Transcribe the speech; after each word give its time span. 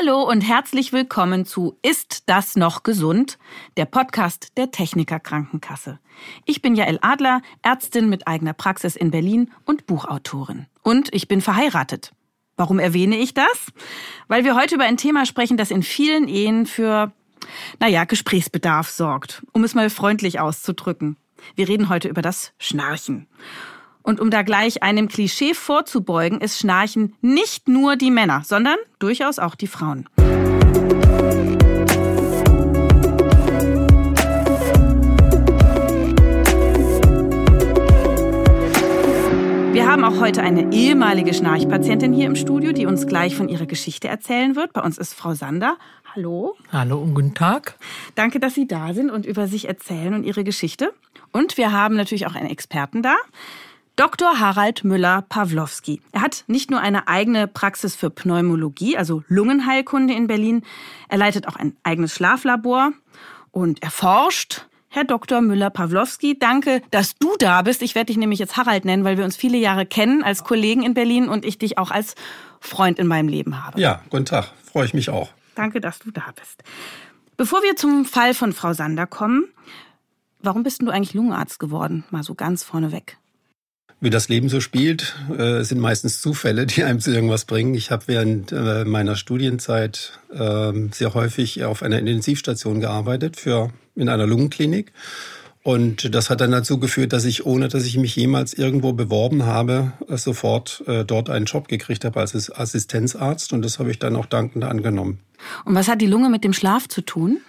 Hallo 0.00 0.22
und 0.22 0.40
herzlich 0.40 0.94
willkommen 0.94 1.44
zu 1.44 1.76
Ist 1.82 2.22
das 2.26 2.56
noch 2.56 2.84
gesund? 2.84 3.38
Der 3.76 3.84
Podcast 3.84 4.56
der 4.56 4.70
Techniker 4.70 5.20
Krankenkasse. 5.20 5.98
Ich 6.46 6.62
bin 6.62 6.74
Jael 6.74 6.98
Adler, 7.02 7.42
Ärztin 7.60 8.08
mit 8.08 8.26
eigener 8.26 8.54
Praxis 8.54 8.96
in 8.96 9.10
Berlin 9.10 9.50
und 9.66 9.86
Buchautorin. 9.86 10.64
Und 10.82 11.12
ich 11.12 11.28
bin 11.28 11.42
verheiratet. 11.42 12.12
Warum 12.56 12.78
erwähne 12.78 13.18
ich 13.18 13.34
das? 13.34 13.66
Weil 14.26 14.44
wir 14.44 14.56
heute 14.56 14.76
über 14.76 14.84
ein 14.84 14.96
Thema 14.96 15.26
sprechen, 15.26 15.58
das 15.58 15.70
in 15.70 15.82
vielen 15.82 16.28
Ehen 16.28 16.64
für, 16.64 17.12
naja, 17.78 18.04
Gesprächsbedarf 18.04 18.88
sorgt, 18.88 19.42
um 19.52 19.64
es 19.64 19.74
mal 19.74 19.90
freundlich 19.90 20.40
auszudrücken. 20.40 21.18
Wir 21.56 21.68
reden 21.68 21.90
heute 21.90 22.08
über 22.08 22.22
das 22.22 22.52
Schnarchen. 22.58 23.26
Und 24.02 24.20
um 24.20 24.30
da 24.30 24.42
gleich 24.42 24.82
einem 24.82 25.08
Klischee 25.08 25.54
vorzubeugen, 25.54 26.40
ist 26.40 26.58
Schnarchen 26.58 27.14
nicht 27.20 27.68
nur 27.68 27.96
die 27.96 28.10
Männer, 28.10 28.42
sondern 28.44 28.76
durchaus 28.98 29.38
auch 29.38 29.54
die 29.54 29.66
Frauen. 29.66 30.08
Wir 39.72 39.86
haben 39.86 40.02
auch 40.04 40.20
heute 40.20 40.42
eine 40.42 40.72
ehemalige 40.72 41.32
Schnarchpatientin 41.32 42.12
hier 42.12 42.26
im 42.26 42.36
Studio, 42.36 42.72
die 42.72 42.86
uns 42.86 43.06
gleich 43.06 43.36
von 43.36 43.48
ihrer 43.48 43.66
Geschichte 43.66 44.08
erzählen 44.08 44.56
wird. 44.56 44.72
Bei 44.72 44.82
uns 44.82 44.98
ist 44.98 45.14
Frau 45.14 45.34
Sander. 45.34 45.76
Hallo. 46.16 46.56
Hallo 46.72 46.98
und 46.98 47.14
guten 47.14 47.34
Tag. 47.34 47.76
Danke, 48.14 48.40
dass 48.40 48.54
Sie 48.54 48.66
da 48.66 48.94
sind 48.94 49.10
und 49.10 49.26
über 49.26 49.46
sich 49.46 49.68
erzählen 49.68 50.14
und 50.14 50.24
Ihre 50.24 50.42
Geschichte. 50.42 50.92
Und 51.32 51.56
wir 51.56 51.70
haben 51.70 51.94
natürlich 51.94 52.26
auch 52.26 52.34
einen 52.34 52.50
Experten 52.50 53.02
da. 53.02 53.14
Dr. 54.00 54.40
Harald 54.40 54.82
Müller-Pawlowski. 54.82 56.00
Er 56.12 56.22
hat 56.22 56.44
nicht 56.46 56.70
nur 56.70 56.80
eine 56.80 57.06
eigene 57.06 57.46
Praxis 57.46 57.94
für 57.94 58.08
Pneumologie, 58.08 58.96
also 58.96 59.22
Lungenheilkunde 59.28 60.14
in 60.14 60.26
Berlin, 60.26 60.62
er 61.10 61.18
leitet 61.18 61.46
auch 61.46 61.56
ein 61.56 61.76
eigenes 61.82 62.14
Schlaflabor 62.14 62.92
und 63.50 63.82
er 63.82 63.90
forscht. 63.90 64.64
Herr 64.88 65.04
Dr. 65.04 65.42
Müller-Pawlowski, 65.42 66.38
danke, 66.38 66.80
dass 66.90 67.14
du 67.16 67.34
da 67.38 67.60
bist. 67.60 67.82
Ich 67.82 67.94
werde 67.94 68.06
dich 68.06 68.16
nämlich 68.16 68.38
jetzt 68.38 68.56
Harald 68.56 68.86
nennen, 68.86 69.04
weil 69.04 69.18
wir 69.18 69.24
uns 69.26 69.36
viele 69.36 69.58
Jahre 69.58 69.84
kennen 69.84 70.22
als 70.22 70.44
Kollegen 70.44 70.82
in 70.82 70.94
Berlin 70.94 71.28
und 71.28 71.44
ich 71.44 71.58
dich 71.58 71.76
auch 71.76 71.90
als 71.90 72.14
Freund 72.58 72.98
in 72.98 73.06
meinem 73.06 73.28
Leben 73.28 73.62
habe. 73.62 73.78
Ja, 73.78 74.00
guten 74.08 74.24
Tag. 74.24 74.50
Freue 74.64 74.86
ich 74.86 74.94
mich 74.94 75.10
auch. 75.10 75.28
Danke, 75.56 75.82
dass 75.82 75.98
du 75.98 76.10
da 76.10 76.24
bist. 76.34 76.64
Bevor 77.36 77.62
wir 77.62 77.76
zum 77.76 78.06
Fall 78.06 78.32
von 78.32 78.54
Frau 78.54 78.72
Sander 78.72 79.06
kommen, 79.06 79.44
warum 80.38 80.62
bist 80.62 80.80
du 80.80 80.88
eigentlich 80.88 81.12
Lungenarzt 81.12 81.60
geworden? 81.60 82.04
Mal 82.08 82.22
so 82.22 82.34
ganz 82.34 82.64
vorneweg 82.64 83.19
wie 84.00 84.10
das 84.10 84.28
Leben 84.28 84.48
so 84.48 84.60
spielt, 84.60 85.14
äh, 85.36 85.62
sind 85.62 85.80
meistens 85.80 86.20
Zufälle, 86.20 86.66
die 86.66 86.84
einem 86.84 87.00
zu 87.00 87.12
irgendwas 87.12 87.44
bringen. 87.44 87.74
Ich 87.74 87.90
habe 87.90 88.04
während 88.06 88.52
äh, 88.52 88.84
meiner 88.84 89.16
Studienzeit 89.16 90.18
äh, 90.32 90.72
sehr 90.92 91.14
häufig 91.14 91.64
auf 91.64 91.82
einer 91.82 91.98
Intensivstation 91.98 92.80
gearbeitet 92.80 93.36
für 93.36 93.70
in 93.94 94.08
einer 94.08 94.26
Lungenklinik. 94.26 94.92
Und 95.62 96.14
das 96.14 96.30
hat 96.30 96.40
dann 96.40 96.52
dazu 96.52 96.78
geführt, 96.78 97.12
dass 97.12 97.26
ich, 97.26 97.44
ohne 97.44 97.68
dass 97.68 97.84
ich 97.84 97.98
mich 97.98 98.16
jemals 98.16 98.54
irgendwo 98.54 98.94
beworben 98.94 99.44
habe, 99.44 99.92
sofort 100.08 100.82
äh, 100.86 101.04
dort 101.04 101.28
einen 101.28 101.44
Job 101.44 101.68
gekriegt 101.68 102.06
habe 102.06 102.18
als 102.18 102.50
Assistenzarzt. 102.50 103.52
Und 103.52 103.62
das 103.62 103.78
habe 103.78 103.90
ich 103.90 103.98
dann 103.98 104.16
auch 104.16 104.24
dankend 104.24 104.64
angenommen. 104.64 105.18
Und 105.66 105.74
was 105.74 105.88
hat 105.88 106.00
die 106.00 106.06
Lunge 106.06 106.30
mit 106.30 106.44
dem 106.44 106.54
Schlaf 106.54 106.88
zu 106.88 107.02
tun? 107.02 107.40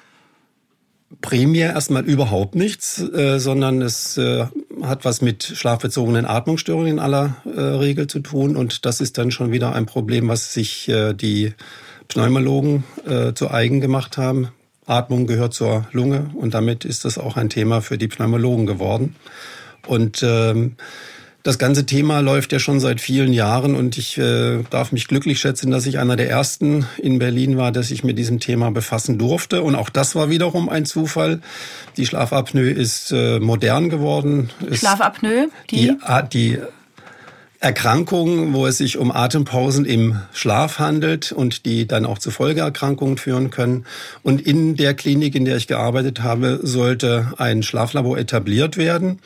Primär 1.19 1.73
erstmal 1.73 2.05
überhaupt 2.05 2.55
nichts, 2.55 2.99
äh, 2.99 3.39
sondern 3.39 3.81
es 3.81 4.17
äh, 4.17 4.45
hat 4.81 5.03
was 5.03 5.21
mit 5.21 5.43
schlafbezogenen 5.43 6.25
Atmungsstörungen 6.25 6.93
in 6.93 6.99
aller 6.99 7.35
äh, 7.45 7.59
Regel 7.59 8.07
zu 8.07 8.19
tun. 8.19 8.55
Und 8.55 8.85
das 8.85 9.01
ist 9.01 9.17
dann 9.17 9.31
schon 9.31 9.51
wieder 9.51 9.73
ein 9.75 9.85
Problem, 9.85 10.29
was 10.29 10.53
sich 10.53 10.91
die 11.15 11.53
Pneumologen 12.07 12.83
zu 13.35 13.51
eigen 13.51 13.81
gemacht 13.81 14.17
haben. 14.17 14.49
Atmung 14.85 15.27
gehört 15.27 15.53
zur 15.53 15.87
Lunge 15.91 16.29
und 16.33 16.53
damit 16.53 16.85
ist 16.85 17.05
das 17.05 17.17
auch 17.17 17.37
ein 17.37 17.49
Thema 17.49 17.81
für 17.81 17.97
die 17.97 18.07
Pneumologen 18.07 18.65
geworden. 18.65 19.15
Und 19.87 20.21
ähm, 20.23 20.75
das 21.43 21.57
ganze 21.57 21.85
Thema 21.85 22.19
läuft 22.19 22.51
ja 22.51 22.59
schon 22.59 22.79
seit 22.79 23.01
vielen 23.01 23.33
Jahren 23.33 23.75
und 23.75 23.97
ich 23.97 24.17
äh, 24.17 24.63
darf 24.69 24.91
mich 24.91 25.07
glücklich 25.07 25.39
schätzen, 25.39 25.71
dass 25.71 25.85
ich 25.87 25.97
einer 25.97 26.15
der 26.15 26.29
ersten 26.29 26.85
in 26.97 27.17
Berlin 27.19 27.57
war, 27.57 27.71
dass 27.71 27.89
ich 27.89 28.03
mit 28.03 28.19
diesem 28.19 28.39
Thema 28.39 28.69
befassen 28.71 29.17
durfte. 29.17 29.63
Und 29.63 29.75
auch 29.75 29.89
das 29.89 30.15
war 30.15 30.29
wiederum 30.29 30.69
ein 30.69 30.85
Zufall. 30.85 31.41
Die 31.97 32.05
Schlafapnoe 32.05 32.69
ist 32.69 33.11
äh, 33.11 33.39
modern 33.39 33.89
geworden. 33.89 34.51
Schlafapnoe? 34.71 35.49
Die? 35.71 35.97
Die, 35.97 35.97
die 36.31 36.59
Erkrankung, 37.61 38.53
wo 38.53 38.65
es 38.65 38.79
sich 38.79 38.97
um 38.97 39.11
Atempausen 39.11 39.85
im 39.85 40.19
Schlaf 40.33 40.79
handelt 40.79 41.31
und 41.31 41.67
die 41.67 41.87
dann 41.87 42.07
auch 42.07 42.17
zu 42.17 42.31
Folgeerkrankungen 42.31 43.19
führen 43.19 43.51
können. 43.51 43.85
Und 44.23 44.41
in 44.41 44.75
der 44.77 44.95
Klinik, 44.95 45.35
in 45.35 45.45
der 45.45 45.57
ich 45.57 45.67
gearbeitet 45.67 46.23
habe, 46.23 46.59
sollte 46.63 47.33
ein 47.37 47.61
Schlaflabor 47.61 48.17
etabliert 48.17 48.77
werden. 48.77 49.19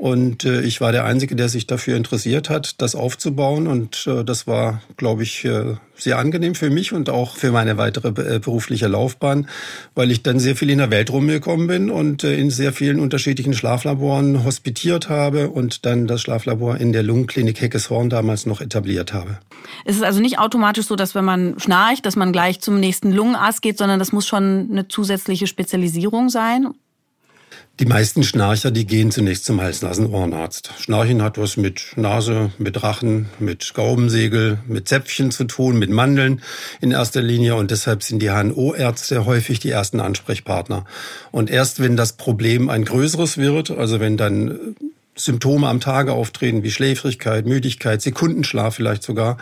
Und 0.00 0.46
äh, 0.46 0.62
ich 0.62 0.80
war 0.80 0.92
der 0.92 1.04
Einzige, 1.04 1.36
der 1.36 1.50
sich 1.50 1.66
dafür 1.66 1.94
interessiert 1.94 2.48
hat, 2.48 2.80
das 2.80 2.94
aufzubauen. 2.94 3.66
Und 3.66 4.06
äh, 4.06 4.24
das 4.24 4.46
war, 4.46 4.80
glaube 4.96 5.24
ich, 5.24 5.44
äh, 5.44 5.74
sehr 5.94 6.16
angenehm 6.16 6.54
für 6.54 6.70
mich 6.70 6.94
und 6.94 7.10
auch 7.10 7.36
für 7.36 7.52
meine 7.52 7.76
weitere 7.76 8.08
äh, 8.08 8.38
berufliche 8.38 8.88
Laufbahn, 8.88 9.46
weil 9.94 10.10
ich 10.10 10.22
dann 10.22 10.38
sehr 10.38 10.56
viel 10.56 10.70
in 10.70 10.78
der 10.78 10.90
Welt 10.90 11.10
rumgekommen 11.10 11.66
bin 11.66 11.90
und 11.90 12.24
äh, 12.24 12.34
in 12.34 12.48
sehr 12.48 12.72
vielen 12.72 12.98
unterschiedlichen 12.98 13.52
Schlaflaboren 13.52 14.42
hospitiert 14.42 15.10
habe 15.10 15.50
und 15.50 15.84
dann 15.84 16.06
das 16.06 16.22
Schlaflabor 16.22 16.78
in 16.78 16.94
der 16.94 17.02
Lungenklinik 17.02 17.60
Heckeshorn 17.60 18.08
damals 18.08 18.46
noch 18.46 18.62
etabliert 18.62 19.12
habe. 19.12 19.38
Es 19.84 19.96
ist 19.96 20.02
also 20.02 20.22
nicht 20.22 20.38
automatisch 20.38 20.86
so, 20.86 20.96
dass 20.96 21.14
wenn 21.14 21.26
man 21.26 21.60
schnarcht, 21.60 22.06
dass 22.06 22.16
man 22.16 22.32
gleich 22.32 22.62
zum 22.62 22.80
nächsten 22.80 23.12
Lungenarzt 23.12 23.60
geht, 23.60 23.76
sondern 23.76 23.98
das 23.98 24.12
muss 24.12 24.26
schon 24.26 24.70
eine 24.70 24.88
zusätzliche 24.88 25.46
Spezialisierung 25.46 26.30
sein. 26.30 26.68
Die 27.80 27.86
meisten 27.86 28.22
Schnarcher, 28.22 28.70
die 28.70 28.86
gehen 28.86 29.10
zunächst 29.10 29.46
zum 29.46 29.62
Hals-Nasen-Ohrenarzt. 29.62 30.70
Schnarchen 30.80 31.22
hat 31.22 31.38
was 31.38 31.56
mit 31.56 31.96
Nase, 31.96 32.52
mit 32.58 32.82
Rachen, 32.82 33.30
mit 33.38 33.72
Gaumensegel, 33.72 34.58
mit 34.66 34.86
Zäpfchen 34.86 35.30
zu 35.30 35.44
tun, 35.44 35.78
mit 35.78 35.88
Mandeln 35.88 36.42
in 36.82 36.90
erster 36.90 37.22
Linie 37.22 37.54
und 37.54 37.70
deshalb 37.70 38.02
sind 38.02 38.20
die 38.20 38.28
HNO-Ärzte 38.28 39.24
häufig 39.24 39.60
die 39.60 39.70
ersten 39.70 39.98
Ansprechpartner. 39.98 40.84
Und 41.30 41.48
erst 41.48 41.80
wenn 41.80 41.96
das 41.96 42.18
Problem 42.18 42.68
ein 42.68 42.84
größeres 42.84 43.38
wird, 43.38 43.70
also 43.70 43.98
wenn 43.98 44.18
dann 44.18 44.76
Symptome 45.16 45.66
am 45.66 45.80
Tage 45.80 46.12
auftreten 46.12 46.62
wie 46.62 46.70
Schläfrigkeit, 46.70 47.46
Müdigkeit, 47.46 48.02
Sekundenschlaf 48.02 48.74
vielleicht 48.74 49.04
sogar, 49.04 49.38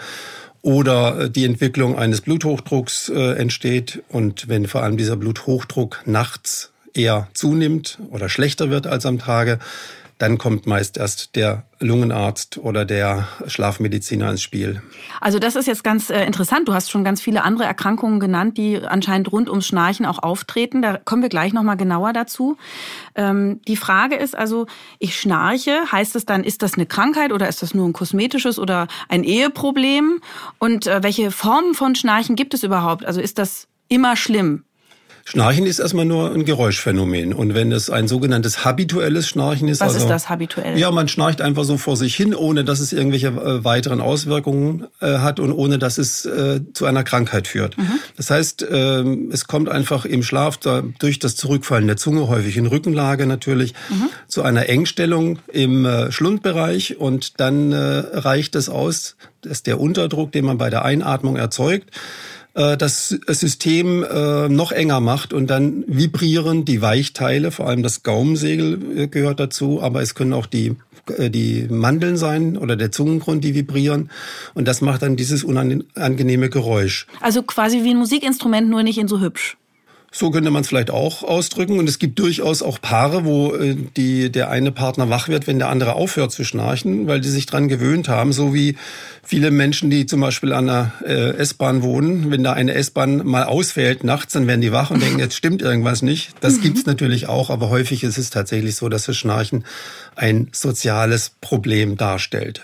oder 0.62 1.28
die 1.28 1.44
Entwicklung 1.44 1.98
eines 1.98 2.20
Bluthochdrucks 2.20 3.08
äh, 3.08 3.32
entsteht 3.32 4.04
und 4.08 4.48
wenn 4.48 4.68
vor 4.68 4.84
allem 4.84 4.96
dieser 4.96 5.16
Bluthochdruck 5.16 6.02
nachts 6.06 6.70
eher 6.98 7.28
zunimmt 7.32 7.98
oder 8.10 8.28
schlechter 8.28 8.70
wird 8.70 8.86
als 8.86 9.06
am 9.06 9.18
Tage, 9.18 9.58
dann 10.18 10.36
kommt 10.36 10.66
meist 10.66 10.96
erst 10.96 11.36
der 11.36 11.62
Lungenarzt 11.78 12.58
oder 12.58 12.84
der 12.84 13.28
Schlafmediziner 13.46 14.28
ins 14.30 14.42
Spiel. 14.42 14.82
Also 15.20 15.38
das 15.38 15.54
ist 15.54 15.66
jetzt 15.66 15.84
ganz 15.84 16.10
äh, 16.10 16.24
interessant. 16.24 16.66
Du 16.66 16.74
hast 16.74 16.90
schon 16.90 17.04
ganz 17.04 17.20
viele 17.20 17.44
andere 17.44 17.64
Erkrankungen 17.64 18.18
genannt, 18.18 18.58
die 18.58 18.80
anscheinend 18.84 19.30
rund 19.30 19.48
ums 19.48 19.66
Schnarchen 19.68 20.06
auch 20.06 20.20
auftreten. 20.20 20.82
Da 20.82 20.96
kommen 20.96 21.22
wir 21.22 21.28
gleich 21.28 21.52
nochmal 21.52 21.76
genauer 21.76 22.12
dazu. 22.12 22.56
Ähm, 23.14 23.60
die 23.68 23.76
Frage 23.76 24.16
ist 24.16 24.36
also, 24.36 24.66
ich 24.98 25.18
schnarche, 25.18 25.82
heißt 25.92 26.16
es 26.16 26.26
dann, 26.26 26.42
ist 26.42 26.62
das 26.62 26.74
eine 26.74 26.86
Krankheit 26.86 27.32
oder 27.32 27.48
ist 27.48 27.62
das 27.62 27.72
nur 27.72 27.88
ein 27.88 27.92
kosmetisches 27.92 28.58
oder 28.58 28.88
ein 29.08 29.22
Eheproblem? 29.22 30.20
Und 30.58 30.88
äh, 30.88 31.00
welche 31.04 31.30
Formen 31.30 31.74
von 31.74 31.94
Schnarchen 31.94 32.34
gibt 32.34 32.54
es 32.54 32.64
überhaupt? 32.64 33.04
Also 33.06 33.20
ist 33.20 33.38
das 33.38 33.68
immer 33.88 34.16
schlimm? 34.16 34.64
Schnarchen 35.28 35.66
ist 35.66 35.78
erstmal 35.78 36.06
nur 36.06 36.32
ein 36.32 36.46
Geräuschphänomen. 36.46 37.34
Und 37.34 37.52
wenn 37.52 37.70
es 37.70 37.90
ein 37.90 38.08
sogenanntes 38.08 38.64
habituelles 38.64 39.28
Schnarchen 39.28 39.68
ist. 39.68 39.82
Was 39.82 39.88
also, 39.88 40.06
ist 40.06 40.10
das 40.10 40.30
habituell? 40.30 40.78
Ja, 40.78 40.90
man 40.90 41.06
schnarcht 41.06 41.42
einfach 41.42 41.64
so 41.64 41.76
vor 41.76 41.98
sich 41.98 42.16
hin, 42.16 42.34
ohne 42.34 42.64
dass 42.64 42.80
es 42.80 42.94
irgendwelche 42.94 43.26
äh, 43.26 43.62
weiteren 43.62 44.00
Auswirkungen 44.00 44.86
äh, 45.02 45.18
hat 45.18 45.38
und 45.38 45.52
ohne 45.52 45.78
dass 45.78 45.98
es 45.98 46.24
äh, 46.24 46.60
zu 46.72 46.86
einer 46.86 47.04
Krankheit 47.04 47.46
führt. 47.46 47.76
Mhm. 47.76 47.90
Das 48.16 48.30
heißt, 48.30 48.66
ähm, 48.70 49.28
es 49.30 49.46
kommt 49.46 49.68
einfach 49.68 50.06
im 50.06 50.22
Schlaf 50.22 50.56
da, 50.56 50.82
durch 50.98 51.18
das 51.18 51.36
Zurückfallen 51.36 51.86
der 51.86 51.98
Zunge, 51.98 52.26
häufig 52.28 52.56
in 52.56 52.64
Rückenlage 52.64 53.26
natürlich, 53.26 53.74
mhm. 53.90 54.08
zu 54.28 54.40
einer 54.40 54.70
Engstellung 54.70 55.40
im 55.52 55.84
äh, 55.84 56.10
Schlundbereich 56.10 56.96
und 56.96 57.38
dann 57.38 57.72
äh, 57.72 57.76
reicht 57.76 58.54
es 58.54 58.70
aus, 58.70 59.16
dass 59.42 59.62
der 59.62 59.78
Unterdruck, 59.78 60.32
den 60.32 60.46
man 60.46 60.56
bei 60.56 60.70
der 60.70 60.86
Einatmung 60.86 61.36
erzeugt, 61.36 61.90
äh, 62.58 62.76
das 62.76 63.08
System 63.08 64.02
äh, 64.02 64.48
noch 64.48 64.72
enger 64.72 64.98
macht 65.00 65.32
und 65.32 65.48
dann 65.48 65.84
vibrieren 65.86 66.64
die 66.64 66.82
Weichteile, 66.82 67.52
vor 67.52 67.68
allem 67.68 67.84
das 67.84 68.02
Gaumensegel 68.02 68.98
äh, 68.98 69.06
gehört 69.06 69.38
dazu, 69.38 69.80
aber 69.80 70.02
es 70.02 70.14
können 70.14 70.32
auch 70.32 70.46
die 70.46 70.76
die 71.16 71.66
Mandeln 71.70 72.18
sein 72.18 72.58
oder 72.58 72.76
der 72.76 72.92
Zungengrund, 72.92 73.42
die 73.42 73.54
vibrieren. 73.54 74.10
Und 74.52 74.68
das 74.68 74.82
macht 74.82 75.00
dann 75.00 75.16
dieses 75.16 75.42
unangenehme 75.42 76.50
Geräusch. 76.50 77.06
Also 77.22 77.42
quasi 77.42 77.82
wie 77.82 77.92
ein 77.92 77.96
Musikinstrument, 77.96 78.68
nur 78.68 78.82
nicht 78.82 78.98
in 78.98 79.08
so 79.08 79.18
hübsch. 79.18 79.56
So 80.10 80.30
könnte 80.30 80.50
man 80.50 80.62
es 80.62 80.68
vielleicht 80.68 80.90
auch 80.90 81.22
ausdrücken. 81.22 81.78
Und 81.78 81.88
es 81.88 81.98
gibt 81.98 82.18
durchaus 82.18 82.62
auch 82.62 82.80
Paare, 82.80 83.26
wo 83.26 83.54
äh, 83.54 83.76
die, 83.96 84.32
der 84.32 84.50
eine 84.50 84.72
Partner 84.72 85.10
wach 85.10 85.28
wird, 85.28 85.46
wenn 85.46 85.58
der 85.58 85.68
andere 85.68 85.94
aufhört 85.94 86.32
zu 86.32 86.44
schnarchen, 86.44 87.06
weil 87.06 87.20
die 87.20 87.28
sich 87.28 87.44
dran 87.44 87.68
gewöhnt 87.68 88.08
haben. 88.08 88.32
So 88.32 88.54
wie 88.54 88.76
viele 89.22 89.50
Menschen, 89.50 89.90
die 89.90 90.06
zum 90.06 90.20
Beispiel 90.20 90.54
an 90.54 90.70
einer 90.70 90.92
äh, 91.04 91.36
S-Bahn 91.36 91.82
wohnen. 91.82 92.30
Wenn 92.30 92.42
da 92.42 92.54
eine 92.54 92.72
S-Bahn 92.72 93.26
mal 93.26 93.44
ausfällt 93.44 94.02
nachts, 94.02 94.32
dann 94.32 94.46
werden 94.46 94.62
die 94.62 94.72
wach 94.72 94.90
und 94.90 95.02
denken, 95.02 95.18
jetzt 95.18 95.36
stimmt 95.36 95.60
irgendwas 95.60 96.00
nicht. 96.00 96.32
Das 96.40 96.56
mhm. 96.56 96.62
gibt's 96.62 96.86
natürlich 96.86 97.28
auch, 97.28 97.50
aber 97.50 97.68
häufig 97.68 98.02
ist 98.02 98.16
es 98.16 98.30
tatsächlich 98.30 98.76
so, 98.76 98.88
dass 98.88 99.04
das 99.04 99.16
Schnarchen 99.16 99.64
ein 100.16 100.48
soziales 100.52 101.32
Problem 101.42 101.98
darstellt. 101.98 102.62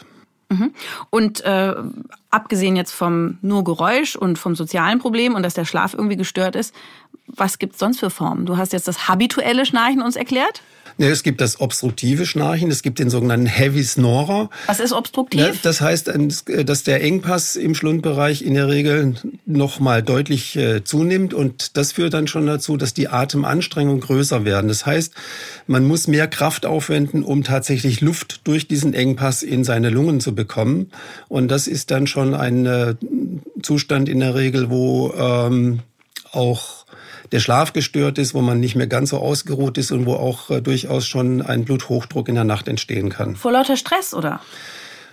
Mhm. 0.48 0.72
Und 1.10 1.44
äh, 1.44 1.74
abgesehen 2.30 2.76
jetzt 2.76 2.92
vom 2.92 3.38
nur 3.42 3.64
Geräusch 3.64 4.16
und 4.16 4.38
vom 4.38 4.54
sozialen 4.54 4.98
Problem 4.98 5.34
und 5.34 5.42
dass 5.42 5.54
der 5.54 5.64
Schlaf 5.64 5.94
irgendwie 5.94 6.16
gestört 6.16 6.56
ist, 6.56 6.74
was 7.26 7.58
gibt's 7.58 7.78
sonst 7.78 8.00
für 8.00 8.10
Formen? 8.10 8.46
Du 8.46 8.56
hast 8.56 8.72
jetzt 8.72 8.88
das 8.88 9.08
habituelle 9.08 9.66
Schnarchen 9.66 10.02
uns 10.02 10.16
erklärt. 10.16 10.62
Ja, 10.96 11.08
es 11.08 11.24
gibt 11.24 11.40
das 11.40 11.60
obstruktive 11.60 12.24
Schnarchen, 12.24 12.70
es 12.70 12.82
gibt 12.82 13.00
den 13.00 13.10
sogenannten 13.10 13.46
Heavy 13.46 13.82
Snorer. 13.82 14.48
Was 14.66 14.78
ist 14.78 14.92
obstruktiv? 14.92 15.40
Ja, 15.40 15.52
das 15.62 15.80
heißt, 15.80 16.12
dass 16.64 16.82
der 16.84 17.02
Engpass 17.02 17.56
im 17.56 17.74
Schlundbereich 17.74 18.42
in 18.42 18.54
der 18.54 18.68
Regel 18.68 19.16
noch 19.44 19.80
mal 19.80 20.04
deutlich 20.04 20.54
äh, 20.54 20.84
zunimmt 20.84 21.34
und 21.34 21.76
das 21.76 21.92
führt 21.92 22.14
dann 22.14 22.28
schon 22.28 22.46
dazu, 22.46 22.76
dass 22.76 22.94
die 22.94 23.08
Atemanstrengungen 23.08 24.00
größer 24.00 24.44
werden. 24.44 24.68
Das 24.68 24.86
heißt, 24.86 25.14
man 25.66 25.84
muss 25.84 26.06
mehr 26.06 26.28
Kraft 26.28 26.64
aufwenden, 26.64 27.24
um 27.24 27.42
tatsächlich 27.42 28.00
Luft 28.00 28.42
durch 28.44 28.68
diesen 28.68 28.94
Engpass 28.94 29.42
in 29.42 29.64
seine 29.64 29.90
Lungen 29.90 30.20
zu 30.20 30.32
bekommen 30.32 30.92
und 31.28 31.48
das 31.48 31.66
ist 31.66 31.90
dann 31.90 32.06
schon 32.06 32.34
ein 32.34 32.66
äh, 32.66 32.94
Zustand 33.62 34.08
in 34.08 34.20
der 34.20 34.36
Regel, 34.36 34.70
wo 34.70 35.12
ähm, 35.14 35.80
auch 36.30 36.83
der 37.32 37.40
Schlaf 37.40 37.72
gestört 37.72 38.18
ist, 38.18 38.34
wo 38.34 38.40
man 38.40 38.60
nicht 38.60 38.76
mehr 38.76 38.86
ganz 38.86 39.10
so 39.10 39.18
ausgeruht 39.18 39.78
ist 39.78 39.92
und 39.92 40.06
wo 40.06 40.14
auch 40.14 40.50
äh, 40.50 40.60
durchaus 40.60 41.06
schon 41.06 41.42
ein 41.42 41.64
Bluthochdruck 41.64 42.28
in 42.28 42.34
der 42.34 42.44
Nacht 42.44 42.68
entstehen 42.68 43.10
kann. 43.10 43.36
Vor 43.36 43.52
lauter 43.52 43.76
Stress, 43.76 44.14
oder? 44.14 44.40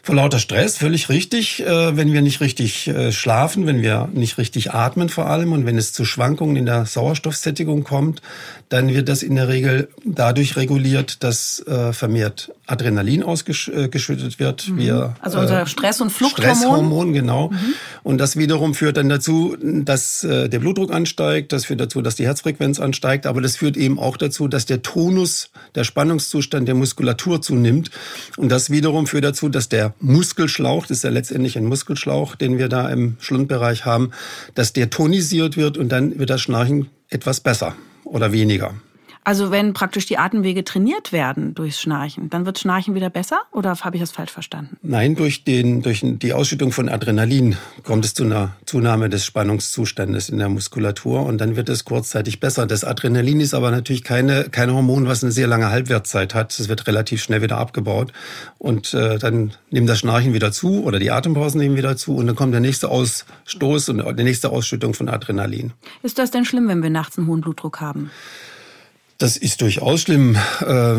Vor 0.04 0.16
lauter 0.16 0.40
Stress, 0.40 0.78
völlig 0.78 1.10
richtig. 1.10 1.64
Äh, 1.64 1.96
wenn 1.96 2.12
wir 2.12 2.24
nicht 2.24 2.42
richtig 2.42 2.88
äh, 2.88 3.12
schlafen, 3.12 3.68
wenn 3.68 3.84
wir 3.84 4.10
nicht 4.14 4.40
richtig 4.40 4.74
atmen 4.74 5.10
vor 5.10 5.28
allem 5.28 5.52
und 5.54 5.68
wenn 5.68 5.78
es 5.78 5.94
zu 5.94 6.06
Schwankungen 6.06 6.56
in 6.56 6.66
der 6.66 6.88
Sauerstoffsättigung 6.88 7.84
kommt, 7.84 8.22
dann 8.70 8.90
wird 8.90 9.10
das 9.10 9.22
in 9.22 9.36
der 9.36 9.48
Regel 9.48 9.90
dadurch 10.04 10.56
reguliert, 10.56 11.24
dass 11.24 11.60
äh, 11.68 11.94
vermehrt 11.94 12.52
Adrenalin 12.66 13.22
ausgeschüttet 13.22 14.40
wird. 14.40 14.70
Mhm. 14.70 14.78
Wir, 14.78 15.16
also 15.22 15.40
unser 15.40 15.68
Stress- 15.68 16.02
und 16.02 16.10
Fluchthormon. 16.10 16.56
Stresshormon, 16.56 17.14
genau. 17.14 17.50
Mhm. 17.50 17.74
Und 18.02 18.18
das 18.18 18.38
wiederum 18.38 18.74
führt 18.74 18.98
dann 18.98 19.10
dazu, 19.10 19.56
dass 19.62 20.22
der 20.22 20.48
Blutdruck 20.48 20.92
ansteigt, 20.92 21.52
das 21.52 21.66
führt 21.66 21.80
dazu, 21.82 22.02
dass 22.02 22.16
die 22.16 22.26
Herzfrequenz 22.26 22.80
ansteigt, 22.80 23.28
aber 23.28 23.42
das 23.42 23.58
führt 23.58 23.78
eben 23.78 24.00
auch 24.00 24.18
dazu, 24.18 24.48
dass 24.48 24.66
der 24.66 24.82
Tonus, 24.82 25.52
der 25.76 25.84
Spannungszustand 25.84 26.68
der 26.68 26.76
Muskulatur 26.76 27.42
zunimmt. 27.42 27.92
Und 28.38 28.50
das 28.50 28.70
wiederum 28.70 29.06
führt 29.06 29.26
dazu, 29.26 29.50
dass 29.50 29.70
der 29.70 29.91
Muskelschlauch, 30.00 30.86
das 30.86 30.98
ist 30.98 31.04
ja 31.04 31.10
letztendlich 31.10 31.58
ein 31.58 31.66
Muskelschlauch, 31.66 32.36
den 32.36 32.58
wir 32.58 32.70
da 32.70 32.90
im 32.90 33.18
Schlundbereich 33.20 33.86
haben, 33.86 34.12
dass 34.56 34.74
der 34.74 34.90
tonisiert 34.90 35.58
wird 35.58 35.78
und 35.78 35.90
dann 35.90 36.20
wird 36.20 36.30
das 36.30 36.42
Schnarchen 36.42 36.90
etwas 37.10 37.40
besser 37.40 37.76
oder 38.04 38.32
weniger. 38.32 38.74
Also 39.24 39.52
wenn 39.52 39.74
praktisch 39.74 40.08
die 40.08 40.18
Atemwege 40.18 40.64
trainiert 40.64 41.12
werden 41.12 41.54
durchs 41.54 41.80
Schnarchen, 41.80 42.30
dann 42.30 42.46
wird 42.46 42.58
Schnarchen 42.58 42.96
wieder 42.96 43.10
besser 43.10 43.42
oder 43.52 43.76
habe 43.76 43.96
ich 43.96 44.02
das 44.02 44.12
falsch 44.12 44.32
verstanden? 44.32 44.78
Nein, 44.82 45.16
durch, 45.16 45.44
den, 45.44 45.84
durch 45.84 46.02
die 46.04 46.34
Ausschüttung 46.34 46.72
von 46.72 46.90
Adrenalin 46.90 47.56
kommt 47.84 48.04
es 48.04 48.16
zu 48.16 48.24
einer 48.24 48.56
Zunahme 48.66 49.10
des 49.10 49.26
Spannungszustandes 49.26 50.30
in 50.30 50.40
der 50.40 50.50
Muskulatur 50.50 51.24
und 51.24 51.40
dann 51.40 51.56
wird 51.56 51.70
es 51.70 51.86
kurzzeitig 51.86 52.40
besser. 52.40 52.66
Das 52.66 52.84
Adrenalin 52.84 53.42
ist 53.42 53.54
aber 53.54 53.70
natürlich 53.70 54.04
keine, 54.04 54.46
kein 54.50 54.74
Hormon, 54.74 55.08
was 55.08 55.24
eine 55.24 55.32
sehr 55.32 55.48
lange 55.48 55.70
Halbwertszeit 55.70 56.34
hat. 56.34 56.60
Es 56.60 56.68
wird 56.68 56.88
relativ 56.88 57.22
schnell 57.22 57.44
wieder 57.44 57.60
abgebaut 57.60 58.12
und 58.58 58.94
äh, 58.96 59.20
dann 59.20 59.54
nimmt 59.70 59.88
das 59.88 60.00
Schnarchen 60.00 60.34
wieder 60.34 60.52
zu 60.52 60.84
oder 60.84 60.98
die 60.98 61.12
Atempausen 61.12 61.62
nehmen 61.62 61.78
wieder 61.78 61.96
zu 61.96 62.16
und 62.16 62.26
dann 62.26 62.36
kommt 62.36 62.54
der 62.54 62.62
nächste 62.62 62.90
Ausstoß 62.90 63.90
und 63.90 64.18
die 64.18 64.24
nächste 64.24 64.50
Ausschüttung 64.50 64.96
von 64.96 65.10
Adrenalin. 65.10 65.74
Ist 66.02 66.18
das 66.18 66.32
denn 66.32 66.46
schlimm, 66.46 66.68
wenn 66.68 66.82
wir 66.82 66.90
nachts 66.90 67.20
einen 67.20 67.28
hohen 67.28 67.42
Blutdruck 67.42 67.82
haben? 67.82 68.10
Das 69.22 69.38
ist 69.38 69.62
durchaus 69.62 70.02
schlimm. 70.02 70.36
Äh, 70.66 70.96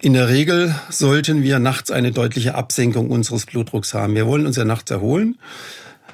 in 0.00 0.12
der 0.12 0.28
Regel 0.28 0.76
sollten 0.90 1.42
wir 1.42 1.58
nachts 1.58 1.90
eine 1.90 2.12
deutliche 2.12 2.54
Absenkung 2.54 3.10
unseres 3.10 3.46
Blutdrucks 3.46 3.94
haben. 3.94 4.14
Wir 4.14 4.28
wollen 4.28 4.46
uns 4.46 4.54
ja 4.54 4.64
nachts 4.64 4.92
erholen. 4.92 5.38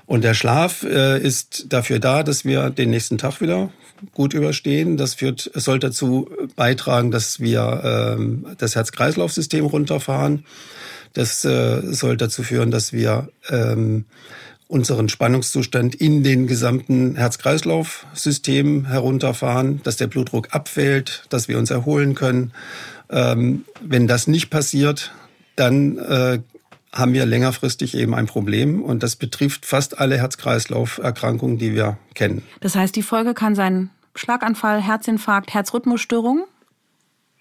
Und 0.06 0.24
der 0.24 0.32
Schlaf 0.32 0.84
äh, 0.84 1.20
ist 1.20 1.66
dafür 1.68 1.98
da, 1.98 2.22
dass 2.22 2.46
wir 2.46 2.70
den 2.70 2.88
nächsten 2.88 3.18
Tag 3.18 3.42
wieder 3.42 3.68
gut 4.14 4.32
überstehen. 4.32 4.96
Das 4.96 5.16
führt, 5.16 5.50
soll 5.52 5.78
dazu 5.78 6.30
beitragen, 6.56 7.10
dass 7.10 7.40
wir 7.40 7.82
ähm, 7.84 8.46
das 8.56 8.74
Herz-Kreislauf-System 8.74 9.66
runterfahren. 9.66 10.46
Das 11.12 11.44
äh, 11.44 11.92
soll 11.92 12.16
dazu 12.16 12.42
führen, 12.42 12.70
dass 12.70 12.94
wir 12.94 13.28
ähm, 13.50 14.06
unseren 14.68 15.08
Spannungszustand 15.08 15.94
in 15.94 16.22
den 16.22 16.46
gesamten 16.46 17.16
Herz-Kreislauf-System 17.16 18.84
herunterfahren, 18.86 19.82
dass 19.82 19.96
der 19.96 20.06
Blutdruck 20.06 20.54
abfällt, 20.54 21.24
dass 21.30 21.48
wir 21.48 21.58
uns 21.58 21.70
erholen 21.70 22.14
können. 22.14 22.52
Ähm, 23.10 23.64
wenn 23.80 24.06
das 24.06 24.28
nicht 24.28 24.50
passiert, 24.50 25.12
dann 25.56 25.96
äh, 25.98 26.40
haben 26.92 27.14
wir 27.14 27.26
längerfristig 27.26 27.96
eben 27.96 28.14
ein 28.14 28.26
Problem 28.26 28.82
und 28.82 29.02
das 29.02 29.16
betrifft 29.16 29.64
fast 29.66 29.98
alle 29.98 30.18
Herz-Kreislauf-Erkrankungen, 30.18 31.58
die 31.58 31.74
wir 31.74 31.98
kennen. 32.14 32.42
Das 32.60 32.76
heißt, 32.76 32.94
die 32.94 33.02
Folge 33.02 33.34
kann 33.34 33.54
sein 33.54 33.90
Schlaganfall, 34.14 34.82
Herzinfarkt, 34.82 35.54
Herzrhythmusstörung? 35.54 36.44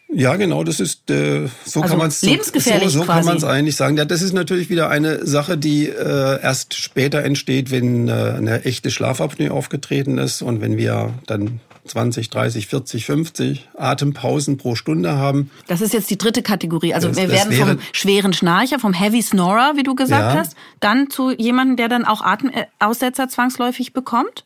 Ja, 0.09 0.37
genau, 0.37 0.63
das 0.63 0.79
ist 0.79 1.09
äh, 1.11 1.47
so 1.65 1.81
also 1.81 1.91
kann 1.91 1.97
man 1.97 2.07
es 2.07 2.21
so, 2.21 2.29
so, 2.29 2.89
so 2.89 3.01
kann 3.01 3.25
man 3.25 3.37
es 3.37 3.43
eigentlich 3.43 3.75
sagen. 3.75 3.97
Ja, 3.97 4.05
das 4.05 4.21
ist 4.21 4.33
natürlich 4.33 4.69
wieder 4.69 4.89
eine 4.89 5.25
Sache, 5.25 5.57
die 5.57 5.87
äh, 5.87 6.41
erst 6.41 6.75
später 6.75 7.23
entsteht, 7.23 7.71
wenn 7.71 8.07
äh, 8.07 8.11
eine 8.37 8.63
echte 8.63 8.89
Schlafapnoe 8.89 9.51
aufgetreten 9.51 10.17
ist 10.17 10.41
und 10.41 10.61
wenn 10.61 10.77
wir 10.77 11.13
dann 11.25 11.59
20, 11.87 12.29
30, 12.29 12.67
40, 12.67 13.05
50 13.05 13.69
Atempausen 13.77 14.57
pro 14.57 14.75
Stunde 14.75 15.15
haben. 15.15 15.51
Das 15.67 15.81
ist 15.81 15.93
jetzt 15.93 16.09
die 16.09 16.17
dritte 16.17 16.41
Kategorie. 16.41 16.93
Also 16.93 17.09
das, 17.09 17.17
wir 17.17 17.29
werden 17.29 17.53
vom 17.53 17.79
schweren 17.91 18.33
Schnarcher, 18.33 18.79
vom 18.79 18.93
Heavy 18.93 19.21
Snorer, 19.21 19.73
wie 19.75 19.83
du 19.83 19.95
gesagt 19.95 20.33
ja. 20.33 20.39
hast, 20.39 20.55
dann 20.79 21.09
zu 21.09 21.31
jemandem, 21.31 21.75
der 21.77 21.89
dann 21.89 22.05
auch 22.05 22.21
Atemaussetzer 22.21 23.29
zwangsläufig 23.29 23.93
bekommt? 23.93 24.45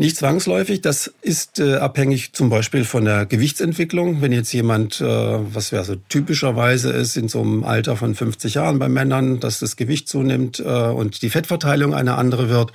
Nicht 0.00 0.16
zwangsläufig, 0.16 0.80
das 0.80 1.12
ist 1.20 1.60
äh, 1.60 1.74
abhängig 1.74 2.32
zum 2.32 2.48
Beispiel 2.48 2.86
von 2.86 3.04
der 3.04 3.26
Gewichtsentwicklung. 3.26 4.22
Wenn 4.22 4.32
jetzt 4.32 4.50
jemand, 4.50 4.98
äh, 5.02 5.04
was 5.04 5.72
ja 5.72 5.84
so 5.84 5.94
typischerweise 6.08 6.88
ist, 6.88 7.18
in 7.18 7.28
so 7.28 7.42
einem 7.42 7.64
Alter 7.64 7.98
von 7.98 8.14
50 8.14 8.54
Jahren 8.54 8.78
bei 8.78 8.88
Männern, 8.88 9.40
dass 9.40 9.58
das 9.58 9.76
Gewicht 9.76 10.08
zunimmt 10.08 10.58
äh, 10.58 10.62
und 10.62 11.20
die 11.20 11.28
Fettverteilung 11.28 11.92
eine 11.92 12.14
andere 12.14 12.48
wird, 12.48 12.72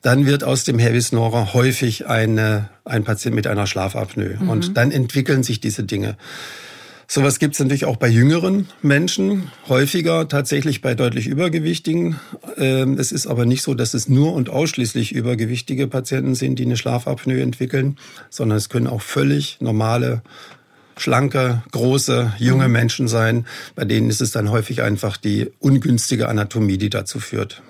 dann 0.00 0.24
wird 0.24 0.44
aus 0.44 0.64
dem 0.64 0.78
Heavy 0.78 1.02
Snorer 1.02 1.52
häufig 1.52 2.06
eine, 2.06 2.70
ein 2.86 3.04
Patient 3.04 3.36
mit 3.36 3.46
einer 3.46 3.66
Schlafapnoe. 3.66 4.38
Mhm. 4.40 4.48
Und 4.48 4.78
dann 4.78 4.92
entwickeln 4.92 5.42
sich 5.42 5.60
diese 5.60 5.84
Dinge. 5.84 6.16
Sowas 7.08 7.38
gibt 7.38 7.54
es 7.54 7.60
natürlich 7.60 7.84
auch 7.84 7.96
bei 7.96 8.08
jüngeren 8.08 8.68
Menschen, 8.82 9.52
häufiger 9.68 10.26
tatsächlich 10.28 10.80
bei 10.82 10.94
deutlich 10.94 11.28
übergewichtigen. 11.28 12.18
Ähm, 12.56 12.98
es 12.98 13.12
ist 13.12 13.28
aber 13.28 13.46
nicht 13.46 13.62
so, 13.62 13.74
dass 13.74 13.94
es 13.94 14.08
nur 14.08 14.32
und 14.32 14.50
ausschließlich 14.50 15.12
übergewichtige 15.12 15.86
Patienten 15.86 16.34
sind, 16.34 16.58
die 16.58 16.64
eine 16.64 16.76
Schlafapnoe 16.76 17.40
entwickeln, 17.40 17.96
sondern 18.28 18.58
es 18.58 18.68
können 18.68 18.88
auch 18.88 19.02
völlig 19.02 19.58
normale, 19.60 20.22
schlanke, 20.96 21.62
große, 21.70 22.32
junge 22.38 22.66
mhm. 22.66 22.72
Menschen 22.72 23.08
sein. 23.08 23.46
Bei 23.76 23.84
denen 23.84 24.10
ist 24.10 24.20
es 24.20 24.32
dann 24.32 24.50
häufig 24.50 24.82
einfach 24.82 25.16
die 25.16 25.52
ungünstige 25.60 26.28
Anatomie, 26.28 26.78
die 26.78 26.90
dazu 26.90 27.20
führt. 27.20 27.62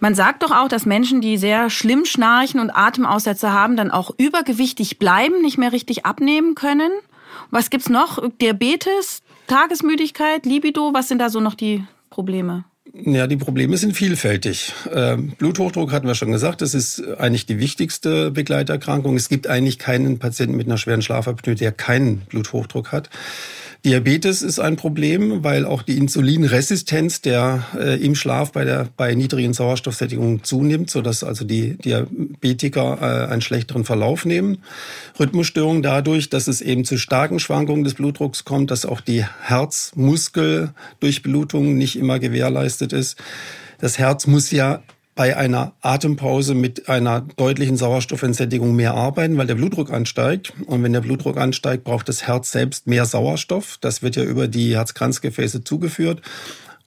Man 0.00 0.14
sagt 0.14 0.42
doch 0.42 0.50
auch, 0.50 0.68
dass 0.68 0.84
Menschen, 0.84 1.22
die 1.22 1.38
sehr 1.38 1.70
schlimm 1.70 2.04
schnarchen 2.04 2.60
und 2.60 2.70
Atemaussätze 2.70 3.52
haben, 3.52 3.74
dann 3.74 3.90
auch 3.90 4.10
übergewichtig 4.18 4.98
bleiben, 4.98 5.40
nicht 5.40 5.56
mehr 5.56 5.72
richtig 5.72 6.04
abnehmen 6.04 6.54
können. 6.54 6.90
Was 7.50 7.70
gibt's 7.70 7.88
noch? 7.88 8.22
Diabetes, 8.40 9.22
Tagesmüdigkeit, 9.46 10.46
Libido, 10.46 10.92
was 10.92 11.08
sind 11.08 11.18
da 11.18 11.30
so 11.30 11.40
noch 11.40 11.54
die 11.54 11.84
Probleme? 12.10 12.64
Ja, 12.96 13.26
die 13.26 13.36
Probleme 13.36 13.76
sind 13.76 13.94
vielfältig. 13.94 14.72
Ähm, 14.92 15.32
Bluthochdruck 15.36 15.90
hatten 15.90 16.06
wir 16.06 16.14
schon 16.14 16.30
gesagt, 16.30 16.62
das 16.62 16.74
ist 16.74 17.02
eigentlich 17.18 17.44
die 17.44 17.58
wichtigste 17.58 18.30
Begleiterkrankung. 18.30 19.16
Es 19.16 19.28
gibt 19.28 19.48
eigentlich 19.48 19.80
keinen 19.80 20.20
Patienten 20.20 20.56
mit 20.56 20.68
einer 20.68 20.78
schweren 20.78 21.02
Schlafapnoe, 21.02 21.56
der 21.56 21.72
keinen 21.72 22.18
Bluthochdruck 22.20 22.92
hat. 22.92 23.10
Diabetes 23.84 24.40
ist 24.40 24.60
ein 24.60 24.76
Problem, 24.76 25.44
weil 25.44 25.66
auch 25.66 25.82
die 25.82 25.98
Insulinresistenz 25.98 27.20
der 27.20 27.66
äh, 27.78 28.02
im 28.02 28.14
Schlaf 28.14 28.52
bei 28.52 28.64
der 28.64 28.88
bei 28.96 29.14
niedrigen 29.14 29.52
Sauerstoffsättigungen 29.52 30.42
zunimmt, 30.42 30.88
so 30.88 31.02
dass 31.02 31.22
also 31.22 31.44
die 31.44 31.76
Diabetiker 31.76 32.96
äh, 33.02 33.26
einen 33.30 33.42
schlechteren 33.42 33.84
Verlauf 33.84 34.24
nehmen. 34.24 34.62
Rhythmusstörungen 35.20 35.82
dadurch, 35.82 36.30
dass 36.30 36.48
es 36.48 36.62
eben 36.62 36.86
zu 36.86 36.96
starken 36.96 37.40
Schwankungen 37.40 37.84
des 37.84 37.92
Blutdrucks 37.92 38.46
kommt, 38.46 38.70
dass 38.70 38.86
auch 38.86 39.02
die 39.02 39.22
Herzmuskeldurchblutung 39.42 41.76
nicht 41.76 41.96
immer 41.96 42.18
gewährleistet 42.18 42.94
ist. 42.94 43.18
Das 43.80 43.98
Herz 43.98 44.26
muss 44.26 44.50
ja 44.50 44.82
bei 45.14 45.36
einer 45.36 45.72
Atempause 45.80 46.54
mit 46.54 46.88
einer 46.88 47.20
deutlichen 47.36 47.76
Sauerstoffentsättigung 47.76 48.74
mehr 48.74 48.94
arbeiten, 48.94 49.36
weil 49.36 49.46
der 49.46 49.54
Blutdruck 49.54 49.92
ansteigt. 49.92 50.52
Und 50.66 50.82
wenn 50.82 50.92
der 50.92 51.02
Blutdruck 51.02 51.36
ansteigt, 51.36 51.84
braucht 51.84 52.08
das 52.08 52.26
Herz 52.26 52.50
selbst 52.50 52.86
mehr 52.86 53.06
Sauerstoff. 53.06 53.78
Das 53.80 54.02
wird 54.02 54.16
ja 54.16 54.24
über 54.24 54.48
die 54.48 54.74
Herzkranzgefäße 54.74 55.62
zugeführt. 55.62 56.20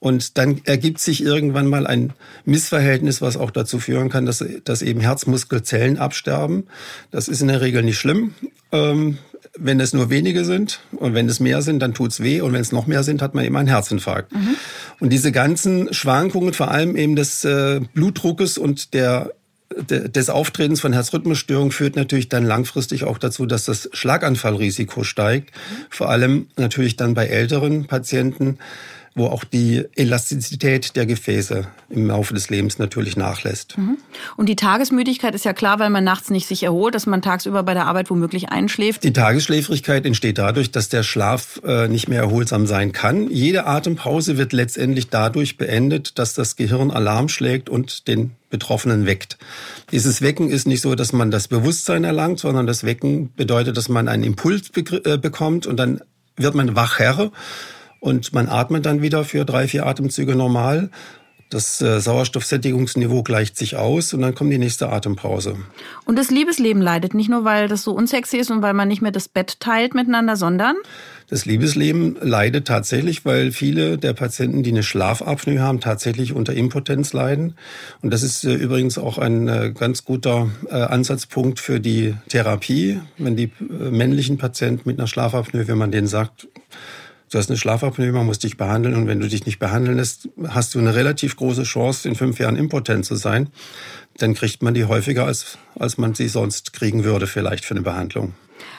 Und 0.00 0.38
dann 0.38 0.60
ergibt 0.64 1.00
sich 1.00 1.24
irgendwann 1.24 1.66
mal 1.66 1.86
ein 1.86 2.12
Missverhältnis, 2.44 3.20
was 3.20 3.36
auch 3.36 3.50
dazu 3.50 3.80
führen 3.80 4.10
kann, 4.10 4.26
dass, 4.26 4.44
dass 4.64 4.82
eben 4.82 5.00
Herzmuskelzellen 5.00 5.98
absterben. 5.98 6.68
Das 7.10 7.28
ist 7.28 7.40
in 7.40 7.48
der 7.48 7.60
Regel 7.60 7.82
nicht 7.82 7.98
schlimm. 7.98 8.34
Ähm, 8.70 9.18
wenn 9.56 9.80
es 9.80 9.92
nur 9.92 10.10
wenige 10.10 10.44
sind 10.44 10.80
und 10.92 11.14
wenn 11.14 11.28
es 11.28 11.40
mehr 11.40 11.62
sind, 11.62 11.80
dann 11.80 11.94
tut's 11.94 12.20
weh 12.20 12.40
und 12.40 12.52
wenn 12.52 12.60
es 12.60 12.72
noch 12.72 12.86
mehr 12.86 13.02
sind, 13.02 13.22
hat 13.22 13.34
man 13.34 13.44
eben 13.44 13.56
einen 13.56 13.68
Herzinfarkt. 13.68 14.32
Mhm. 14.32 14.56
Und 15.00 15.12
diese 15.12 15.32
ganzen 15.32 15.92
Schwankungen, 15.92 16.54
vor 16.54 16.70
allem 16.70 16.96
eben 16.96 17.16
des 17.16 17.44
äh, 17.44 17.80
Blutdruckes 17.94 18.58
und 18.58 18.94
der 18.94 19.32
des 19.76 20.30
Auftretens 20.30 20.80
von 20.80 20.94
Herzrhythmusstörungen 20.94 21.72
führt 21.72 21.94
natürlich 21.94 22.28
dann 22.28 22.44
langfristig 22.44 23.04
auch 23.04 23.18
dazu, 23.18 23.44
dass 23.44 23.66
das 23.66 23.90
Schlaganfallrisiko 23.92 25.04
steigt. 25.04 25.52
Vor 25.90 26.08
allem 26.08 26.46
natürlich 26.56 26.96
dann 26.96 27.14
bei 27.14 27.26
älteren 27.26 27.86
Patienten 27.86 28.58
wo 29.18 29.26
auch 29.26 29.44
die 29.44 29.84
Elastizität 29.96 30.96
der 30.96 31.04
Gefäße 31.06 31.66
im 31.90 32.06
Laufe 32.06 32.34
des 32.34 32.48
Lebens 32.50 32.78
natürlich 32.78 33.16
nachlässt. 33.16 33.76
Mhm. 33.76 33.98
Und 34.36 34.48
die 34.48 34.56
Tagesmüdigkeit 34.56 35.34
ist 35.34 35.44
ja 35.44 35.52
klar, 35.52 35.78
weil 35.78 35.90
man 35.90 36.04
nachts 36.04 36.30
nicht 36.30 36.46
sich 36.46 36.62
erholt, 36.62 36.94
dass 36.94 37.06
man 37.06 37.20
tagsüber 37.20 37.62
bei 37.62 37.74
der 37.74 37.86
Arbeit 37.86 38.10
womöglich 38.10 38.48
einschläft. 38.50 39.04
Die 39.04 39.12
Tagesschläfrigkeit 39.12 40.06
entsteht 40.06 40.38
dadurch, 40.38 40.70
dass 40.70 40.88
der 40.88 41.02
Schlaf 41.02 41.60
äh, 41.64 41.88
nicht 41.88 42.08
mehr 42.08 42.20
erholsam 42.20 42.66
sein 42.66 42.92
kann. 42.92 43.28
Jede 43.28 43.66
Atempause 43.66 44.38
wird 44.38 44.52
letztendlich 44.52 45.10
dadurch 45.10 45.56
beendet, 45.56 46.18
dass 46.18 46.34
das 46.34 46.56
Gehirn 46.56 46.90
Alarm 46.90 47.28
schlägt 47.28 47.68
und 47.68 48.08
den 48.08 48.32
Betroffenen 48.50 49.04
weckt. 49.04 49.36
Dieses 49.92 50.22
Wecken 50.22 50.48
ist 50.48 50.66
nicht 50.66 50.80
so, 50.80 50.94
dass 50.94 51.12
man 51.12 51.30
das 51.30 51.48
Bewusstsein 51.48 52.04
erlangt, 52.04 52.38
sondern 52.38 52.66
das 52.66 52.84
Wecken 52.84 53.32
bedeutet, 53.34 53.76
dass 53.76 53.88
man 53.88 54.08
einen 54.08 54.22
Impuls 54.22 54.70
äh, 54.76 55.18
bekommt 55.18 55.66
und 55.66 55.76
dann 55.76 56.00
wird 56.36 56.54
man 56.54 56.76
wachher 56.76 57.30
und 58.00 58.32
man 58.32 58.48
atmet 58.48 58.86
dann 58.86 59.02
wieder 59.02 59.24
für 59.24 59.44
drei, 59.44 59.68
vier 59.68 59.86
Atemzüge 59.86 60.36
normal. 60.36 60.90
Das 61.50 61.80
äh, 61.80 61.98
Sauerstoffsättigungsniveau 61.98 63.22
gleicht 63.22 63.56
sich 63.56 63.76
aus 63.76 64.12
und 64.12 64.20
dann 64.20 64.34
kommt 64.34 64.52
die 64.52 64.58
nächste 64.58 64.90
Atempause. 64.90 65.56
Und 66.04 66.18
das 66.18 66.30
Liebesleben 66.30 66.82
leidet 66.82 67.14
nicht 67.14 67.30
nur, 67.30 67.44
weil 67.44 67.68
das 67.68 67.84
so 67.84 67.92
unsexy 67.92 68.36
ist 68.36 68.50
und 68.50 68.60
weil 68.60 68.74
man 68.74 68.86
nicht 68.86 69.00
mehr 69.00 69.12
das 69.12 69.28
Bett 69.28 69.58
teilt 69.58 69.94
miteinander, 69.94 70.36
sondern? 70.36 70.76
Das 71.30 71.46
Liebesleben 71.46 72.18
leidet 72.20 72.66
tatsächlich, 72.66 73.24
weil 73.24 73.50
viele 73.50 73.96
der 73.96 74.12
Patienten, 74.12 74.62
die 74.62 74.72
eine 74.72 74.82
Schlafapnoe 74.82 75.58
haben, 75.58 75.80
tatsächlich 75.80 76.34
unter 76.34 76.52
Impotenz 76.52 77.14
leiden. 77.14 77.54
Und 78.02 78.12
das 78.12 78.22
ist 78.22 78.44
äh, 78.44 78.52
übrigens 78.52 78.98
auch 78.98 79.16
ein 79.16 79.48
äh, 79.48 79.72
ganz 79.72 80.04
guter 80.04 80.50
Ansatzpunkt 80.70 81.60
für 81.60 81.80
die 81.80 82.14
Therapie. 82.28 83.00
Wenn 83.16 83.36
die 83.36 83.50
männlichen 83.58 84.36
Patienten 84.36 84.82
mit 84.84 84.98
einer 84.98 85.08
Schlafapnoe, 85.08 85.66
wenn 85.66 85.78
man 85.78 85.90
denen 85.90 86.08
sagt, 86.08 86.46
du 87.28 87.38
hast 87.38 87.50
eine 87.50 87.58
Schlafapnoe, 87.58 88.12
man 88.12 88.26
muss 88.26 88.38
dich 88.38 88.56
behandeln 88.56 88.94
und 88.94 89.06
wenn 89.06 89.20
du 89.20 89.28
dich 89.28 89.46
nicht 89.46 89.58
behandeln 89.58 89.96
lässt, 89.96 90.28
hast 90.48 90.74
du 90.74 90.78
eine 90.78 90.94
relativ 90.94 91.36
große 91.36 91.64
Chance, 91.64 92.08
in 92.08 92.14
fünf 92.14 92.38
Jahren 92.38 92.56
impotent 92.56 93.04
zu 93.04 93.16
sein. 93.16 93.48
Dann 94.16 94.34
kriegt 94.34 94.62
man 94.62 94.74
die 94.74 94.84
häufiger, 94.84 95.26
als, 95.26 95.58
als 95.78 95.98
man 95.98 96.14
sie 96.14 96.28
sonst 96.28 96.72
kriegen 96.72 97.04
würde, 97.04 97.26
vielleicht 97.26 97.64
für 97.64 97.74
eine 97.74 97.82
Behandlung. 97.82 98.34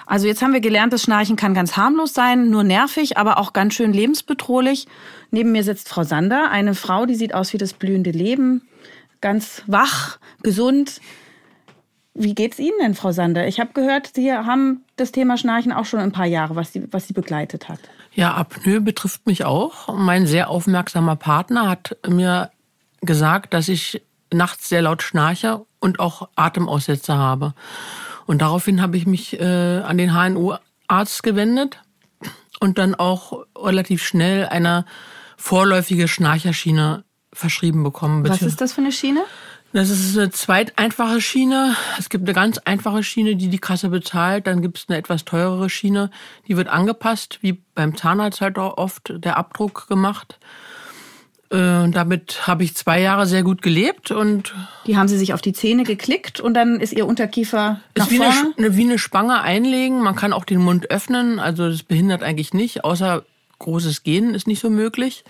Also 0.05 0.27
jetzt 0.27 0.41
haben 0.41 0.53
wir 0.53 0.59
gelernt, 0.59 0.91
das 0.91 1.03
Schnarchen 1.03 1.35
kann 1.35 1.53
ganz 1.53 1.77
harmlos 1.77 2.13
sein, 2.13 2.49
nur 2.49 2.63
nervig, 2.63 3.17
aber 3.17 3.37
auch 3.37 3.53
ganz 3.53 3.75
schön 3.75 3.93
lebensbedrohlich. 3.93 4.87
Neben 5.31 5.51
mir 5.51 5.63
sitzt 5.63 5.87
Frau 5.87 6.03
Sander, 6.03 6.49
eine 6.51 6.75
Frau, 6.75 7.05
die 7.05 7.15
sieht 7.15 7.33
aus 7.33 7.53
wie 7.53 7.57
das 7.57 7.73
blühende 7.73 8.11
Leben, 8.11 8.63
ganz 9.21 9.61
wach, 9.67 10.17
gesund. 10.41 10.99
Wie 12.21 12.35
geht's 12.35 12.59
Ihnen 12.59 12.75
denn, 12.81 12.95
Frau 12.95 13.13
Sander? 13.13 13.47
Ich 13.47 13.61
habe 13.61 13.71
gehört, 13.73 14.11
Sie 14.13 14.33
haben 14.33 14.83
das 14.97 15.13
Thema 15.13 15.37
Schnarchen 15.37 15.71
auch 15.71 15.85
schon 15.85 16.01
ein 16.01 16.11
paar 16.11 16.25
Jahre, 16.25 16.57
was 16.57 16.73
Sie, 16.73 16.85
was 16.91 17.07
Sie 17.07 17.13
begleitet 17.13 17.69
hat. 17.69 17.79
Ja, 18.13 18.33
Apnoe 18.33 18.81
betrifft 18.81 19.25
mich 19.25 19.45
auch. 19.45 19.87
Mein 19.95 20.27
sehr 20.27 20.49
aufmerksamer 20.49 21.15
Partner 21.15 21.69
hat 21.69 21.95
mir 22.05 22.51
gesagt, 22.99 23.53
dass 23.53 23.69
ich 23.69 24.01
nachts 24.33 24.67
sehr 24.67 24.81
laut 24.81 25.01
schnarche 25.01 25.65
und 25.79 26.01
auch 26.01 26.27
Atemaussetzer 26.35 27.17
habe. 27.17 27.53
Und 28.25 28.41
daraufhin 28.41 28.81
habe 28.81 28.97
ich 28.97 29.07
mich 29.07 29.39
äh, 29.39 29.79
an 29.79 29.97
den 29.97 30.13
HNO-Arzt 30.13 31.23
gewendet 31.23 31.79
und 32.59 32.77
dann 32.79 32.95
auch 32.95 33.45
relativ 33.57 34.03
schnell 34.03 34.45
eine 34.45 34.83
vorläufige 35.37 36.09
Schnarcherschiene 36.09 37.05
verschrieben 37.31 37.81
bekommen. 37.83 38.27
Was 38.27 38.41
ist 38.41 38.59
das 38.59 38.73
für 38.73 38.81
eine 38.81 38.91
Schiene? 38.91 39.23
Das 39.71 39.89
ist 39.91 40.17
eine 40.17 40.31
zweiteinfache 40.31 41.21
Schiene. 41.21 41.75
Es 41.99 42.09
gibt 42.09 42.25
eine 42.25 42.33
ganz 42.33 42.57
einfache 42.59 43.03
Schiene, 43.03 43.35
die 43.35 43.49
die 43.49 43.59
Kasse 43.59 43.89
bezahlt. 43.89 44.47
Dann 44.47 44.61
gibt 44.61 44.79
es 44.79 44.85
eine 44.87 44.97
etwas 44.97 45.25
teurere 45.25 45.69
Schiene, 45.69 46.09
die 46.47 46.57
wird 46.57 46.67
angepasst, 46.67 47.39
wie 47.41 47.61
beim 47.75 47.95
Zahnarzt 47.95 48.41
halt 48.41 48.57
auch 48.57 48.77
oft 48.77 49.13
der 49.15 49.37
Abdruck 49.37 49.87
gemacht. 49.87 50.39
Äh, 51.51 51.83
und 51.83 51.95
damit 51.95 52.47
habe 52.47 52.63
ich 52.63 52.75
zwei 52.75 52.99
Jahre 52.99 53.27
sehr 53.27 53.43
gut 53.43 53.61
gelebt 53.61 54.11
und 54.11 54.55
die 54.87 54.97
haben 54.97 55.07
Sie 55.07 55.17
sich 55.17 55.33
auf 55.33 55.41
die 55.41 55.53
Zähne 55.53 55.83
geklickt 55.83 56.39
und 56.39 56.55
dann 56.55 56.79
ist 56.79 56.93
Ihr 56.93 57.05
Unterkiefer 57.05 57.79
nach 57.95 58.05
ist 58.05 58.11
wie 58.11 58.17
vorne? 58.17 58.53
Eine, 58.57 58.75
wie 58.75 58.83
eine 58.83 58.99
Spange 58.99 59.41
einlegen. 59.41 60.01
Man 60.01 60.15
kann 60.15 60.33
auch 60.33 60.45
den 60.45 60.59
Mund 60.59 60.89
öffnen, 60.89 61.39
also 61.39 61.69
das 61.69 61.83
behindert 61.83 62.23
eigentlich 62.23 62.53
nicht, 62.53 62.83
außer 62.83 63.23
großes 63.59 64.03
Gehen 64.03 64.33
ist 64.33 64.47
nicht 64.47 64.61
so 64.61 64.69
möglich. 64.69 65.23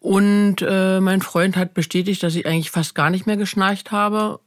Und 0.00 0.56
äh, 0.62 0.98
mein 1.00 1.20
Freund 1.20 1.56
hat 1.56 1.74
bestätigt, 1.74 2.22
dass 2.22 2.34
ich 2.34 2.46
eigentlich 2.46 2.70
fast 2.70 2.94
gar 2.94 3.10
nicht 3.10 3.26
mehr 3.26 3.36
geschnarcht 3.36 3.92
habe. 3.92 4.40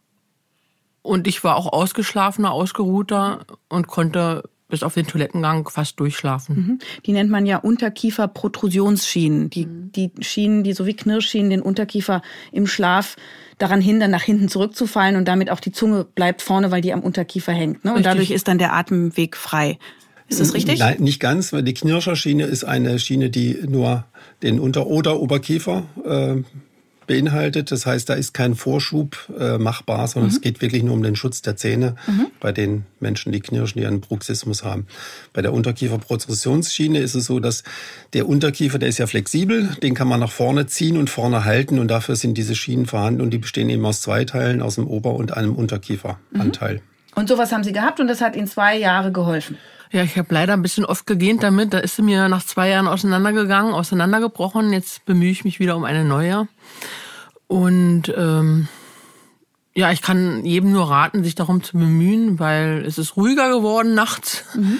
Und 1.04 1.28
ich 1.28 1.44
war 1.44 1.56
auch 1.56 1.72
ausgeschlafener, 1.72 2.52
ausgeruhter 2.52 3.46
und 3.70 3.88
konnte 3.88 4.44
bis 4.74 4.82
auf 4.82 4.96
den 4.96 5.06
Toilettengang 5.06 5.70
fast 5.70 6.00
durchschlafen. 6.00 6.56
Mhm. 6.56 6.80
Die 7.06 7.12
nennt 7.12 7.30
man 7.30 7.46
ja 7.46 7.58
Unterkiefer-Protrusionsschienen. 7.58 9.52
Die, 9.52 9.68
mhm. 9.68 9.92
die 9.92 10.12
Schienen, 10.22 10.64
die 10.64 10.74
so 10.74 10.88
wie 10.88 10.96
Knirschschienen 10.96 11.52
den 11.52 11.62
Unterkiefer 11.62 12.24
im 12.52 12.66
Schlaf 12.66 13.16
daran 13.60 13.82
hindern, 13.82 14.10
nach 14.10 14.24
hinten 14.24 14.48
zurückzufallen 14.48 15.16
und 15.16 15.28
damit 15.28 15.52
auch 15.52 15.60
die 15.60 15.72
Zunge 15.72 16.06
bleibt 16.06 16.42
vorne, 16.42 16.72
weil 16.72 16.82
die 16.82 16.92
am 16.92 17.02
Unterkiefer 17.02 17.52
hängt. 17.52 17.86
Ne? 17.86 17.94
Und 17.94 18.04
dadurch 18.08 18.32
ist 18.32 18.48
dann 18.48 18.58
der 18.58 18.74
Atemweg 18.74 19.38
frei. 19.38 19.78
Ist 20.28 20.40
das 20.40 20.54
richtig? 20.54 20.80
Nein, 20.80 20.98
nicht 21.00 21.20
ganz, 21.20 21.54
weil 21.54 21.64
die 21.64 21.74
Knirscherschiene 21.74 22.46
ist 22.46 22.64
eine 22.64 22.98
Schiene, 23.00 23.30
die 23.30 23.60
nur 23.68 24.06
den 24.42 24.60
Unter- 24.60 24.88
oder 24.88 25.20
Oberkiefer 25.20 25.84
äh, 26.06 26.44
beinhaltet. 27.08 27.72
Das 27.72 27.86
heißt, 27.86 28.10
da 28.10 28.14
ist 28.14 28.34
kein 28.34 28.56
Vorschub 28.56 29.18
äh, 29.38 29.58
machbar, 29.58 30.08
sondern 30.08 30.30
mhm. 30.30 30.36
es 30.36 30.42
geht 30.42 30.62
wirklich 30.62 30.84
nur 30.84 30.94
um 30.94 31.04
den 31.04 31.16
Schutz 31.16 31.42
der 31.42 31.56
Zähne 31.56 31.96
mhm. 32.08 32.28
bei 32.40 32.52
den 32.52 32.86
Menschen, 33.00 33.32
die 33.32 33.40
knirschen, 33.40 33.82
die 33.82 33.88
einen 33.88 34.02
Bruxismus 34.02 34.64
haben. 34.64 34.88
Bei 35.34 35.42
der 35.42 35.54
Unterkieferprotrusionsschiene 35.54 37.00
ist 37.00 37.16
es 37.16 37.26
so, 37.26 37.40
dass 37.40 37.64
der 38.14 38.28
Unterkiefer, 38.28 38.80
der 38.80 38.90
ist 38.90 38.98
ja 38.98 39.08
flexibel, 39.08 39.70
den 39.82 39.94
kann 39.94 40.08
man 40.08 40.20
nach 40.20 40.32
vorne 40.32 40.68
ziehen 40.68 40.98
und 40.98 41.10
vorne 41.10 41.46
halten 41.46 41.80
und 41.80 41.90
dafür 41.90 42.16
sind 42.16 42.38
diese 42.38 42.56
Schienen 42.56 42.86
vorhanden 42.86 43.22
und 43.22 43.32
die 43.32 43.38
bestehen 43.38 43.70
eben 43.70 43.86
aus 43.86 44.02
zwei 44.02 44.26
Teilen, 44.26 44.62
aus 44.62 44.76
dem 44.76 44.88
Ober- 44.88 45.16
und 45.16 45.36
einem 45.36 45.56
Unterkieferanteil. 45.56 46.76
Mhm. 46.76 46.82
Und 47.16 47.30
sowas 47.30 47.52
haben 47.52 47.64
Sie 47.64 47.74
gehabt 47.74 48.00
und 48.00 48.08
das 48.08 48.22
hat 48.22 48.36
Ihnen 48.36 48.48
zwei 48.48 48.78
Jahre 48.78 49.12
geholfen? 49.12 49.58
Ja, 49.94 50.02
ich 50.02 50.18
habe 50.18 50.34
leider 50.34 50.54
ein 50.54 50.64
bisschen 50.64 50.86
oft 50.86 51.06
gegähnt 51.06 51.44
damit. 51.44 51.72
Da 51.72 51.78
ist 51.78 51.98
sie 51.98 52.02
mir 52.02 52.28
nach 52.28 52.44
zwei 52.44 52.70
Jahren 52.70 52.88
auseinandergegangen, 52.88 53.76
auseinandergebrochen. 53.76 54.74
Jetzt 54.74 55.06
bemühe 55.06 55.30
ich 55.30 55.46
mich 55.46 55.60
wieder 55.60 55.78
um 55.78 55.84
eine 55.84 56.04
neue. 56.04 56.48
Und 57.46 58.12
ähm, 58.18 58.68
ja, 59.76 59.92
ich 59.92 60.02
kann 60.02 60.44
jedem 60.46 60.72
nur 60.72 60.90
raten, 60.90 61.24
sich 61.24 61.36
darum 61.36 61.62
zu 61.62 61.78
bemühen, 61.78 62.40
weil 62.40 62.84
es 62.88 62.98
ist 62.98 63.18
ruhiger 63.18 63.56
geworden 63.56 63.94
nachts. 63.94 64.44
Mhm. 64.56 64.80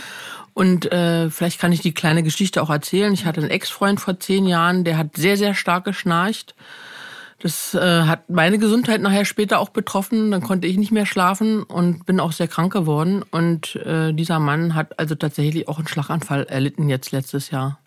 Und 0.56 0.92
äh, 0.92 1.30
vielleicht 1.30 1.60
kann 1.60 1.72
ich 1.72 1.82
die 1.82 1.94
kleine 1.94 2.24
Geschichte 2.24 2.64
auch 2.64 2.72
erzählen. 2.72 3.14
Ich 3.14 3.26
hatte 3.26 3.42
einen 3.42 3.52
Ex-Freund 3.52 4.00
vor 4.00 4.20
zehn 4.20 4.48
Jahren, 4.48 4.84
der 4.84 4.98
hat 4.98 5.16
sehr, 5.16 5.38
sehr 5.38 5.54
stark 5.54 5.86
geschnarcht. 5.86 6.56
Das 7.44 7.74
äh, 7.74 8.04
hat 8.04 8.30
meine 8.30 8.58
Gesundheit 8.58 9.02
nachher 9.02 9.26
später 9.26 9.60
auch 9.60 9.68
betroffen. 9.68 10.32
Dann 10.32 10.42
konnte 10.42 10.66
ich 10.66 10.78
nicht 10.78 10.94
mehr 10.94 11.06
schlafen 11.06 11.64
und 11.64 12.06
bin 12.06 12.22
auch 12.22 12.32
sehr 12.32 12.48
krank 12.48 12.72
geworden. 12.72 13.22
Und 13.32 13.76
äh, 13.76 14.14
dieser 14.14 14.40
Mann 14.40 14.76
hat 14.76 14.98
also 14.98 15.14
tatsächlich 15.14 15.68
auch 15.68 15.78
einen 15.78 15.90
Schlaganfall 15.90 16.46
erlitten 16.46 16.88
jetzt 16.88 17.12
letztes 17.12 17.52
Jahr. 17.52 17.80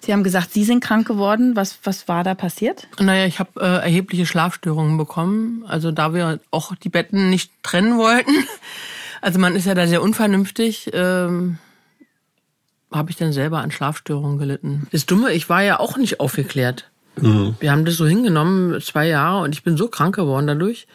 Sie 0.00 0.14
haben 0.14 0.24
gesagt, 0.24 0.54
Sie 0.54 0.64
sind 0.64 0.82
krank 0.82 1.06
geworden. 1.06 1.54
Was, 1.54 1.80
was 1.84 2.08
war 2.08 2.24
da 2.24 2.34
passiert? 2.34 2.88
Naja, 2.98 3.26
ich 3.26 3.38
habe 3.38 3.60
äh, 3.60 3.82
erhebliche 3.82 4.24
Schlafstörungen 4.24 4.96
bekommen. 4.96 5.66
Also 5.68 5.92
da 5.92 6.14
wir 6.14 6.40
auch 6.50 6.74
die 6.74 6.88
Betten 6.88 7.28
nicht 7.28 7.52
trennen 7.62 7.98
wollten. 7.98 8.32
Also 9.20 9.40
man 9.40 9.56
ist 9.56 9.64
ja 9.64 9.74
da 9.74 9.88
sehr 9.88 10.00
unvernünftig. 10.00 10.90
Ähm, 10.92 11.58
habe 12.92 13.10
ich 13.10 13.16
dann 13.16 13.32
selber 13.32 13.58
an 13.58 13.72
Schlafstörungen 13.72 14.38
gelitten. 14.38 14.86
Das 14.92 15.06
Dumme, 15.06 15.32
ich 15.32 15.48
war 15.48 15.60
ja 15.60 15.80
auch 15.80 15.96
nicht 15.96 16.20
aufgeklärt. 16.20 16.88
Mhm. 17.22 17.54
Wir 17.60 17.72
haben 17.72 17.84
das 17.84 17.96
so 17.96 18.06
hingenommen, 18.06 18.80
zwei 18.80 19.08
Jahre, 19.08 19.42
und 19.42 19.54
ich 19.54 19.62
bin 19.62 19.76
so 19.76 19.88
krank 19.88 20.16
geworden 20.16 20.46
dadurch. 20.46 20.86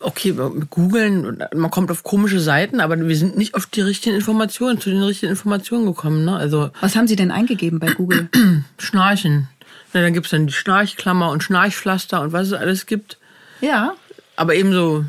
Okay, 0.00 0.34
googeln, 0.68 1.42
man 1.54 1.70
kommt 1.70 1.90
auf 1.90 2.02
komische 2.02 2.40
Seiten, 2.40 2.78
aber 2.80 2.98
wir 3.08 3.16
sind 3.16 3.38
nicht 3.38 3.54
auf 3.54 3.66
die 3.66 3.80
richtigen 3.80 4.14
Informationen, 4.14 4.78
zu 4.80 4.90
den 4.90 5.02
richtigen 5.02 5.30
Informationen 5.30 5.86
gekommen. 5.86 6.26
Ne? 6.26 6.36
Also 6.36 6.70
Was 6.82 6.94
haben 6.94 7.08
Sie 7.08 7.16
denn 7.16 7.30
eingegeben 7.30 7.78
bei 7.78 7.92
Google? 7.92 8.28
Schnarchen. 8.78 9.48
Na, 9.94 10.02
dann 10.02 10.12
gibt's 10.12 10.30
dann 10.30 10.46
die 10.46 10.52
Schnarchklammer 10.52 11.30
und 11.30 11.42
Schnarchpflaster 11.42 12.20
und 12.20 12.32
was 12.32 12.48
es 12.48 12.52
alles 12.52 12.84
gibt. 12.84 13.18
Ja, 13.62 13.94
aber 14.36 14.54
eben 14.54 14.72
so 14.72 15.04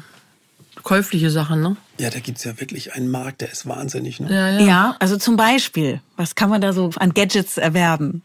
käufliche 0.83 1.29
Sachen, 1.29 1.61
ne? 1.61 1.75
Ja, 1.99 2.09
da 2.09 2.19
gibt's 2.19 2.43
ja 2.43 2.59
wirklich 2.59 2.93
einen 2.93 3.09
Markt, 3.09 3.41
der 3.41 3.51
ist 3.51 3.67
wahnsinnig. 3.67 4.19
Ne? 4.19 4.33
Ja, 4.33 4.49
ja. 4.49 4.65
Ja, 4.65 4.95
also 4.99 5.17
zum 5.17 5.35
Beispiel, 5.35 6.01
was 6.17 6.35
kann 6.35 6.49
man 6.49 6.61
da 6.61 6.73
so 6.73 6.91
an 6.97 7.13
Gadgets 7.13 7.57
erwerben? 7.57 8.21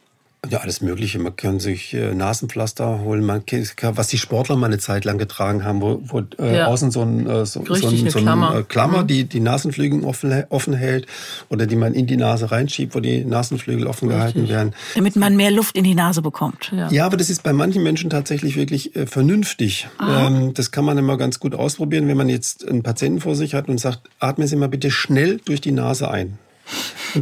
Ja, 0.48 0.58
alles 0.58 0.80
Mögliche. 0.80 1.18
Man 1.18 1.34
kann 1.34 1.58
sich 1.58 1.92
äh, 1.94 2.14
Nasenpflaster 2.14 3.00
holen. 3.00 3.24
Man 3.26 3.44
kann, 3.44 3.96
was 3.96 4.06
die 4.06 4.18
Sportler 4.18 4.54
mal 4.54 4.66
eine 4.66 4.78
Zeit 4.78 5.04
lang 5.04 5.18
getragen 5.18 5.64
haben, 5.64 5.80
wo, 5.80 6.00
wo 6.04 6.22
äh, 6.40 6.58
Ja. 6.58 6.66
außen 6.68 6.92
so 6.92 7.02
ein, 7.02 7.26
äh, 7.26 7.44
so, 7.44 7.64
so 7.66 7.72
Richtig, 7.72 7.90
ein, 7.92 7.98
eine 8.02 8.10
so 8.12 8.18
ein 8.18 8.24
Klammer. 8.24 8.56
äh, 8.58 8.62
Klammer 8.62 9.02
Mhm. 9.02 9.06
die 9.08 9.24
die 9.24 9.40
Nasenflügel 9.40 10.04
offen, 10.04 10.44
offen 10.50 10.74
hält 10.74 11.06
oder 11.48 11.66
die 11.66 11.74
man 11.74 11.92
in 11.92 12.06
die 12.06 12.16
Nase 12.16 12.52
reinschiebt, 12.52 12.94
wo 12.94 13.00
die 13.00 13.24
Nasenflügel 13.24 13.88
offen 13.88 14.08
gehalten 14.10 14.48
werden. 14.48 14.74
Damit 14.94 15.16
man 15.16 15.34
mehr 15.36 15.50
Luft 15.50 15.76
in 15.76 15.82
die 15.82 15.96
Nase 15.96 16.22
bekommt. 16.22 16.70
Ja. 16.74 16.88
Ja, 16.90 17.06
aber 17.06 17.16
das 17.16 17.30
ist 17.30 17.42
bei 17.42 17.52
manchen 17.52 17.82
Menschen 17.82 18.08
tatsächlich 18.08 18.54
wirklich 18.56 18.94
äh, 18.94 19.06
vernünftig. 19.06 19.88
Ähm, 20.00 20.54
das 20.54 20.70
kann 20.70 20.84
man 20.84 20.96
immer 20.98 21.16
ganz 21.16 21.40
gut 21.40 21.54
ausprobieren, 21.56 22.06
wenn 22.06 22.16
man 22.16 22.28
jetzt 22.28 22.66
einen 22.66 22.84
Patienten 22.84 23.20
vor 23.20 23.34
sich 23.34 23.54
hat 23.54 23.68
und 23.68 23.78
sagt, 23.80 24.02
atmen 24.20 24.46
Sie 24.46 24.54
mal 24.54 24.68
bitte 24.68 24.92
schnell 24.92 25.40
durch 25.44 25.60
die 25.60 25.72
Nase 25.72 26.08
ein. 26.10 26.38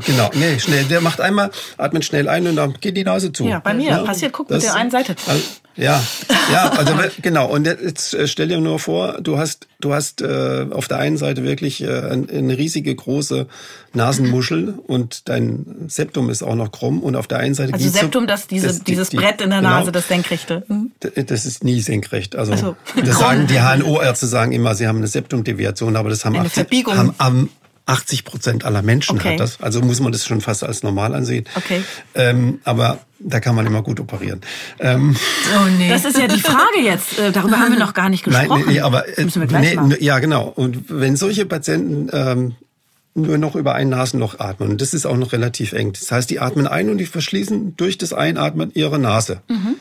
Genau, 0.05 0.31
nee, 0.35 0.59
schnell. 0.59 0.85
Der 0.85 1.01
macht 1.01 1.21
einmal, 1.21 1.51
atmet 1.79 2.05
schnell 2.05 2.29
ein 2.29 2.47
und 2.47 2.57
dann 2.57 2.75
geht 2.81 2.97
die 2.97 3.05
Nase 3.05 3.33
zu. 3.33 3.45
Ja, 3.45 3.61
bei 3.61 3.73
mir. 3.75 3.97
Passiert, 4.05 4.33
guck 4.33 4.51
mit 4.51 4.63
der 4.63 4.75
einen 4.75 4.91
Seite. 4.91 5.15
Also, 5.27 5.43
ja, 5.77 6.03
ja, 6.51 6.71
also 6.71 6.95
genau. 7.23 7.47
Und 7.49 7.67
jetzt 7.67 8.15
äh, 8.15 8.27
stell 8.27 8.49
dir 8.49 8.59
nur 8.61 8.79
vor, 8.79 9.19
du 9.21 9.37
hast, 9.39 9.69
du 9.81 9.93
hast 9.95 10.23
äh, 10.23 10.67
auf 10.71 10.89
der 10.89 10.99
einen 10.99 11.19
Seite 11.19 11.45
wirklich 11.45 11.83
äh, 11.83 11.87
ein- 12.11 12.29
eine 12.31 12.57
riesige 12.57 12.95
große 12.95 13.47
Nasenmuschel 13.93 14.75
und 14.87 15.29
dein 15.29 15.85
Septum 15.89 16.31
ist 16.31 16.43
auch 16.43 16.55
noch 16.55 16.73
krumm 16.73 17.01
und 17.03 17.15
auf 17.15 17.27
der 17.27 17.39
einen 17.39 17.55
Seite 17.55 17.75
Also 17.75 17.85
geht's 17.85 17.97
so- 17.97 18.01
Septum, 18.03 18.27
das, 18.27 18.47
diese, 18.47 18.69
das- 18.69 18.79
die- 18.79 18.85
dieses 18.85 19.11
die- 19.11 19.17
Brett 19.19 19.41
in 19.41 19.51
der 19.51 19.59
genau. 19.61 19.71
Nase, 19.71 19.93
das 19.93 20.09
Senkrechte. 20.09 20.65
Hm? 20.69 20.93
D- 21.03 21.23
Das 21.25 21.45
ist 21.47 21.63
nie 21.63 21.81
senkrecht. 21.81 22.37
Also, 22.37 22.57
so. 22.57 22.77
das 23.05 23.19
sagen 23.21 23.47
die 23.47 23.61
HNO-Ärzte 23.61 24.27
sagen 24.27 24.53
immer, 24.53 24.75
sie 24.75 24.87
haben 24.89 24.99
eine 24.99 25.07
Septumdeviation, 25.09 25.97
aber 25.97 26.09
das 26.09 26.25
haben, 26.25 26.35
Eine 26.37 26.47
80, 26.47 26.55
Verbiegung. 26.55 26.97
haben 26.97 27.15
am 27.19 27.49
80 27.87 28.25
Prozent 28.25 28.65
aller 28.65 28.83
Menschen 28.83 29.17
Okay. 29.19 29.33
hat 29.35 29.41
das. 29.41 29.61
Also 29.61 29.81
muss 29.81 30.01
man 30.01 30.11
das 30.13 30.27
schon 30.27 30.41
fast 30.41 30.65
als 30.65 30.83
normal 30.83 31.15
ansehen. 31.15 31.45
Okay. 31.55 31.83
Ähm, 32.15 32.59
aber 32.65 32.99
da 33.21 33.41
kann 33.41 33.55
man 33.55 33.65
immer 33.67 33.83
gut 33.83 34.01
operieren. 34.01 34.41
Ähm, 34.81 35.17
Oh 35.57 35.69
nee. 35.79 35.89
Das 35.89 36.05
ist 36.05 36.19
ja 36.19 36.27
die 36.27 36.41
Frage 36.41 36.81
jetzt. 36.83 37.19
Äh, 37.19 37.31
Darüber 37.33 37.59
haben 37.59 37.73
wir 37.73 37.79
noch 37.79 37.95
gar 37.95 38.09
nicht 38.09 38.27
nein, 38.27 38.41
gesprochen. 38.49 38.65
nee, 38.67 38.73
nee, 38.75 38.81
aber 38.81 39.17
äh, 39.19 39.25
müssen 39.25 39.41
wir 39.41 39.47
gleich 39.49 39.71
nee, 39.71 39.77
machen. 39.77 39.93
n- 39.93 39.99
ja 40.01 40.19
genau. 40.19 40.45
Und 40.49 40.85
wenn 40.89 41.17
solche 41.17 41.47
Patienten 41.47 42.09
ähm, 42.13 42.55
nur 43.15 43.39
noch 43.39 43.55
über 43.57 43.75
ein 43.75 43.89
Nasenloch 43.89 44.41
atmen, 44.41 44.69
und 44.71 44.81
das 44.83 44.93
ist 44.93 45.07
auch 45.07 45.17
noch 45.17 45.33
relativ 45.33 45.73
eng. 45.73 45.93
Das 45.93 46.11
heißt, 46.13 46.29
die 46.29 46.41
atmen 46.41 46.67
ein 46.67 46.91
und 46.91 46.99
die 46.99 47.07
verschließen 47.07 47.77
durch 47.77 47.97
das 47.99 48.13
Einatmen 48.13 48.73
ihre 48.75 48.99
Nase. 48.99 49.41
Mhm. 49.49 49.77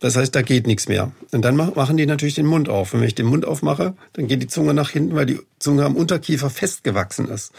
Das 0.00 0.16
heißt, 0.16 0.34
da 0.34 0.42
geht 0.42 0.66
nichts 0.66 0.88
mehr. 0.88 1.12
Und 1.30 1.44
dann 1.44 1.54
mach- 1.56 1.74
machen 1.76 1.96
die 1.96 2.06
natürlich 2.06 2.34
den 2.34 2.46
Mund 2.46 2.68
auf. 2.68 2.92
Und 2.92 3.00
wenn 3.00 3.06
ich 3.06 3.14
den 3.14 3.26
Mund 3.26 3.44
aufmache, 3.46 3.94
dann 4.14 4.26
geht 4.26 4.42
die 4.42 4.48
Zunge 4.48 4.74
nach 4.74 4.90
hinten, 4.90 5.14
weil 5.14 5.26
die 5.26 5.38
Zunge 5.60 5.84
am 5.84 5.94
Unterkiefer 5.94 6.50
festgewachsen 6.50 7.28
ist. 7.28 7.52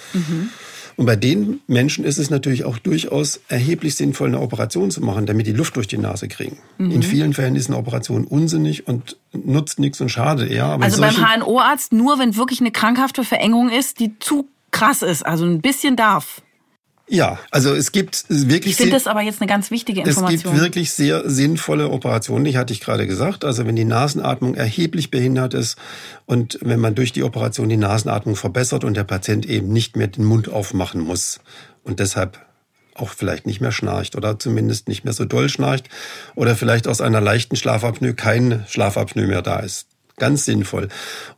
Und 0.96 1.06
bei 1.06 1.16
den 1.16 1.62
Menschen 1.68 2.04
ist 2.06 2.18
es 2.18 2.30
natürlich 2.30 2.66
auch 2.66 2.78
durchaus 2.78 3.40
erheblich 3.48 3.96
sinnvoll, 3.96 4.28
eine 4.28 4.42
Operation 4.42 4.92
zu 4.92 5.02
machen, 5.02 5.26
damit 5.26 5.48
die 5.48 5.54
Luft 5.54 5.76
durch 5.78 5.88
die 5.88 5.98
Nase 5.98 6.28
kriegen. 6.28 6.58
In 6.78 7.02
vielen 7.02 7.34
Fällen 7.34 7.56
ist 7.56 7.68
eine 7.70 7.78
Operation 7.78 8.26
unsinnig 8.26 8.88
und 8.88 9.18
nutzt 9.32 9.80
nichts 9.80 10.02
und 10.02 10.10
schade 10.10 10.46
eher. 10.48 10.66
Aber 10.66 10.84
Also 10.84 11.02
beim 11.02 11.16
HNO-Arzt 11.16 11.94
nur, 11.94 12.20
wenn 12.20 12.36
wirklich 12.36 12.60
eine 12.60 12.72
krankhafte 12.72 13.24
Verengung 13.24 13.70
ist, 13.70 14.00
die 14.00 14.20
zu 14.20 14.48
krass 14.72 15.02
ist. 15.02 15.26
Also 15.26 15.46
ein 15.46 15.62
bisschen 15.62 15.96
darf. 15.96 16.42
Ja, 17.14 17.38
also 17.52 17.76
es 17.76 17.92
gibt 17.92 18.26
wirklich 18.28 18.72
Ich 18.72 18.76
finde 18.78 18.90
sehr- 18.94 19.00
das 19.00 19.06
aber 19.06 19.22
jetzt 19.22 19.40
eine 19.40 19.48
ganz 19.48 19.70
wichtige 19.70 20.02
Es 20.02 20.16
gibt 20.16 20.18
Information. 20.32 20.60
wirklich 20.60 20.92
sehr 20.94 21.30
sinnvolle 21.30 21.90
Operationen, 21.90 22.44
die 22.44 22.58
hatte 22.58 22.74
ich 22.74 22.82
gerade 22.82 23.06
gesagt. 23.06 23.46
Also 23.46 23.68
wenn 23.68 23.76
die 23.76 23.86
Nasenatmung 23.86 24.56
erheblich 24.56 25.12
behindert 25.12 25.54
ist 25.54 25.78
und 26.26 26.58
wenn 26.62 26.80
man 26.80 26.96
durch 26.96 27.12
die 27.12 27.22
Operation 27.22 27.70
die 27.70 27.78
Nasenatmung 27.78 28.36
verbessert 28.36 28.84
und 28.84 28.98
der 28.98 29.04
Patient 29.04 29.46
eben 29.46 29.72
nicht 29.72 29.96
mehr 29.96 30.08
den 30.08 30.26
Mund 30.26 30.50
aufmachen 30.50 31.02
muss 31.02 31.40
und 31.84 32.00
deshalb 32.00 32.40
auch 32.96 33.10
vielleicht 33.12 33.46
nicht 33.46 33.62
mehr 33.62 33.72
schnarcht 33.72 34.16
oder 34.16 34.40
zumindest 34.40 34.88
nicht 34.88 35.04
mehr 35.04 35.14
so 35.14 35.26
doll 35.26 35.50
schnarcht 35.50 35.90
oder 36.34 36.56
vielleicht 36.56 36.88
aus 36.88 37.00
einer 37.00 37.22
leichten 37.22 37.56
Schlafapnoe 37.56 38.16
kein 38.16 38.66
Schlafapnoe 38.68 39.28
mehr 39.28 39.44
da 39.44 39.60
ist. 39.60 39.86
Ganz 40.18 40.46
sinnvoll. 40.46 40.90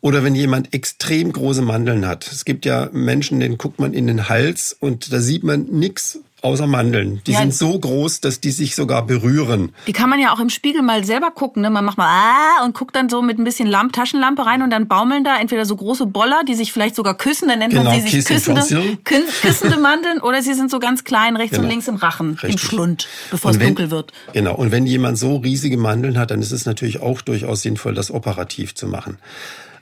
Oder 0.02 0.24
wenn 0.24 0.36
jemand 0.36 0.74
extrem 0.74 1.32
große 1.32 1.62
Mandeln 1.62 2.06
hat. 2.06 2.30
Es 2.30 2.44
gibt 2.44 2.66
ja 2.66 2.90
Menschen, 2.92 3.40
denen 3.40 3.58
guckt 3.58 3.80
man 3.80 3.94
in 3.94 4.08
den 4.08 4.28
Hals 4.28 4.76
und 4.78 5.14
da 5.14 5.20
sieht 5.22 5.44
man 5.44 5.64
nichts 5.66 6.20
außer 6.46 6.68
Mandeln. 6.68 7.22
Die 7.28 7.32
Ja. 7.34 7.40
sind 7.40 7.54
so 7.54 7.78
groß, 7.78 8.22
dass 8.22 8.40
die 8.40 8.52
sich 8.52 8.76
sogar 8.76 9.06
berühren. 9.06 9.74
Die 9.88 9.94
kann 9.94 10.10
man 10.10 10.20
ja 10.20 10.32
auch 10.34 10.40
im 10.40 10.50
Spiegel 10.50 10.82
mal 10.82 11.04
selber 11.04 11.32
gucken. 11.32 11.62
Ne? 11.64 11.70
Man 11.70 11.84
macht 11.84 11.98
mal 11.98 12.08
ah 12.08 12.64
und 12.64 12.74
guckt 12.76 12.96
dann 12.96 13.10
so 13.10 13.22
mit 13.22 13.38
ein 13.40 13.44
bisschen 13.44 13.68
Lamp 13.68 13.92
Taschenlampe 13.94 14.46
rein 14.46 14.62
und 14.62 14.70
dann 14.70 14.88
baumeln 14.88 15.24
da 15.24 15.38
entweder 15.40 15.66
so 15.66 15.76
große 15.76 16.06
Boller, 16.06 16.44
die 16.48 16.56
sich 16.56 16.72
vielleicht 16.72 16.96
sogar 16.96 17.16
küssen, 17.18 17.50
dann 17.50 17.60
nennt 17.60 17.72
Genau, 17.74 17.84
man 17.86 18.00
sie 18.02 18.08
sich 18.08 18.26
küssende, 18.26 18.62
küssende 19.04 19.78
Mandeln 19.78 20.22
oder 20.22 20.42
sie 20.42 20.54
sind 20.54 20.70
so 20.72 20.80
ganz 20.80 21.04
klein 21.04 21.36
rechts 21.36 21.58
und 21.58 21.64
Genau. 21.64 21.72
links 21.74 21.88
im 21.88 21.96
Rachen, 21.96 22.30
im 22.30 22.36
Richtig. 22.36 22.62
Schlund, 22.62 23.08
bevor 23.32 23.52
es 23.52 23.58
Und 23.58 23.62
wenn- 23.62 23.68
dunkel 23.70 23.92
wird. 23.92 24.14
Genau. 24.34 24.56
Und 24.56 24.72
wenn 24.72 24.86
jemand 24.86 25.18
so 25.18 25.38
riesige 25.38 25.78
Mandeln 25.78 26.18
hat, 26.18 26.32
dann 26.32 26.42
ist 26.42 26.52
es 26.52 26.66
natürlich 26.66 27.02
auch 27.02 27.22
durchaus 27.22 27.62
sinnvoll, 27.64 27.94
das 27.96 28.12
operativ 28.12 28.76
zu 28.76 28.88
machen. 28.88 29.18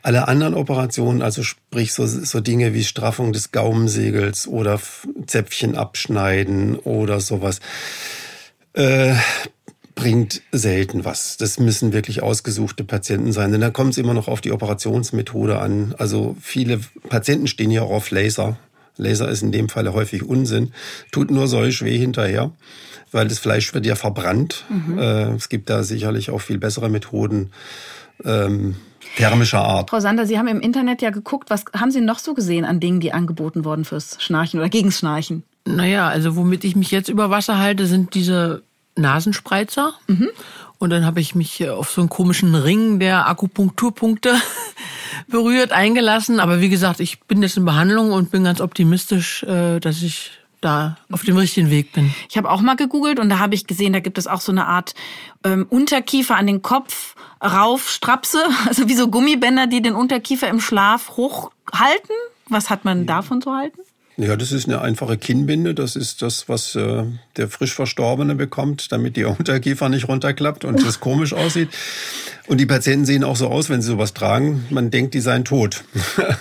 Alle 0.04 0.28
anderen 0.28 0.54
Operationen, 0.54 1.22
also 1.22 1.44
sprich 1.44 1.94
so, 1.94 2.06
so 2.06 2.42
Dinge 2.42 2.74
wie 2.74 2.84
Straffung 2.84 3.32
des 3.32 3.54
Gaumensegels 3.54 4.48
oder 4.48 4.80
Zäpfchen 5.28 5.76
abschneiden 5.76 6.76
oder 6.76 7.22
sowas, 7.22 7.62
äh, 8.74 9.16
bringt 9.96 10.42
selten 10.52 11.06
was. 11.06 11.38
Das 11.38 11.58
müssen 11.58 11.94
wirklich 11.94 12.22
ausgesuchte 12.22 12.84
Patienten 12.84 13.32
sein, 13.32 13.54
denn 13.54 13.62
da 13.62 13.70
kommt 13.70 13.92
es 13.92 13.98
immer 13.98 14.14
noch 14.14 14.28
auf 14.28 14.42
die 14.42 14.52
Operationsmethode 14.52 15.58
an. 15.60 15.96
Also 15.98 16.36
viele 16.42 16.82
Patienten 17.08 17.48
stehen 17.48 17.72
ja 17.72 17.84
auch 17.84 17.92
auf 17.92 18.12
Laser. 18.12 18.58
Laser 18.98 19.30
ist 19.30 19.42
in 19.42 19.54
dem 19.54 19.70
Falle 19.70 19.94
häufig 19.94 20.24
Unsinn, 20.24 20.74
tut 21.12 21.32
nur 21.32 21.48
solch 21.48 21.82
weh 21.82 21.98
hinterher, 21.98 22.52
weil 23.14 23.30
das 23.30 23.40
Fleisch 23.40 23.74
wird 23.74 23.86
ja 23.86 23.96
verbrannt. 23.96 24.66
Äh, 25.00 25.36
es 25.36 25.48
gibt 25.48 25.70
da 25.70 25.84
sicherlich 25.84 26.30
auch 26.30 26.42
viel 26.42 26.58
bessere 26.58 26.90
Methoden 26.90 27.52
ähm, 28.26 28.76
thermischer 29.16 29.62
Art. 29.62 29.90
Frau 29.90 30.00
Sander, 30.00 30.26
Sie 30.26 30.38
haben 30.38 30.48
im 30.48 30.62
Internet 30.62 31.02
ja 31.02 31.10
geguckt, 31.10 31.50
was 31.50 31.66
haben 31.76 31.92
Sie 31.92 32.02
noch 32.02 32.20
so 32.20 32.34
gesehen 32.34 32.66
an 32.66 32.80
Dingen, 32.80 33.00
die 33.00 33.14
angeboten 33.14 33.66
wurden 33.66 33.86
fürs 33.86 34.18
Schnarchen 34.22 34.60
oder 34.60 34.70
gegens 34.70 35.00
Schnarchen? 35.00 35.44
Naja, 35.66 36.08
also 36.08 36.36
womit 36.36 36.64
ich 36.64 36.76
mich 36.76 36.92
jetzt 36.92 37.10
über 37.10 37.30
Wasser 37.30 37.58
halte, 37.58 37.86
sind 37.86 38.16
diese 38.16 38.64
Nasenspreizer. 38.96 39.94
Und 40.78 40.90
dann 40.90 41.06
habe 41.06 41.22
ich 41.22 41.34
mich 41.34 41.62
äh, 41.62 41.70
auf 41.70 41.92
so 41.92 42.02
einen 42.02 42.10
komischen 42.10 42.56
Ring 42.56 43.00
der 43.00 43.28
Akupunkturpunkte 43.30 44.36
berührt, 45.28 45.72
eingelassen. 45.72 46.40
Aber 46.40 46.60
wie 46.60 46.70
gesagt, 46.70 47.00
ich 47.00 47.22
bin 47.22 47.42
jetzt 47.42 47.56
in 47.56 47.66
Behandlung 47.66 48.12
und 48.12 48.32
bin 48.32 48.44
ganz 48.44 48.60
optimistisch, 48.60 49.44
äh, 49.44 49.80
dass 49.80 50.02
ich 50.02 50.32
da 50.64 50.98
auf 51.12 51.24
dem 51.24 51.38
richtigen 51.38 51.70
Weg 51.70 51.92
bin. 51.94 52.14
Ich 52.30 52.38
habe 52.38 52.50
auch 52.50 52.62
mal 52.62 52.76
gegoogelt 52.76 53.20
und 53.20 53.30
da 53.30 53.40
habe 53.40 53.56
ich 53.56 53.68
gesehen, 53.68 53.94
da 53.94 54.00
gibt 54.00 54.18
es 54.18 54.28
auch 54.28 54.42
so 54.42 54.52
eine 54.52 54.66
Art 54.66 54.96
ähm, 55.44 55.66
Unterkiefer 55.70 56.36
an 56.36 56.48
den 56.48 56.62
Kopf 56.62 57.16
rauf 57.44 57.90
Strapse, 57.90 58.44
also 58.68 58.88
wie 58.88 58.96
so 58.96 59.08
Gummibänder, 59.10 59.68
die 59.68 59.82
den 59.82 59.96
Unterkiefer 59.96 60.48
im 60.48 60.60
Schlaf 60.60 61.18
hochhalten. 61.18 62.16
Was 62.50 62.70
hat 62.70 62.86
man 62.86 63.06
davon 63.06 63.42
zu 63.42 63.52
halten? 63.54 63.80
Ja, 64.18 64.36
das 64.36 64.52
ist 64.52 64.68
eine 64.68 64.82
einfache 64.82 65.18
Kinnbinde. 65.18 65.74
Das 65.74 65.96
ist 65.96 66.22
das, 66.22 66.48
was 66.48 66.76
äh, 66.76 67.06
der 67.38 67.48
frisch 67.48 67.74
Verstorbene 67.74 68.36
bekommt, 68.36 68.92
damit 68.92 69.16
die 69.16 69.24
Unterkiefer 69.26 69.90
nicht 69.90 70.08
runterklappt 70.08 70.66
und 70.66 70.86
das 70.86 71.00
komisch 71.00 71.34
aussieht. 71.34 71.70
Und 72.46 72.60
die 72.60 72.66
Patienten 72.66 73.06
sehen 73.06 73.24
auch 73.24 73.38
so 73.38 73.48
aus, 73.48 73.70
wenn 73.70 73.82
sie 73.82 73.88
sowas 73.88 74.14
tragen. 74.14 74.66
Man 74.70 74.92
denkt, 74.92 75.14
die 75.14 75.22
seien 75.22 75.46
tot. 75.46 75.86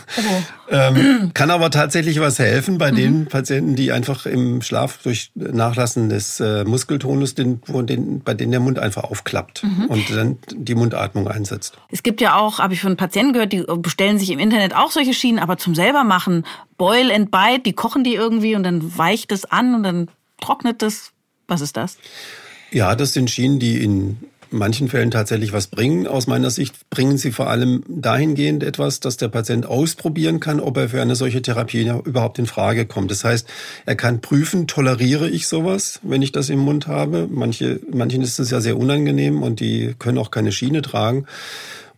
ähm, 0.69 1.31
kann 1.33 1.51
aber 1.51 1.71
tatsächlich 1.71 2.19
was 2.19 2.41
helfen 2.41 2.77
bei 2.77 2.91
den 2.91 3.27
Patienten, 3.27 3.77
die 3.77 3.93
einfach 3.93 4.27
im 4.27 4.63
Schlaf 4.63 4.99
durch 5.05 5.31
Nachlassen 5.37 6.09
des 6.09 6.41
äh, 6.41 6.65
Muskeltonus, 6.65 7.37
den, 7.37 7.61
den, 7.69 8.21
bei 8.21 8.35
denen 8.35 8.51
der 8.51 8.61
Mund 8.61 8.81
einfach 8.81 9.05
aufklappt 9.05 9.65
und 9.89 10.11
dann 10.11 10.39
die 10.51 10.75
Mundatmung 10.75 11.29
einsetzt. 11.29 11.77
Es 11.89 12.03
gibt 12.03 12.21
ja 12.21 12.37
auch, 12.37 12.59
habe 12.59 12.75
ich 12.75 12.81
von 12.81 12.97
Patienten 12.97 13.33
gehört, 13.33 13.53
die 13.53 13.65
bestellen 13.79 14.19
sich 14.19 14.31
im 14.31 14.41
Internet 14.41 14.75
auch 14.75 14.91
solche 14.91 15.15
Schienen, 15.15 15.39
aber 15.39 15.57
zum 15.57 15.77
selber 15.77 16.03
machen, 16.03 16.45
Boil 16.79 17.13
and 17.13 17.31
Bite, 17.31 17.63
die 17.65 17.75
kochen 17.75 18.03
die 18.03 18.15
irgendwie 18.15 18.57
und 18.57 18.65
dann 18.65 18.99
weicht 18.99 19.31
es 19.31 19.45
an 19.45 19.75
und 19.75 19.83
dann 19.85 20.09
trocknet 20.43 20.83
es. 20.83 21.13
Was 21.49 21.61
ist 21.61 21.77
das? 21.77 21.97
Ja, 22.71 22.95
das 22.95 23.13
sind 23.13 23.31
Schienen, 23.31 23.59
die 23.59 23.83
in 23.83 24.19
manchen 24.53 24.89
Fällen 24.89 25.11
tatsächlich 25.11 25.53
was 25.53 25.67
bringen. 25.67 26.07
Aus 26.07 26.27
meiner 26.27 26.51
Sicht 26.51 26.89
bringen 26.91 27.17
sie 27.19 27.33
vor 27.33 27.49
allem 27.49 27.83
dahingehend 27.89 28.63
etwas, 28.63 29.01
dass 29.01 29.17
der 29.17 29.29
Patient 29.29 29.67
ausprobieren 29.67 30.41
kann, 30.41 30.61
ob 30.61 30.77
er 30.77 30.89
für 30.89 31.03
eine 31.03 31.17
solche 31.17 31.43
Therapie 31.43 31.91
überhaupt 32.05 32.39
in 32.39 32.47
Frage 32.47 32.87
kommt. 32.87 33.11
Das 33.11 33.25
heißt, 33.25 33.49
er 33.87 33.97
kann 33.97 34.21
prüfen, 34.21 34.67
toleriere 34.67 35.29
ich 35.29 35.47
sowas, 35.47 36.01
wenn 36.03 36.23
ich 36.23 36.33
das 36.33 36.51
im 36.51 36.61
Mund 36.61 36.87
habe. 36.87 37.29
Manche, 37.31 37.81
manchen 37.91 38.23
ist 38.23 38.39
es 38.39 38.51
ja 38.51 38.61
sehr 38.61 38.77
unangenehm 38.77 39.43
und 39.43 39.61
die 39.61 39.95
können 39.99 40.19
auch 40.19 40.31
keine 40.31 40.53
Schiene 40.53 40.83
tragen. 40.83 41.27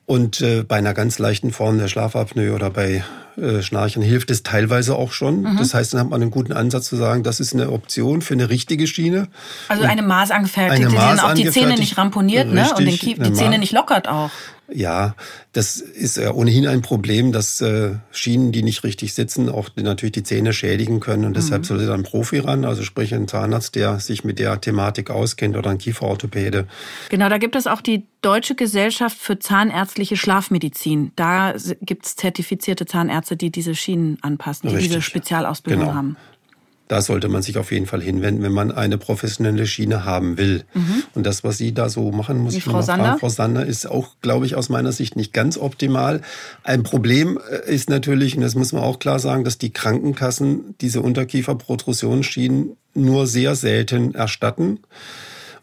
Und 0.06 0.40
äh, 0.40 0.62
bei 0.62 0.76
einer 0.76 0.94
ganz 0.94 1.18
leichten 1.18 1.50
Form 1.50 1.78
der 1.78 1.88
Schlafapnoe 1.88 2.52
oder 2.52 2.70
bei 2.70 3.02
äh, 3.36 3.62
Schnarchern 3.62 4.02
hilft 4.02 4.30
es 4.30 4.42
teilweise 4.42 4.96
auch 4.96 5.12
schon. 5.12 5.42
Mhm. 5.42 5.56
Das 5.58 5.74
heißt, 5.74 5.94
dann 5.94 6.00
hat 6.00 6.10
man 6.10 6.22
einen 6.22 6.30
guten 6.30 6.52
Ansatz 6.52 6.86
zu 6.86 6.96
sagen, 6.96 7.22
das 7.22 7.40
ist 7.40 7.54
eine 7.54 7.70
Option 7.70 8.22
für 8.22 8.34
eine 8.34 8.50
richtige 8.50 8.86
Schiene. 8.86 9.28
Also 9.68 9.84
eine 9.84 10.02
maßangefertigte, 10.02 10.88
die 10.88 10.96
dann 10.96 11.20
auch 11.20 11.34
die 11.34 11.50
Zähne 11.50 11.74
nicht 11.74 11.98
ramponiert 11.98 12.46
richtig, 12.46 12.62
ne? 12.62 12.74
und 12.76 12.86
den, 12.86 13.24
die 13.24 13.32
Zähne 13.32 13.58
nicht 13.58 13.72
lockert 13.72 14.08
auch. 14.08 14.30
Ja, 14.72 15.14
das 15.52 15.76
ist 15.76 16.16
ja 16.16 16.32
ohnehin 16.32 16.66
ein 16.66 16.80
Problem, 16.80 17.32
dass 17.32 17.60
äh, 17.60 17.96
Schienen, 18.10 18.50
die 18.50 18.62
nicht 18.62 18.82
richtig 18.82 19.12
sitzen, 19.12 19.48
auch 19.48 19.68
natürlich 19.76 20.12
die 20.12 20.22
Zähne 20.22 20.52
schädigen 20.52 21.00
können. 21.00 21.24
Und 21.24 21.32
mhm. 21.32 21.34
deshalb 21.34 21.66
sollte 21.66 21.86
dann 21.86 22.00
ein 22.00 22.02
Profi 22.02 22.38
ran, 22.38 22.64
also 22.64 22.82
sprich 22.82 23.14
ein 23.14 23.28
Zahnarzt, 23.28 23.74
der 23.74 24.00
sich 24.00 24.24
mit 24.24 24.38
der 24.38 24.60
Thematik 24.60 25.10
auskennt 25.10 25.56
oder 25.56 25.70
ein 25.70 25.78
Kieferorthopäde. 25.78 26.66
Genau, 27.10 27.28
da 27.28 27.38
gibt 27.38 27.56
es 27.56 27.66
auch 27.66 27.82
die 27.82 28.06
Deutsche 28.22 28.54
Gesellschaft 28.54 29.18
für 29.18 29.38
Zahnärztliche 29.38 30.16
Schlafmedizin. 30.16 31.12
Da 31.14 31.54
gibt 31.82 32.06
es 32.06 32.16
zertifizierte 32.16 32.86
Zahnärzte, 32.86 33.23
die 33.30 33.50
diese 33.50 33.74
Schienen 33.74 34.18
anpassen, 34.22 34.68
die 34.68 34.74
Richtig. 34.74 34.92
diese 34.92 35.02
Spezialausbildung 35.02 35.86
genau. 35.86 35.94
haben 35.94 36.16
da 36.88 37.00
sollte 37.00 37.28
man 37.28 37.42
sich 37.42 37.56
auf 37.56 37.72
jeden 37.72 37.86
Fall 37.86 38.02
hinwenden, 38.02 38.42
wenn 38.42 38.52
man 38.52 38.70
eine 38.70 38.98
professionelle 38.98 39.66
Schiene 39.66 40.04
haben 40.04 40.36
will. 40.36 40.64
Mhm. 40.74 41.02
Und 41.14 41.24
das, 41.24 41.42
was 41.42 41.56
Sie 41.56 41.72
da 41.72 41.88
so 41.88 42.12
machen, 42.12 42.38
muss 42.38 42.54
Wie 42.54 42.58
ich 42.58 42.64
Frau 42.64 42.82
Sander? 42.82 43.04
fragen. 43.06 43.20
Frau 43.20 43.28
Sander 43.30 43.64
ist 43.64 43.90
auch, 43.90 44.16
glaube 44.20 44.44
ich, 44.44 44.54
aus 44.54 44.68
meiner 44.68 44.92
Sicht 44.92 45.16
nicht 45.16 45.32
ganz 45.32 45.56
optimal. 45.56 46.20
Ein 46.62 46.82
Problem 46.82 47.38
äh, 47.50 47.72
ist 47.72 47.88
natürlich, 47.88 48.36
und 48.36 48.42
das 48.42 48.54
muss 48.54 48.72
man 48.72 48.82
auch 48.82 48.98
klar 48.98 49.18
sagen, 49.18 49.44
dass 49.44 49.56
die 49.56 49.72
Krankenkassen 49.72 50.74
diese 50.80 51.00
Unterkieferprotrusionsschienen 51.00 52.76
nur 52.94 53.26
sehr 53.26 53.54
selten 53.54 54.14
erstatten 54.14 54.80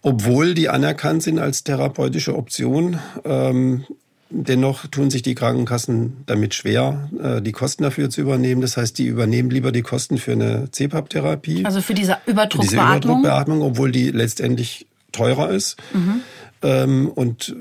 obwohl 0.04 0.56
die 0.56 0.68
anerkannt 0.68 1.22
sind 1.22 1.38
als 1.38 1.64
therapeutische 1.64 2.36
Option. 2.36 2.98
Ähm, 3.24 3.86
Dennoch 4.34 4.88
tun 4.88 5.12
sich 5.12 5.24
die 5.24 5.36
Krankenkassen 5.36 6.24
damit 6.26 6.54
schwer, 6.54 7.10
äh, 7.22 7.42
die 7.42 7.52
Kosten 7.52 7.84
dafür 7.84 8.10
zu 8.10 8.22
übernehmen. 8.22 8.62
Das 8.62 8.78
heißt, 8.78 8.98
die 8.98 9.06
übernehmen 9.06 9.50
lieber 9.50 9.74
die 9.74 9.82
Kosten 9.82 10.18
für 10.18 10.32
eine 10.32 10.70
CPAP-Therapie. 10.72 11.66
Also 11.66 11.82
für 11.82 11.94
diese 11.94 12.18
Überdruckbeatmung? 12.26 12.62
Diese 12.62 12.76
Überdruckbeatmung, 12.76 13.62
obwohl 13.62 13.92
die 13.92 14.12
letztendlich 14.12 14.88
teurer 15.12 15.50
ist. 15.50 15.76
Mhm. 15.94 16.22
Ähm, 16.62 17.10
und 17.10 17.56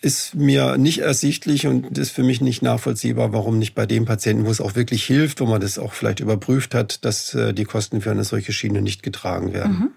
ist 0.00 0.34
mir 0.34 0.76
nicht 0.76 0.98
ersichtlich 0.98 1.66
und 1.66 1.96
ist 1.96 2.10
für 2.10 2.22
mich 2.22 2.40
nicht 2.40 2.62
nachvollziehbar, 2.62 3.32
warum 3.32 3.58
nicht 3.58 3.74
bei 3.74 3.86
dem 3.86 4.04
Patienten, 4.04 4.46
wo 4.46 4.50
es 4.50 4.60
auch 4.60 4.74
wirklich 4.76 5.04
hilft, 5.04 5.40
wo 5.40 5.46
man 5.46 5.60
das 5.60 5.78
auch 5.78 5.94
vielleicht 5.94 6.20
überprüft 6.20 6.74
hat, 6.74 7.04
dass 7.04 7.34
äh, 7.34 7.54
die 7.54 7.64
Kosten 7.64 8.02
für 8.02 8.10
eine 8.10 8.24
solche 8.24 8.52
Schiene 8.52 8.82
nicht 8.82 9.02
getragen 9.02 9.52
werden. 9.52 9.72
Mhm. 9.72 9.90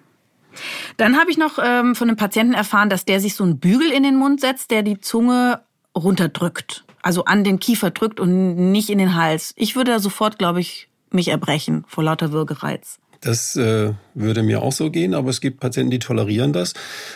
Dann 0.96 1.18
habe 1.18 1.30
ich 1.30 1.38
noch 1.38 1.60
ähm, 1.64 1.94
von 1.94 2.08
einem 2.08 2.18
Patienten 2.18 2.54
erfahren, 2.54 2.90
dass 2.90 3.06
der 3.06 3.20
sich 3.20 3.36
so 3.36 3.44
einen 3.44 3.60
Bügel 3.60 3.92
in 3.92 4.04
den 4.04 4.16
Mund 4.16 4.42
setzt, 4.42 4.72
der 4.72 4.82
die 4.82 5.00
Zunge 5.00 5.62
runterdrückt. 5.98 6.86
Also 7.02 7.26
an 7.26 7.44
den 7.44 7.60
Kiefer 7.60 7.92
drückt 7.92 8.20
und 8.20 8.72
nicht 8.72 8.90
in 8.90 8.98
den 8.98 9.16
Hals. 9.16 9.54
Ich 9.56 9.76
würde 9.76 9.92
da 9.92 10.00
sofort, 10.00 10.38
glaube 10.38 10.60
ich, 10.60 10.90
mich 11.12 11.30
erbrechen 11.30 11.86
vor 11.88 12.04
lauter 12.04 12.32
Würgereiz. 12.32 13.00
Das 13.22 13.56
äh, 13.56 13.94
würde 14.14 14.44
mir 14.44 14.62
auch 14.62 14.72
so 14.72 14.92
gehen, 14.92 15.14
aber 15.14 15.30
es 15.30 15.42
gibt 15.42 15.60
Patienten, 15.60 15.92
die 15.92 16.00
tolerieren 16.00 16.54
das. 16.54 16.74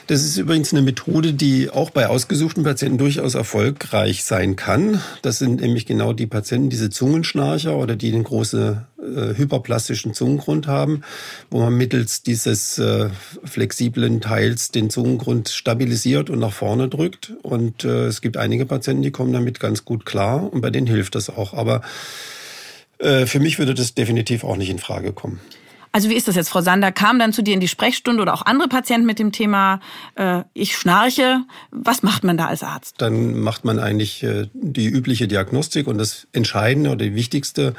Das 0.08 0.24
ist 0.24 0.38
übrigens 0.38 0.74
eine 0.74 0.82
Methode, 0.82 1.34
die 1.34 1.70
auch 1.70 1.90
bei 1.90 2.08
ausgesuchten 2.08 2.64
Patienten 2.64 2.98
durchaus 2.98 3.36
erfolgreich 3.36 4.24
sein 4.24 4.56
kann. 4.56 5.02
Das 5.22 5.38
sind 5.38 5.62
nämlich 5.62 5.86
genau 5.86 6.14
die 6.14 6.28
Patienten, 6.28 6.70
diese 6.70 6.90
Zungenschnarcher 6.90 7.78
oder 7.78 7.96
die 7.96 8.12
den 8.12 8.24
großen 8.24 8.82
äh, 9.02 9.38
hyperplastischen 9.38 10.14
Zungengrund 10.14 10.68
haben, 10.68 11.02
wo 11.50 11.60
man 11.60 11.74
mittels 11.74 12.24
dieses 12.24 12.78
äh, 12.78 13.10
flexiblen 13.44 14.22
Teils 14.22 14.72
den 14.72 14.90
Zungengrund 14.90 15.50
stabilisiert 15.50 16.30
und 16.30 16.40
nach 16.40 16.54
vorne 16.54 16.88
drückt. 16.88 17.34
Und 17.42 17.84
äh, 17.84 18.06
es 18.06 18.22
gibt 18.22 18.38
einige 18.38 18.66
Patienten, 18.66 19.04
die 19.04 19.12
kommen 19.12 19.34
damit 19.34 19.60
ganz 19.60 19.86
gut 19.86 20.06
klar 20.06 20.52
und 20.52 20.62
bei 20.62 20.70
denen 20.72 20.88
hilft 20.88 21.16
das 21.16 21.30
auch. 21.30 21.54
Aber 21.54 21.82
äh, 23.00 23.26
für 23.26 23.40
mich 23.40 23.60
würde 23.60 23.74
das 23.74 23.94
definitiv 23.94 24.44
auch 24.44 24.58
nicht 24.58 24.70
in 24.70 24.80
Frage 24.80 25.14
kommen. 25.14 25.40
Also 25.92 26.10
wie 26.10 26.16
ist 26.16 26.28
das 26.28 26.36
jetzt, 26.36 26.50
Frau 26.50 26.62
Sander? 26.62 26.92
Kam 26.92 27.20
dann 27.20 27.34
zu 27.34 27.42
dir 27.42 27.54
in 27.54 27.60
die 27.60 27.68
Sprechstunde 27.68 28.22
oder 28.22 28.34
auch 28.34 28.46
andere 28.46 28.70
Patienten 28.70 29.06
mit 29.06 29.20
dem 29.20 29.32
Thema, 29.32 29.82
äh, 30.16 30.44
ich 30.54 30.78
schnarche. 30.78 31.44
Was 31.72 32.02
macht 32.02 32.24
man 32.24 32.38
da 32.38 32.48
als 32.48 32.64
Arzt? 32.64 32.96
Dann 33.00 33.40
macht 33.40 33.66
man 33.66 33.80
eigentlich 33.80 34.24
äh, 34.24 34.48
die 34.54 34.88
übliche 34.88 35.28
Diagnostik 35.28 35.88
und 35.88 35.98
das 35.98 36.28
Entscheidende 36.32 36.92
oder 36.92 37.06
die 37.06 37.16
wichtigste, 37.16 37.74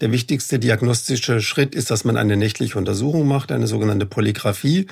der 0.00 0.12
wichtigste 0.12 0.58
diagnostische 0.58 1.40
Schritt 1.40 1.74
ist, 1.74 1.90
dass 1.90 2.04
man 2.04 2.16
eine 2.16 2.36
nächtliche 2.36 2.78
Untersuchung 2.78 3.26
macht, 3.26 3.50
eine 3.50 3.66
sogenannte 3.66 4.06
Polygraphie 4.06 4.86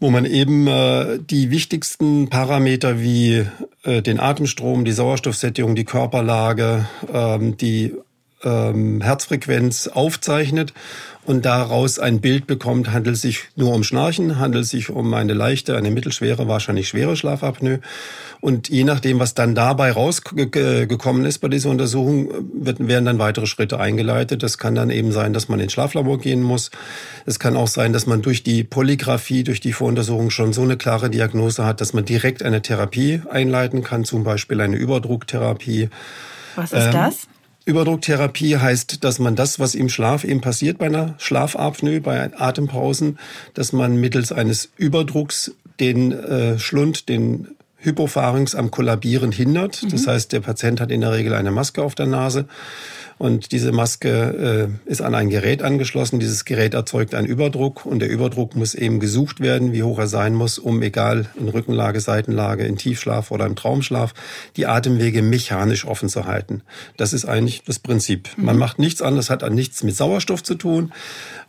wo 0.00 0.10
man 0.10 0.24
eben 0.24 0.66
äh, 0.66 1.20
die 1.20 1.52
wichtigsten 1.52 2.28
Parameter 2.28 3.00
wie 3.00 3.46
äh, 3.84 4.02
den 4.02 4.18
Atemstrom, 4.18 4.84
die 4.84 4.90
Sauerstoffsättigung, 4.90 5.76
die 5.76 5.84
Körperlage, 5.84 6.88
ähm, 7.12 7.56
die 7.56 7.94
ähm, 8.42 9.00
Herzfrequenz 9.00 9.86
aufzeichnet 9.86 10.74
und 11.24 11.44
daraus 11.44 12.00
ein 12.00 12.20
Bild 12.20 12.46
bekommt, 12.48 12.90
handelt 12.90 13.16
es 13.16 13.22
sich 13.22 13.44
nur 13.54 13.72
um 13.72 13.84
Schnarchen, 13.84 14.40
handelt 14.40 14.64
es 14.64 14.70
sich 14.70 14.90
um 14.90 15.14
eine 15.14 15.34
leichte, 15.34 15.76
eine 15.76 15.90
mittelschwere, 15.90 16.48
wahrscheinlich 16.48 16.88
schwere 16.88 17.16
Schlafapnoe. 17.16 17.80
Und 18.40 18.68
je 18.68 18.82
nachdem, 18.82 19.20
was 19.20 19.34
dann 19.34 19.54
dabei 19.54 19.92
rausgekommen 19.92 21.24
ist 21.24 21.38
bei 21.38 21.46
dieser 21.46 21.70
Untersuchung, 21.70 22.28
werden 22.52 23.04
dann 23.04 23.20
weitere 23.20 23.46
Schritte 23.46 23.78
eingeleitet. 23.78 24.42
Das 24.42 24.58
kann 24.58 24.74
dann 24.74 24.90
eben 24.90 25.12
sein, 25.12 25.32
dass 25.32 25.48
man 25.48 25.60
ins 25.60 25.72
Schlaflabor 25.72 26.18
gehen 26.18 26.42
muss. 26.42 26.72
Es 27.24 27.38
kann 27.38 27.56
auch 27.56 27.68
sein, 27.68 27.92
dass 27.92 28.06
man 28.06 28.20
durch 28.20 28.42
die 28.42 28.64
Polygraphie, 28.64 29.44
durch 29.44 29.60
die 29.60 29.72
Voruntersuchung 29.72 30.30
schon 30.30 30.52
so 30.52 30.62
eine 30.62 30.76
klare 30.76 31.08
Diagnose 31.08 31.64
hat, 31.64 31.80
dass 31.80 31.92
man 31.92 32.04
direkt 32.04 32.42
eine 32.42 32.62
Therapie 32.62 33.22
einleiten 33.30 33.84
kann, 33.84 34.04
zum 34.04 34.24
Beispiel 34.24 34.60
eine 34.60 34.76
Überdrucktherapie. 34.76 35.88
Was 36.56 36.72
ist 36.72 36.86
ähm, 36.86 36.92
das? 36.92 37.28
Überdrucktherapie 37.64 38.56
heißt, 38.56 39.04
dass 39.04 39.18
man 39.18 39.36
das, 39.36 39.58
was 39.58 39.74
im 39.74 39.88
Schlaf 39.88 40.24
eben 40.24 40.40
passiert 40.40 40.78
bei 40.78 40.86
einer 40.86 41.14
Schlafapnoe, 41.18 42.00
bei 42.00 42.30
Atempausen, 42.38 43.18
dass 43.54 43.72
man 43.72 43.96
mittels 43.96 44.32
eines 44.32 44.70
Überdrucks 44.76 45.52
den 45.80 46.12
äh, 46.12 46.58
Schlund, 46.58 47.08
den 47.08 47.48
Hypopharynx 47.78 48.54
am 48.54 48.70
Kollabieren 48.70 49.32
hindert. 49.32 49.82
Mhm. 49.82 49.90
Das 49.90 50.06
heißt, 50.06 50.32
der 50.32 50.40
Patient 50.40 50.80
hat 50.80 50.90
in 50.90 51.00
der 51.00 51.12
Regel 51.12 51.34
eine 51.34 51.50
Maske 51.50 51.82
auf 51.82 51.94
der 51.94 52.06
Nase 52.06 52.46
und 53.18 53.52
diese 53.52 53.72
Maske 53.72 54.68
äh, 54.86 54.90
ist 54.90 55.02
an 55.02 55.14
ein 55.14 55.30
Gerät 55.30 55.62
angeschlossen. 55.62 56.20
Dieses 56.20 56.44
Gerät 56.44 56.74
erzeugt 56.74 57.14
einen 57.14 57.26
Überdruck 57.26 57.86
und 57.86 58.00
der 58.00 58.08
Überdruck 58.08 58.56
muss 58.56 58.74
eben 58.74 59.00
gesucht 59.00 59.40
werden, 59.40 59.72
wie 59.72 59.82
hoch 59.82 59.98
er 59.98 60.06
sein 60.06 60.34
muss, 60.34 60.58
um 60.58 60.82
egal 60.82 61.26
in 61.38 61.48
Rückenlage, 61.48 62.00
Seitenlage, 62.00 62.64
in 62.64 62.76
Tiefschlaf 62.76 63.30
oder 63.30 63.46
im 63.46 63.56
Traumschlaf 63.56 64.14
die 64.56 64.66
Atemwege 64.66 65.22
mechanisch 65.22 65.84
offen 65.84 66.08
zu 66.08 66.26
halten. 66.26 66.62
Das 66.96 67.12
ist 67.12 67.24
eigentlich 67.24 67.62
das 67.64 67.78
Prinzip. 67.78 68.28
Mhm. 68.36 68.44
Man 68.44 68.58
macht 68.58 68.78
nichts 68.78 69.02
anderes, 69.02 69.30
hat 69.30 69.42
an 69.42 69.54
nichts 69.54 69.82
mit 69.82 69.96
Sauerstoff 69.96 70.42
zu 70.42 70.54
tun 70.54 70.92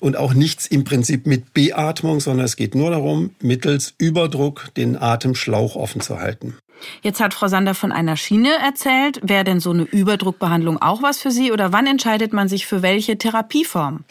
und 0.03 0.17
auch 0.17 0.33
nichts 0.33 0.67
im 0.67 0.83
Prinzip 0.83 1.25
mit 1.25 1.53
Beatmung, 1.53 2.19
sondern 2.19 2.45
es 2.45 2.57
geht 2.57 2.75
nur 2.75 2.91
darum, 2.91 3.31
mittels 3.41 3.93
Überdruck 3.97 4.69
den 4.75 5.01
Atemschlauch 5.01 5.77
offen 5.77 6.01
zu 6.01 6.19
halten. 6.19 6.57
Jetzt 7.01 7.21
hat 7.21 7.33
Frau 7.33 7.47
Sander 7.47 7.73
von 7.73 7.93
einer 7.93 8.17
Schiene 8.17 8.49
erzählt. 8.61 9.21
Wäre 9.23 9.45
denn 9.45 9.61
so 9.61 9.71
eine 9.71 9.83
Überdruckbehandlung 9.83 10.81
auch 10.81 11.01
was 11.01 11.21
für 11.21 11.31
Sie 11.31 11.53
oder 11.53 11.71
wann 11.71 11.87
entscheidet 11.87 12.33
man 12.33 12.49
sich 12.49 12.65
für 12.65 12.81
welche 12.81 13.17
Therapieform? 13.17 14.03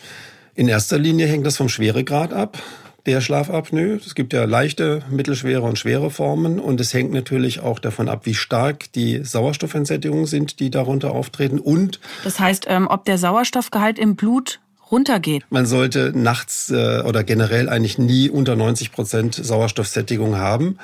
In 0.54 0.68
erster 0.68 0.98
Linie 0.98 1.26
hängt 1.26 1.44
das 1.44 1.58
vom 1.58 1.68
Schweregrad 1.68 2.32
ab 2.32 2.58
der 3.04 3.20
Schlafapnoe. 3.20 3.96
Es 3.96 4.14
gibt 4.14 4.32
ja 4.32 4.44
leichte, 4.44 5.02
mittelschwere 5.10 5.62
und 5.62 5.78
schwere 5.78 6.10
Formen 6.10 6.58
und 6.58 6.80
es 6.80 6.94
hängt 6.94 7.12
natürlich 7.12 7.60
auch 7.60 7.78
davon 7.78 8.08
ab, 8.08 8.26
wie 8.26 8.34
stark 8.34 8.92
die 8.92 9.24
Sauerstoffentsättigungen 9.24 10.26
sind, 10.26 10.60
die 10.60 10.70
darunter 10.70 11.10
auftreten 11.10 11.58
und 11.58 12.00
das 12.24 12.38
heißt, 12.38 12.66
ähm, 12.68 12.86
ob 12.88 13.04
der 13.04 13.18
Sauerstoffgehalt 13.18 13.98
im 13.98 14.16
Blut 14.16 14.60
runtergeht. 14.92 15.44
Man 15.50 15.64
sollte 15.64 16.12
nachts 16.14 16.70
äh, 16.70 17.00
oder 17.00 17.24
generell 17.24 17.68
eigentlich 17.68 17.98
nie 17.98 18.28
unter 18.28 18.54
90 18.54 18.92
Prozent 18.92 19.34
Sauerstoffsättigung 19.34 20.36
haben. 20.36 20.78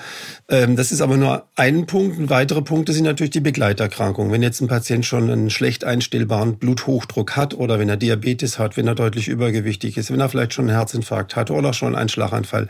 Ähm, 0.48 0.76
das 0.76 0.90
ist 0.90 1.02
aber 1.02 1.18
nur 1.18 1.44
ein 1.54 1.86
Punkt. 1.86 2.30
Weitere 2.30 2.62
Punkte 2.62 2.94
sind 2.94 3.04
natürlich 3.04 3.30
die 3.30 3.40
Begleiterkrankungen. 3.40 4.32
Wenn 4.32 4.42
jetzt 4.42 4.60
ein 4.62 4.68
Patient 4.68 5.04
schon 5.04 5.30
einen 5.30 5.50
schlecht 5.50 5.84
einstellbaren 5.84 6.56
Bluthochdruck 6.56 7.36
hat 7.36 7.52
oder 7.54 7.78
wenn 7.78 7.90
er 7.90 7.98
Diabetes 7.98 8.58
hat, 8.58 8.78
wenn 8.78 8.86
er 8.86 8.94
deutlich 8.94 9.28
übergewichtig 9.28 9.98
ist, 9.98 10.10
wenn 10.10 10.20
er 10.20 10.30
vielleicht 10.30 10.54
schon 10.54 10.68
einen 10.68 10.76
Herzinfarkt 10.76 11.36
hat 11.36 11.50
oder 11.50 11.74
schon 11.74 11.94
einen 11.94 12.08
Schlaganfall 12.08 12.68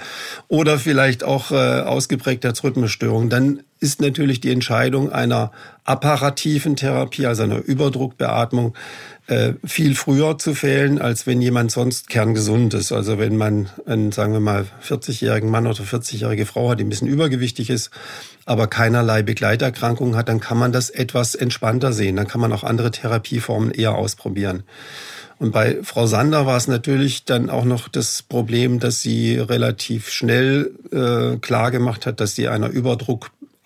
oder 0.48 0.78
vielleicht 0.78 1.22
auch 1.22 1.52
äh, 1.52 1.54
ausgeprägte 1.54 2.48
Herzrhythmusstörungen, 2.48 3.30
dann 3.30 3.62
ist 3.80 4.00
natürlich 4.00 4.40
die 4.40 4.50
Entscheidung 4.50 5.12
einer 5.12 5.52
apparativen 5.88 6.76
Therapie, 6.76 7.26
also 7.26 7.44
einer 7.44 7.64
Überdruckbeatmung, 7.64 8.74
äh, 9.26 9.54
viel 9.64 9.94
früher 9.94 10.38
zu 10.38 10.54
fehlen, 10.54 11.00
als 11.00 11.26
wenn 11.26 11.40
jemand 11.40 11.70
sonst 11.70 12.08
kerngesund 12.10 12.74
ist. 12.74 12.92
Also 12.92 13.18
wenn 13.18 13.36
man 13.36 13.70
einen, 13.86 14.12
sagen 14.12 14.32
wir 14.34 14.40
mal, 14.40 14.66
40-jährigen 14.86 15.50
Mann 15.50 15.66
oder 15.66 15.82
40-jährige 15.82 16.46
Frau 16.46 16.70
hat, 16.70 16.80
die 16.80 16.84
ein 16.84 16.90
bisschen 16.90 17.08
übergewichtig 17.08 17.70
ist, 17.70 17.90
aber 18.44 18.66
keinerlei 18.66 19.22
Begleiterkrankungen 19.22 20.16
hat, 20.16 20.28
dann 20.28 20.40
kann 20.40 20.58
man 20.58 20.72
das 20.72 20.90
etwas 20.90 21.34
entspannter 21.34 21.92
sehen. 21.92 22.16
Dann 22.16 22.28
kann 22.28 22.40
man 22.40 22.52
auch 22.52 22.64
andere 22.64 22.90
Therapieformen 22.90 23.70
eher 23.70 23.94
ausprobieren. 23.94 24.64
Und 25.38 25.52
bei 25.52 25.78
Frau 25.82 26.06
Sander 26.06 26.46
war 26.46 26.56
es 26.56 26.66
natürlich 26.66 27.24
dann 27.24 27.48
auch 27.48 27.64
noch 27.64 27.88
das 27.88 28.22
Problem, 28.22 28.80
dass 28.80 29.02
sie 29.02 29.38
relativ 29.38 30.10
schnell 30.10 30.72
äh, 30.90 31.38
klar 31.38 31.70
gemacht 31.70 32.06
hat, 32.06 32.20
dass 32.20 32.34
sie 32.34 32.48
einer 32.48 32.70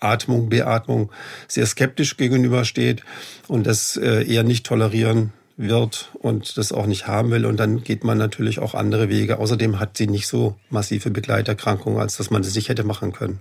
Überdruckatmung, 0.03 0.49
Beatmung 0.49 1.11
sehr 1.47 1.65
skeptisch 1.65 2.17
gegenübersteht 2.17 3.03
und 3.47 3.65
das 3.65 3.97
äh, 3.97 4.23
eher 4.23 4.43
nicht 4.43 4.65
tolerieren 4.65 5.31
wird 5.55 6.09
und 6.13 6.57
das 6.57 6.71
auch 6.71 6.87
nicht 6.87 7.07
haben 7.07 7.31
will. 7.31 7.45
Und 7.45 7.57
dann 7.59 7.83
geht 7.83 8.03
man 8.03 8.17
natürlich 8.17 8.59
auch 8.59 8.73
andere 8.73 9.09
Wege. 9.09 9.37
Außerdem 9.37 9.79
hat 9.79 9.97
sie 9.97 10.07
nicht 10.07 10.27
so 10.27 10.55
massive 10.69 11.09
Begleiterkrankungen, 11.09 11.99
als 11.99 12.17
dass 12.17 12.31
man 12.31 12.41
es 12.41 12.53
sich 12.53 12.69
hätte 12.69 12.83
machen 12.83 13.13
können. 13.13 13.39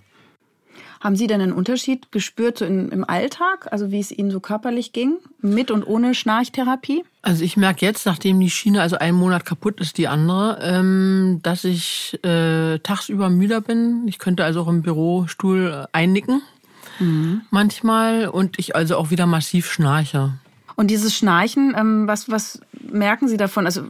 Haben 1.03 1.17
Sie 1.17 1.27
denn 1.27 1.41
einen 1.41 1.53
Unterschied 1.53 2.13
gespürt 2.13 2.59
so 2.59 2.65
in, 2.65 2.91
im 2.91 3.03
Alltag, 3.03 3.67
also 3.73 3.91
wie 3.91 3.99
es 3.99 4.13
Ihnen 4.13 4.31
so 4.31 4.39
körperlich 4.39 4.93
ging, 4.93 5.17
mit 5.41 5.73
und 5.73 5.83
ohne 5.83 6.15
Schnarchtherapie? 6.15 7.03
Also 7.23 7.43
ich 7.43 7.57
merke 7.57 7.85
jetzt, 7.85 8.07
nachdem 8.07 8.39
die 8.39 8.51
Schiene 8.51 8.81
also 8.81 8.99
einen 8.99 9.17
Monat 9.17 9.45
kaputt 9.45 9.81
ist, 9.81 9.99
die 9.99 10.07
andere, 10.07 10.61
ähm, 10.63 11.41
dass 11.43 11.65
ich 11.65 12.21
äh, 12.25 12.79
tagsüber 12.79 13.31
müder 13.31 13.61
bin. 13.61 14.05
Ich 14.07 14.21
könnte 14.21 14.45
also 14.45 14.61
auch 14.61 14.69
im 14.69 14.83
Bürostuhl 14.83 15.89
einnicken 15.91 16.41
mhm. 17.03 17.41
manchmal 17.51 18.29
und 18.29 18.59
ich 18.59 18.77
also 18.77 18.97
auch 18.97 19.11
wieder 19.11 19.27
massiv 19.27 19.71
schnarche. 19.71 20.33
Und 20.77 20.89
dieses 20.89 21.15
Schnarchen, 21.15 21.75
ähm, 21.77 22.09
was, 22.09 22.31
was 22.31 22.61
merken 22.91 23.29
Sie 23.29 23.37
davon? 23.37 23.67
Also 23.67 23.83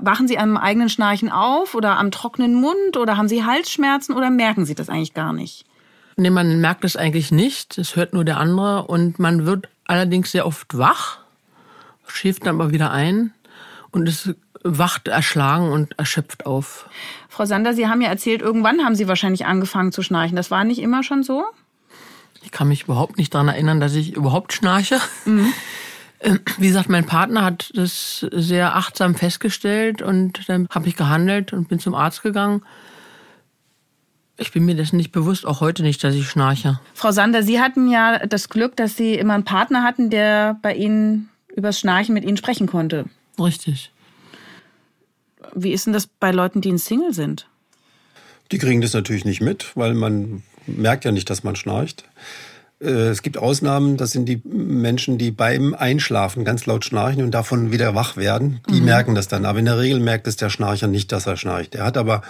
wachen 0.00 0.28
Sie 0.28 0.38
am 0.38 0.56
eigenen 0.56 0.88
Schnarchen 0.88 1.30
auf 1.30 1.74
oder 1.74 1.98
am 1.98 2.10
trockenen 2.10 2.54
Mund 2.54 2.96
oder 2.96 3.16
haben 3.16 3.28
Sie 3.28 3.44
Halsschmerzen 3.44 4.14
oder 4.14 4.30
merken 4.30 4.64
Sie 4.64 4.74
das 4.74 4.88
eigentlich 4.88 5.14
gar 5.14 5.32
nicht? 5.32 5.64
Nee, 6.16 6.30
man 6.30 6.60
merkt 6.60 6.84
es 6.84 6.96
eigentlich 6.96 7.30
nicht. 7.30 7.78
Das 7.78 7.94
hört 7.94 8.12
nur 8.12 8.24
der 8.24 8.38
andere. 8.38 8.86
Und 8.86 9.18
man 9.18 9.46
wird 9.46 9.68
allerdings 9.84 10.32
sehr 10.32 10.46
oft 10.46 10.76
wach, 10.76 11.18
schläft 12.06 12.46
dann 12.46 12.60
aber 12.60 12.72
wieder 12.72 12.90
ein 12.90 13.32
und 13.90 14.08
es 14.08 14.34
wacht 14.64 15.08
erschlagen 15.08 15.70
und 15.70 15.96
erschöpft 15.98 16.46
auf. 16.46 16.88
Frau 17.28 17.44
Sander, 17.44 17.74
Sie 17.74 17.86
haben 17.86 18.00
ja 18.00 18.08
erzählt, 18.08 18.42
irgendwann 18.42 18.84
haben 18.84 18.96
Sie 18.96 19.06
wahrscheinlich 19.06 19.46
angefangen 19.46 19.92
zu 19.92 20.02
schnarchen. 20.02 20.36
Das 20.36 20.50
war 20.50 20.64
nicht 20.64 20.80
immer 20.80 21.02
schon 21.02 21.22
so? 21.22 21.44
Ich 22.42 22.50
kann 22.50 22.68
mich 22.68 22.84
überhaupt 22.84 23.18
nicht 23.18 23.34
daran 23.34 23.48
erinnern, 23.48 23.80
dass 23.80 23.94
ich 23.94 24.14
überhaupt 24.14 24.52
schnarche. 24.52 25.00
Mhm. 25.24 25.52
Wie 26.58 26.66
gesagt, 26.66 26.88
mein 26.88 27.06
Partner 27.06 27.44
hat 27.44 27.70
das 27.74 28.26
sehr 28.32 28.74
achtsam 28.74 29.14
festgestellt 29.14 30.02
und 30.02 30.48
dann 30.48 30.66
habe 30.70 30.88
ich 30.88 30.96
gehandelt 30.96 31.52
und 31.52 31.68
bin 31.68 31.78
zum 31.78 31.94
Arzt 31.94 32.22
gegangen. 32.22 32.62
Ich 34.36 34.52
bin 34.52 34.64
mir 34.64 34.74
dessen 34.74 34.96
nicht 34.96 35.12
bewusst, 35.12 35.46
auch 35.46 35.60
heute 35.60 35.82
nicht, 35.82 36.02
dass 36.02 36.14
ich 36.14 36.28
schnarche. 36.28 36.80
Frau 36.94 37.10
Sander, 37.10 37.42
Sie 37.42 37.60
hatten 37.60 37.90
ja 37.90 38.26
das 38.26 38.48
Glück, 38.48 38.76
dass 38.76 38.96
Sie 38.96 39.14
immer 39.14 39.34
einen 39.34 39.44
Partner 39.44 39.82
hatten, 39.82 40.10
der 40.10 40.58
bei 40.62 40.74
Ihnen 40.74 41.28
übers 41.54 41.80
Schnarchen 41.80 42.14
mit 42.14 42.24
Ihnen 42.24 42.36
sprechen 42.36 42.66
konnte. 42.66 43.06
Richtig. 43.38 43.92
Wie 45.54 45.72
ist 45.72 45.86
denn 45.86 45.92
das 45.92 46.06
bei 46.06 46.30
Leuten, 46.30 46.60
die 46.60 46.70
ein 46.70 46.78
Single 46.78 47.12
sind? 47.12 47.48
Die 48.50 48.58
kriegen 48.58 48.80
das 48.80 48.92
natürlich 48.92 49.24
nicht 49.24 49.40
mit, 49.40 49.76
weil 49.76 49.94
man 49.94 50.42
merkt 50.68 51.04
ja 51.04 51.12
nicht, 51.12 51.30
dass 51.30 51.44
man 51.44 51.56
schnarcht. 51.56 52.04
Äh, 52.80 53.08
es 53.08 53.22
gibt 53.22 53.38
Ausnahmen, 53.38 53.96
das 53.96 54.12
sind 54.12 54.26
die 54.26 54.40
Menschen, 54.44 55.18
die 55.18 55.30
beim 55.30 55.74
Einschlafen 55.74 56.44
ganz 56.44 56.66
laut 56.66 56.84
schnarchen 56.84 57.22
und 57.22 57.32
davon 57.32 57.72
wieder 57.72 57.94
wach 57.94 58.16
werden. 58.16 58.60
Die 58.70 58.80
mhm. 58.80 58.86
merken 58.86 59.14
das 59.14 59.28
dann. 59.28 59.44
Aber 59.44 59.58
in 59.58 59.64
der 59.64 59.78
Regel 59.78 60.00
merkt 60.00 60.26
es 60.26 60.36
der 60.36 60.50
Schnarcher 60.50 60.86
nicht, 60.86 61.12
dass 61.12 61.26
er 61.26 61.36
schnarcht. 61.36 61.74
Er 61.74 61.84
hat 61.84 61.96
aber 61.96 62.22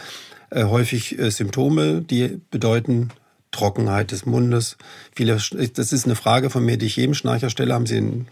äh, 0.51 0.64
häufig 0.64 1.18
äh, 1.18 1.31
Symptome, 1.31 2.01
die 2.01 2.40
bedeuten 2.51 3.11
Trockenheit 3.51 4.11
des 4.11 4.27
Mundes. 4.27 4.77
Viele, 5.14 5.38
das 5.74 5.92
ist 5.92 6.05
eine 6.05 6.16
Frage 6.16 6.51
von 6.51 6.64
mir, 6.64 6.77
die 6.77 6.87
ich 6.87 6.96
jedem 6.96 7.14
Schnarcher 7.14 7.51
stelle. 7.51 7.74
Haben 7.74 7.87
Sie 7.87 7.96
eine 7.96 8.27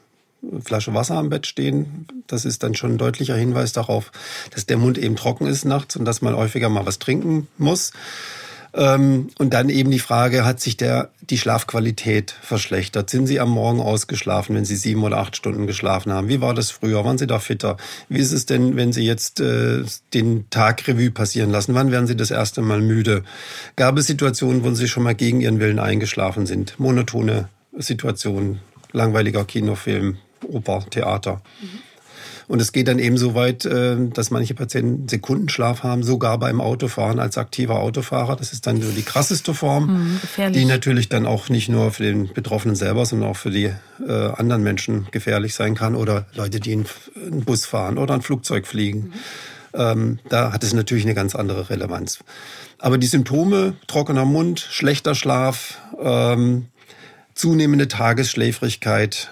Flasche 0.63 0.95
Wasser 0.95 1.17
am 1.17 1.31
Bett 1.31 1.47
stehen? 1.47 2.07
Das 2.27 2.45
ist 2.45 2.63
dann 2.63 2.75
schon 2.75 2.93
ein 2.93 2.99
deutlicher 2.99 3.35
Hinweis 3.35 3.73
darauf, 3.73 4.13
dass 4.51 4.67
der 4.67 4.77
Mund 4.77 4.99
eben 4.99 5.17
trocken 5.17 5.47
ist 5.47 5.65
nachts 5.65 5.97
und 5.97 6.05
dass 6.05 6.23
man 6.23 6.37
häufiger 6.37 6.69
mal 6.69 6.87
was 6.87 6.99
trinken 6.99 7.49
muss. 7.57 7.93
Ähm, 8.77 9.31
und 9.39 9.55
dann 9.55 9.71
eben 9.71 9.91
die 9.91 9.99
Frage, 9.99 10.45
hat 10.45 10.61
sich 10.61 10.77
der, 10.77 11.09
die 11.31 11.39
Schlafqualität 11.39 12.31
verschlechtert? 12.43 13.09
Sind 13.09 13.27
Sie 13.27 13.41
am 13.41 13.51
Morgen 13.51 13.81
ausgeschlafen, 13.81 14.55
wenn 14.55 14.67
Sie 14.67 14.77
sieben 14.77 15.03
oder 15.03 15.17
acht 15.17 15.35
Stunden 15.35 15.67
geschlafen 15.67 16.13
haben? 16.13 16.29
Wie 16.29 16.43
war 16.43 16.53
das 16.53 16.71
früher? 16.71 17.03
Waren 17.03 17.17
Sie 17.17 17.27
da 17.27 17.39
fitter? 17.39 17.79
Wie 18.11 18.19
ist 18.19 18.33
es 18.33 18.45
denn, 18.45 18.77
wenn 18.77 18.93
Sie 18.93 19.05
jetzt 19.05 19.41
äh, 19.41 19.83
den 20.13 20.51
Tag 20.51 20.87
Revue 20.87 21.11
passieren 21.11 21.51
lassen? 21.51 21.75
Wann 21.75 21.91
werden 21.91 22.07
Sie 22.07 22.17
das 22.17 22.31
erste 22.31 22.61
Mal 22.61 22.83
müde? 22.83 23.25
Gab 23.77 23.97
es 23.97 24.07
Situationen, 24.07 24.63
wo 24.63 24.71
Sie 24.75 24.89
schon 24.89 25.05
mal 25.05 25.15
gegen 25.15 25.41
Ihren 25.41 25.59
Willen 25.59 25.79
eingeschlafen 25.79 26.45
sind? 26.45 26.79
Monotone 26.79 27.49
Situationen, 27.79 28.61
langweiliger 28.93 29.47
Kinofilm, 29.47 30.19
Oper, 30.47 30.85
Theater. 30.91 31.41
Mhm. 31.63 31.79
Und 32.49 32.63
es 32.63 32.73
geht 32.73 32.89
dann 32.89 32.99
eben 32.99 33.17
so 33.17 33.35
weit, 33.35 33.65
äh, 33.65 33.97
dass 34.13 34.31
manche 34.31 34.55
Patienten 34.55 35.09
Sekundenschlaf 35.09 35.83
haben, 35.83 36.03
sogar 36.03 36.39
beim 36.39 36.61
Autofahren 36.61 37.19
als 37.19 37.39
aktiver 37.39 37.81
Autofahrer. 37.81 38.37
Das 38.37 38.53
ist 38.53 38.67
dann 38.67 38.81
so 38.81 38.91
die 38.93 39.03
krasseste 39.03 39.53
Form, 39.53 40.21
mhm, 40.37 40.53
die 40.53 40.65
natürlich 40.65 41.09
dann 41.09 41.27
auch 41.27 41.49
nicht 41.49 41.69
nur 41.69 41.91
für 41.91 42.05
den 42.05 42.33
Betroffenen 42.33 42.77
selber, 42.77 43.05
sondern 43.05 43.31
auch 43.31 43.37
für 43.37 43.51
die 43.51 43.73
äh, 44.07 44.13
anderen 44.37 44.63
Menschen 44.63 45.09
gefährlich 45.11 45.55
sein 45.55 45.75
kann 45.75 45.95
oder 45.95 46.27
Leute, 46.35 46.61
die 46.61 46.73
einen 46.73 47.45
Bus 47.45 47.67
fahren 47.67 47.99
oder 47.99 48.15
ein 48.15 48.23
Flugzeug 48.23 48.67
fliegen. 48.67 48.99
Mhm. 48.99 49.13
Ähm, 49.75 50.19
da 50.29 50.53
hat 50.53 50.65
es 50.65 50.73
natürlich 50.73 51.05
eine 51.05 51.15
ganz 51.15 51.35
andere 51.35 51.69
Relevanz. 51.69 52.21
Aber 52.79 52.99
die 52.99 53.07
Symptome, 53.07 53.75
trockener 53.87 54.25
Mund, 54.25 54.61
schlechter 54.61 55.15
Schlaf, 55.15 55.79
ähm, 56.01 56.67
zunehmende 57.35 57.89
Tagesschläfrigkeit, 57.89 59.31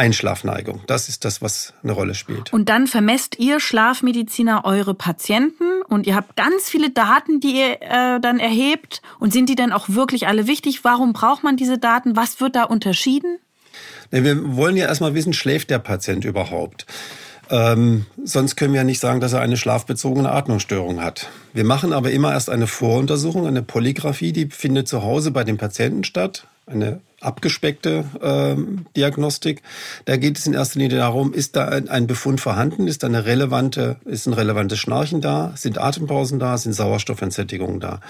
Einschlafneigung. 0.00 0.80
Das 0.86 1.10
ist 1.10 1.26
das, 1.26 1.42
was 1.42 1.74
eine 1.82 1.92
Rolle 1.92 2.14
spielt. 2.14 2.54
Und 2.54 2.70
dann 2.70 2.86
vermesst 2.86 3.38
ihr 3.38 3.60
Schlafmediziner 3.60 4.64
eure 4.64 4.94
Patienten 4.94 5.82
und 5.88 6.06
ihr 6.06 6.14
habt 6.14 6.36
ganz 6.36 6.70
viele 6.70 6.88
Daten, 6.88 7.38
die 7.40 7.58
ihr 7.58 7.82
äh, 7.82 8.20
dann 8.20 8.40
erhebt. 8.40 9.02
Und 9.18 9.34
sind 9.34 9.50
die 9.50 9.56
dann 9.56 9.72
auch 9.72 9.90
wirklich 9.90 10.26
alle 10.26 10.46
wichtig? 10.46 10.84
Warum 10.84 11.12
braucht 11.12 11.44
man 11.44 11.58
diese 11.58 11.76
Daten? 11.76 12.16
Was 12.16 12.40
wird 12.40 12.56
da 12.56 12.64
unterschieden? 12.64 13.38
Wir 14.10 14.56
wollen 14.56 14.76
ja 14.76 14.86
erstmal 14.86 15.14
wissen, 15.14 15.34
schläft 15.34 15.68
der 15.68 15.78
Patient 15.78 16.24
überhaupt? 16.24 16.86
Ähm, 17.50 18.06
sonst 18.24 18.56
können 18.56 18.72
wir 18.72 18.80
ja 18.80 18.84
nicht 18.84 19.00
sagen, 19.00 19.20
dass 19.20 19.34
er 19.34 19.40
eine 19.40 19.58
schlafbezogene 19.58 20.32
Atmungsstörung 20.32 21.02
hat. 21.02 21.28
Wir 21.52 21.64
machen 21.64 21.92
aber 21.92 22.10
immer 22.10 22.32
erst 22.32 22.48
eine 22.48 22.66
Voruntersuchung, 22.66 23.46
eine 23.46 23.62
Polygraphie, 23.62 24.32
die 24.32 24.46
findet 24.46 24.88
zu 24.88 25.02
Hause 25.02 25.30
bei 25.30 25.44
dem 25.44 25.58
Patienten 25.58 26.04
statt 26.04 26.46
eine 26.70 27.00
abgespeckte 27.20 28.04
äh, 28.20 28.56
Diagnostik. 28.96 29.62
Da 30.06 30.16
geht 30.16 30.38
es 30.38 30.46
in 30.46 30.54
erster 30.54 30.78
Linie 30.78 30.98
darum, 30.98 31.34
ist 31.34 31.56
da 31.56 31.66
ein 31.66 32.06
Befund 32.06 32.40
vorhanden, 32.40 32.88
ist 32.88 33.02
da 33.02 33.08
eine 33.08 33.26
relevante, 33.26 33.96
ist 34.04 34.26
ein 34.26 34.32
relevantes 34.32 34.78
Schnarchen 34.78 35.20
da, 35.20 35.52
sind 35.56 35.78
Atempausen 35.78 36.38
da, 36.38 36.56
sind 36.56 36.72
Sauerstoffentsättigungen 36.72 37.80
da. 37.80 38.00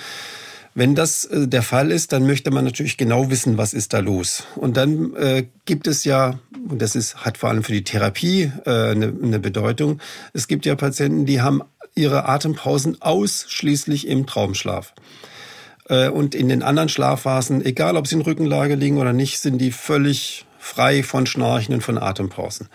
Wenn 0.75 0.95
das 0.95 1.25
äh, 1.25 1.49
der 1.49 1.63
Fall 1.63 1.91
ist, 1.91 2.13
dann 2.13 2.27
möchte 2.27 2.51
man 2.51 2.65
natürlich 2.65 2.97
genau 2.97 3.31
wissen, 3.31 3.59
was 3.59 3.75
ist 3.75 3.93
da 3.93 3.99
los. 3.99 4.45
Und 4.55 4.77
dann 4.77 5.15
äh, 5.17 5.47
gibt 5.65 5.87
es 5.89 6.05
ja, 6.05 6.39
und 6.69 6.81
das 6.81 6.95
ist, 6.95 7.17
hat 7.25 7.39
vor 7.39 7.49
allem 7.49 7.65
für 7.65 7.73
die 7.73 7.85
Therapie 7.85 8.53
äh, 8.65 8.71
eine, 8.71 9.13
eine 9.23 9.41
Bedeutung, 9.41 10.01
es 10.33 10.47
gibt 10.47 10.67
ja 10.67 10.77
Patienten, 10.77 11.27
die 11.27 11.41
haben 11.41 11.63
ihre 11.97 12.29
Atempausen 12.29 13.03
ausschließlich 13.03 14.07
im 14.07 14.27
Traumschlaf. 14.27 14.95
Äh, 15.91 16.09
und 16.09 16.35
in 16.35 16.49
den 16.49 16.63
anderen 16.63 16.89
Schlafphasen, 16.89 17.65
egal 17.65 17.97
ob 17.97 18.07
sie 18.07 18.15
in 18.15 18.23
Rückenlage 18.23 18.77
liegen 18.77 18.99
oder 18.99 19.13
nicht, 19.13 19.41
sind 19.41 19.59
die 19.59 19.73
völlig 19.73 20.47
frei 20.59 21.03
von 21.03 21.27
Schnarchen 21.27 21.75
und 21.75 21.83
von 21.83 21.99
Atempausen. 21.99 22.69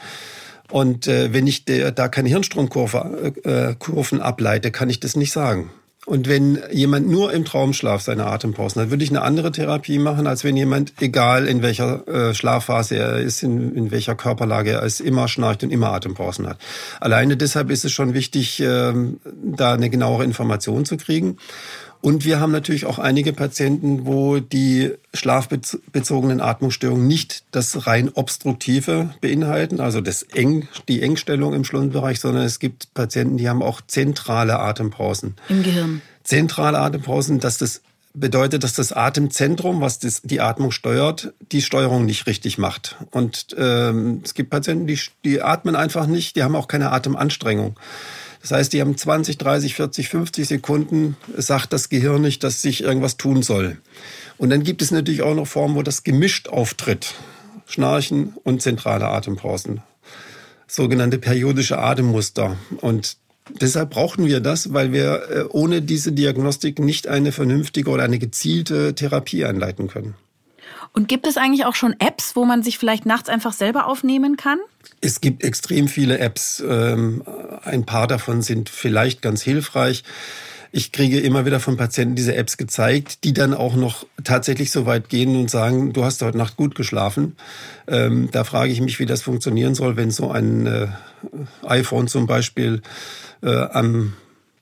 Und 0.69 1.07
äh, 1.07 1.31
wenn 1.31 1.47
ich 1.47 1.63
da 1.65 2.07
keine 2.07 2.29
Hirnstromkurven 2.29 3.35
äh, 3.45 4.21
ableite, 4.21 4.71
kann 4.71 4.89
ich 4.89 4.99
das 4.99 5.15
nicht 5.15 5.31
sagen. 5.31 5.71
Und 6.05 6.27
wenn 6.27 6.59
jemand 6.71 7.09
nur 7.09 7.33
im 7.33 7.45
Traumschlaf 7.45 8.01
seine 8.01 8.27
Atempausen 8.27 8.79
hat, 8.79 8.91
würde 8.91 9.03
ich 9.03 9.09
eine 9.09 9.23
andere 9.23 9.51
Therapie 9.51 9.97
machen, 9.97 10.27
als 10.27 10.43
wenn 10.43 10.55
jemand, 10.55 10.93
egal 11.01 11.47
in 11.47 11.63
welcher 11.63 12.07
äh, 12.07 12.33
Schlafphase 12.35 12.95
er 12.95 13.17
ist, 13.17 13.41
in, 13.41 13.75
in 13.75 13.89
welcher 13.89 14.13
Körperlage 14.13 14.71
er 14.71 14.83
ist, 14.83 14.99
immer 14.99 15.27
schnarcht 15.27 15.63
und 15.63 15.71
immer 15.71 15.91
Atempausen 15.93 16.47
hat. 16.47 16.59
Alleine 16.99 17.37
deshalb 17.37 17.71
ist 17.71 17.85
es 17.85 17.91
schon 17.91 18.13
wichtig, 18.13 18.61
äh, 18.61 18.93
da 19.43 19.73
eine 19.73 19.89
genauere 19.89 20.23
Information 20.23 20.85
zu 20.85 20.97
kriegen. 20.97 21.37
Und 22.05 22.23
wir 22.23 22.39
haben 22.39 22.51
natürlich 22.51 22.85
auch 22.85 22.99
einige 22.99 23.33
Patienten, 23.33 24.05
wo 24.05 24.37
die 24.37 24.91
schlafbezogenen 25.15 26.39
Atmungsstörungen 26.39 27.07
nicht 27.07 27.45
das 27.49 27.87
rein 27.87 28.09
obstruktive 28.09 29.09
beinhalten, 29.21 29.79
also 29.79 30.01
das 30.01 30.21
Eng, 30.21 30.67
die 30.87 31.01
Engstellung 31.01 31.55
im 31.55 31.63
Schlundbereich, 31.63 32.19
sondern 32.19 32.43
es 32.43 32.59
gibt 32.59 32.93
Patienten, 32.93 33.37
die 33.37 33.49
haben 33.49 33.63
auch 33.63 33.81
zentrale 33.87 34.59
Atempausen. 34.59 35.33
Im 35.49 35.63
Gehirn. 35.63 36.03
Zentrale 36.23 36.77
Atempausen, 36.77 37.39
dass 37.39 37.57
das 37.57 37.81
bedeutet, 38.13 38.63
dass 38.63 38.75
das 38.75 38.93
Atemzentrum, 38.93 39.81
was 39.81 39.97
das, 39.97 40.21
die 40.21 40.41
Atmung 40.41 40.69
steuert, 40.69 41.33
die 41.51 41.63
Steuerung 41.63 42.05
nicht 42.05 42.27
richtig 42.27 42.59
macht. 42.59 42.97
Und 43.09 43.55
ähm, 43.57 44.21
es 44.23 44.35
gibt 44.35 44.51
Patienten, 44.51 44.85
die, 44.85 44.99
die 45.23 45.41
atmen 45.41 45.75
einfach 45.75 46.05
nicht, 46.05 46.35
die 46.35 46.43
haben 46.43 46.55
auch 46.55 46.67
keine 46.67 46.91
Atemanstrengung. 46.91 47.75
Das 48.45 48.51
heißt, 48.51 48.73
die 48.73 48.81
haben 48.81 48.95
20, 48.95 49.39
30, 49.39 49.73
40, 49.73 50.07
50 50.09 50.47
Sekunden, 50.47 51.17
sagt 51.35 51.73
das 51.73 51.89
Gehirn 51.89 52.21
nicht, 52.21 52.43
dass 52.43 52.61
sich 52.61 52.83
irgendwas 52.83 53.17
tun 53.17 53.41
soll. 53.41 53.77
Und 54.37 54.51
dann 54.51 54.61
gibt 54.61 54.83
es 54.83 54.91
natürlich 54.91 55.23
auch 55.23 55.33
noch 55.33 55.47
Formen, 55.47 55.73
wo 55.73 55.81
das 55.81 56.03
gemischt 56.03 56.47
auftritt. 56.47 57.15
Schnarchen 57.65 58.33
und 58.43 58.61
zentrale 58.61 59.07
Atempausen. 59.07 59.81
Sogenannte 60.67 61.17
periodische 61.17 61.79
Atemmuster. 61.79 62.55
Und 62.81 63.17
deshalb 63.59 63.89
brauchen 63.89 64.27
wir 64.27 64.41
das, 64.41 64.71
weil 64.71 64.93
wir 64.93 65.23
äh, 65.27 65.43
ohne 65.49 65.81
diese 65.81 66.11
Diagnostik 66.11 66.77
nicht 66.77 67.07
eine 67.07 67.31
vernünftige 67.31 67.89
oder 67.89 68.03
eine 68.03 68.19
gezielte 68.19 68.93
Therapie 68.93 69.43
einleiten 69.43 69.87
können. 69.87 70.13
Und 70.95 71.09
gibt 71.09 71.27
es 71.27 71.35
eigentlich 71.35 71.65
auch 71.65 71.75
schon 71.75 71.93
Apps, 71.99 72.37
wo 72.37 72.45
man 72.45 72.63
sich 72.63 72.77
vielleicht 72.77 73.05
nachts 73.05 73.27
einfach 73.27 73.51
selber 73.51 73.87
aufnehmen 73.87 74.37
kann? 74.37 74.59
Es 75.01 75.19
gibt 75.19 75.43
extrem 75.43 75.89
viele 75.89 76.19
Apps. 76.19 76.63
Ähm, 76.65 77.21
ein 77.63 77.85
paar 77.85 78.07
davon 78.07 78.41
sind 78.41 78.69
vielleicht 78.69 79.21
ganz 79.21 79.41
hilfreich. 79.41 80.03
Ich 80.71 80.93
kriege 80.93 81.19
immer 81.19 81.45
wieder 81.45 81.59
von 81.59 81.75
Patienten 81.75 82.15
diese 82.15 82.35
Apps 82.35 82.55
gezeigt, 82.55 83.25
die 83.25 83.33
dann 83.33 83.53
auch 83.53 83.75
noch 83.75 84.05
tatsächlich 84.23 84.71
so 84.71 84.85
weit 84.85 85.09
gehen 85.09 85.35
und 85.35 85.51
sagen, 85.51 85.91
du 85.91 86.05
hast 86.05 86.21
heute 86.21 86.37
Nacht 86.37 86.55
gut 86.55 86.75
geschlafen. 86.75 87.35
Ähm, 87.87 88.29
da 88.31 88.45
frage 88.45 88.71
ich 88.71 88.79
mich, 88.79 88.99
wie 88.99 89.05
das 89.05 89.21
funktionieren 89.21 89.75
soll, 89.75 89.97
wenn 89.97 90.11
so 90.11 90.31
ein 90.31 90.65
äh, 90.65 90.87
iPhone 91.63 92.07
zum 92.07 92.25
Beispiel 92.25 92.81
äh, 93.43 93.53
am 93.53 94.13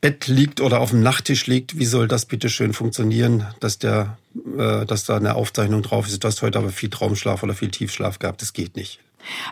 Bett 0.04 0.28
liegt 0.28 0.60
oder 0.60 0.82
auf 0.82 0.90
dem 0.90 1.02
Nachttisch 1.02 1.48
liegt, 1.48 1.80
wie 1.80 1.86
soll 1.86 2.10
das 2.10 2.26
bitte 2.26 2.50
schön 2.50 2.74
funktionieren, 2.74 3.48
dass 3.62 3.80
der, 3.80 4.18
äh, 4.58 4.86
dass 4.86 5.06
da 5.06 5.16
eine 5.16 5.36
Aufzeichnung 5.36 5.82
drauf 5.82 6.10
ist, 6.10 6.22
du 6.22 6.28
hast 6.28 6.42
heute 6.42 6.60
aber 6.60 6.72
viel 6.72 6.90
Traumschlaf 6.90 7.42
oder 7.42 7.54
viel 7.54 7.72
Tiefschlaf 7.72 8.20
gehabt, 8.20 8.42
das 8.42 8.52
geht 8.52 8.76
nicht. 8.76 9.00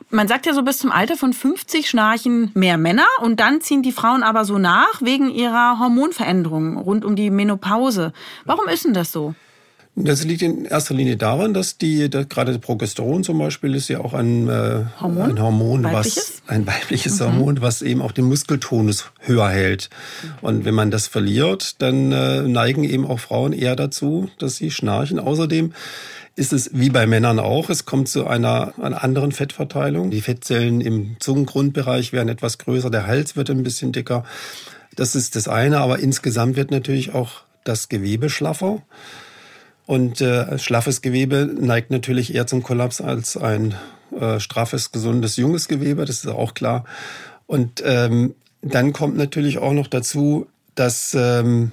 Man 0.10 0.28
sagt 0.28 0.46
ja 0.46 0.54
so, 0.54 0.62
bis 0.64 0.80
zum 0.80 0.92
Alter 0.92 1.16
von 1.16 1.32
50 1.32 1.90
schnarchen 1.90 2.52
mehr 2.54 2.78
Männer 2.78 3.08
und 3.22 3.40
dann 3.40 3.62
ziehen 3.62 3.82
die 3.82 3.94
Frauen 3.94 4.24
aber 4.24 4.44
so 4.44 4.58
nach 4.58 5.02
wegen 5.02 5.30
ihrer 5.30 5.80
Hormonveränderungen 5.80 6.76
rund 6.76 7.06
um 7.06 7.16
die 7.16 7.30
Menopause. 7.30 8.12
Warum 8.44 8.68
ist 8.68 8.84
denn 8.84 8.94
das 8.94 9.14
so? 9.14 9.34
Das 9.96 10.24
liegt 10.24 10.42
in 10.42 10.64
erster 10.66 10.94
Linie 10.94 11.18
daran, 11.18 11.54
dass 11.54 11.78
die, 11.78 12.10
dass 12.10 12.30
gerade 12.30 12.58
Progesteron 12.60 13.26
zum 13.26 13.38
Beispiel 13.38 13.76
ist 13.76 13.90
ja 13.90 14.00
auch 14.00 14.14
ein 14.14 14.48
äh, 14.48 14.86
Hormon, 15.02 15.32
ein 15.32 15.42
Hormon 15.42 15.84
was 15.84 16.42
ein 16.48 16.66
weibliches 16.66 17.20
mhm. 17.20 17.26
Hormon, 17.26 17.62
was 17.62 17.82
eben 17.82 18.02
auch 18.02 18.14
den 18.14 18.26
Muskeltonus 18.26 19.12
höher 19.20 19.50
hält. 19.50 19.90
Und 20.42 20.64
wenn 20.64 20.76
man 20.76 20.92
das 20.92 21.08
verliert, 21.08 21.82
dann 21.82 22.14
äh, 22.14 22.42
neigen 22.44 22.86
eben 22.86 23.06
auch 23.06 23.20
Frauen 23.20 23.52
eher 23.52 23.76
dazu, 23.76 24.30
dass 24.40 24.56
sie 24.56 24.72
schnarchen. 24.72 25.20
Außerdem 25.20 25.74
ist 26.38 26.54
es 26.54 26.70
wie 26.74 26.90
bei 26.90 27.06
Männern 27.06 27.40
auch. 27.40 27.70
Es 27.70 27.86
kommt 27.86 28.08
zu 28.08 28.26
einer, 28.26 28.74
einer 28.82 29.04
anderen 29.04 29.34
Fettverteilung. 29.34 30.10
Die 30.10 30.22
Fettzellen 30.22 30.80
im 30.80 31.18
Zungengrundbereich 31.20 32.14
werden 32.14 32.30
etwas 32.30 32.58
größer, 32.58 32.90
der 32.90 33.08
Hals 33.08 33.36
wird 33.36 33.50
ein 33.50 33.64
bisschen 33.64 33.92
dicker. 33.92 34.24
Das 34.96 35.16
ist 35.16 35.36
das 35.36 35.50
eine, 35.50 35.80
aber 35.80 36.00
insgesamt 36.00 36.56
wird 36.56 36.72
natürlich 36.72 37.14
auch 37.14 37.42
das 37.66 37.90
Gewebe 37.90 38.30
schlaffer. 38.30 38.82
Und 39.86 40.22
äh, 40.22 40.58
schlaffes 40.58 41.02
Gewebe 41.02 41.54
neigt 41.60 41.92
natürlich 41.92 42.34
eher 42.34 42.48
zum 42.48 42.64
Kollaps 42.64 43.02
als 43.02 43.36
ein 43.36 43.76
äh, 44.18 44.40
straffes, 44.40 44.92
gesundes, 44.92 45.38
junges 45.38 45.68
Gewebe, 45.68 46.06
das 46.06 46.24
ist 46.24 46.28
auch 46.28 46.54
klar. 46.54 46.86
Und 47.48 47.82
ähm, 47.86 48.36
dann 48.62 48.94
kommt 48.94 49.18
natürlich 49.18 49.58
auch 49.58 49.74
noch 49.74 49.88
dazu, 49.88 50.48
dass 50.76 51.14
ähm, 51.14 51.72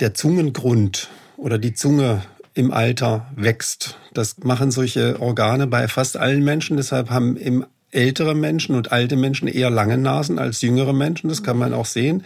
der 0.00 0.14
Zungengrund 0.14 1.08
oder 1.36 1.58
die 1.58 1.74
Zunge 1.74 2.22
im 2.54 2.72
Alter 2.72 3.26
wächst. 3.36 3.98
Das 4.12 4.38
machen 4.38 4.70
solche 4.70 5.20
Organe 5.20 5.66
bei 5.66 5.88
fast 5.88 6.16
allen 6.16 6.44
Menschen. 6.44 6.76
Deshalb 6.76 7.10
haben 7.10 7.36
im 7.36 7.64
ältere 7.90 8.34
Menschen 8.34 8.74
und 8.74 8.92
alte 8.92 9.16
Menschen 9.16 9.48
eher 9.48 9.70
lange 9.70 9.96
Nasen 9.96 10.38
als 10.38 10.60
jüngere 10.60 10.92
Menschen. 10.92 11.28
Das 11.28 11.42
kann 11.42 11.56
man 11.56 11.72
auch 11.72 11.86
sehen. 11.86 12.22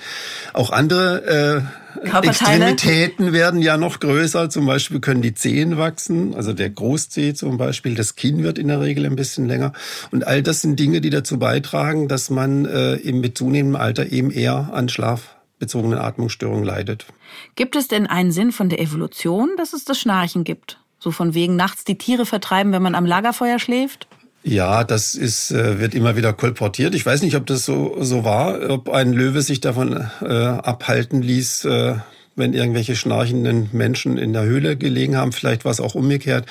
Auch 0.54 0.70
andere 0.70 1.66
äh, 2.02 2.26
Extremitäten 2.26 3.32
werden 3.32 3.62
ja 3.62 3.76
noch 3.76 4.00
größer. 4.00 4.50
Zum 4.50 4.66
Beispiel 4.66 4.98
können 5.00 5.22
die 5.22 5.34
Zehen 5.34 5.78
wachsen, 5.78 6.34
also 6.34 6.52
der 6.52 6.70
Großzeh 6.70 7.34
zum 7.34 7.58
Beispiel. 7.58 7.94
Das 7.94 8.16
Kinn 8.16 8.42
wird 8.42 8.58
in 8.58 8.68
der 8.68 8.80
Regel 8.80 9.06
ein 9.06 9.14
bisschen 9.14 9.46
länger. 9.46 9.72
Und 10.10 10.26
all 10.26 10.42
das 10.42 10.62
sind 10.62 10.80
Dinge, 10.80 11.00
die 11.00 11.10
dazu 11.10 11.38
beitragen, 11.38 12.08
dass 12.08 12.28
man 12.28 12.64
äh, 12.64 12.94
im 12.94 13.20
mit 13.20 13.38
zunehmendem 13.38 13.80
Alter 13.80 14.10
eben 14.10 14.32
eher 14.32 14.70
an 14.72 14.88
schlafbezogenen 14.88 15.98
Atmungsstörungen 15.98 16.64
leidet. 16.64 17.06
Gibt 17.54 17.76
es 17.76 17.86
denn 17.86 18.08
einen 18.08 18.32
Sinn 18.32 18.50
von 18.50 18.68
der 18.68 18.80
Evolution, 18.80 19.50
dass 19.56 19.74
es 19.74 19.84
das 19.84 19.98
Schnarchen 19.98 20.42
gibt? 20.42 20.80
So 20.98 21.12
von 21.12 21.34
wegen 21.34 21.54
nachts 21.54 21.84
die 21.84 21.98
Tiere 21.98 22.26
vertreiben, 22.26 22.72
wenn 22.72 22.82
man 22.82 22.96
am 22.96 23.06
Lagerfeuer 23.06 23.60
schläft? 23.60 24.08
Ja, 24.44 24.82
das 24.82 25.14
ist, 25.14 25.52
äh, 25.52 25.78
wird 25.78 25.94
immer 25.94 26.16
wieder 26.16 26.32
kolportiert. 26.32 26.94
Ich 26.94 27.06
weiß 27.06 27.22
nicht, 27.22 27.36
ob 27.36 27.46
das 27.46 27.64
so, 27.64 27.96
so 28.00 28.24
war, 28.24 28.70
ob 28.70 28.88
ein 28.88 29.12
Löwe 29.12 29.40
sich 29.40 29.60
davon 29.60 30.04
äh, 30.20 30.26
abhalten 30.26 31.22
ließ, 31.22 31.64
äh, 31.66 31.94
wenn 32.34 32.54
irgendwelche 32.54 32.96
schnarchenden 32.96 33.68
Menschen 33.72 34.18
in 34.18 34.32
der 34.32 34.42
Höhle 34.42 34.76
gelegen 34.76 35.16
haben. 35.16 35.32
Vielleicht 35.32 35.64
war 35.64 35.70
es 35.70 35.80
auch 35.80 35.94
umgekehrt. 35.94 36.46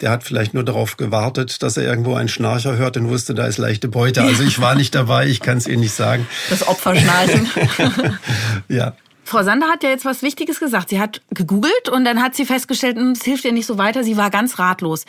Der 0.00 0.10
hat 0.10 0.22
vielleicht 0.22 0.54
nur 0.54 0.64
darauf 0.64 0.96
gewartet, 0.96 1.62
dass 1.62 1.76
er 1.76 1.84
irgendwo 1.84 2.14
einen 2.14 2.28
Schnarcher 2.28 2.76
hört 2.76 2.96
und 2.96 3.08
wusste, 3.08 3.34
da 3.34 3.46
ist 3.46 3.58
leichte 3.58 3.88
Beute. 3.88 4.22
Also 4.22 4.42
ich 4.42 4.60
war 4.60 4.74
nicht 4.74 4.94
dabei, 4.94 5.26
ich 5.26 5.40
kann 5.40 5.58
es 5.58 5.66
Ihnen 5.66 5.80
nicht 5.80 5.94
sagen. 5.94 6.26
Das 6.50 6.66
Opferschnarchen. 6.66 7.48
ja. 8.68 8.94
Frau 9.24 9.42
Sander 9.42 9.68
hat 9.68 9.82
ja 9.82 9.88
jetzt 9.88 10.04
was 10.04 10.22
Wichtiges 10.22 10.60
gesagt. 10.60 10.90
Sie 10.90 11.00
hat 11.00 11.22
gegoogelt 11.30 11.88
und 11.90 12.04
dann 12.04 12.22
hat 12.22 12.34
sie 12.34 12.44
festgestellt, 12.44 12.96
hm, 12.96 13.12
es 13.12 13.24
hilft 13.24 13.44
ihr 13.44 13.52
nicht 13.52 13.66
so 13.66 13.78
weiter. 13.78 14.04
Sie 14.04 14.16
war 14.16 14.30
ganz 14.30 14.58
ratlos. 14.58 15.06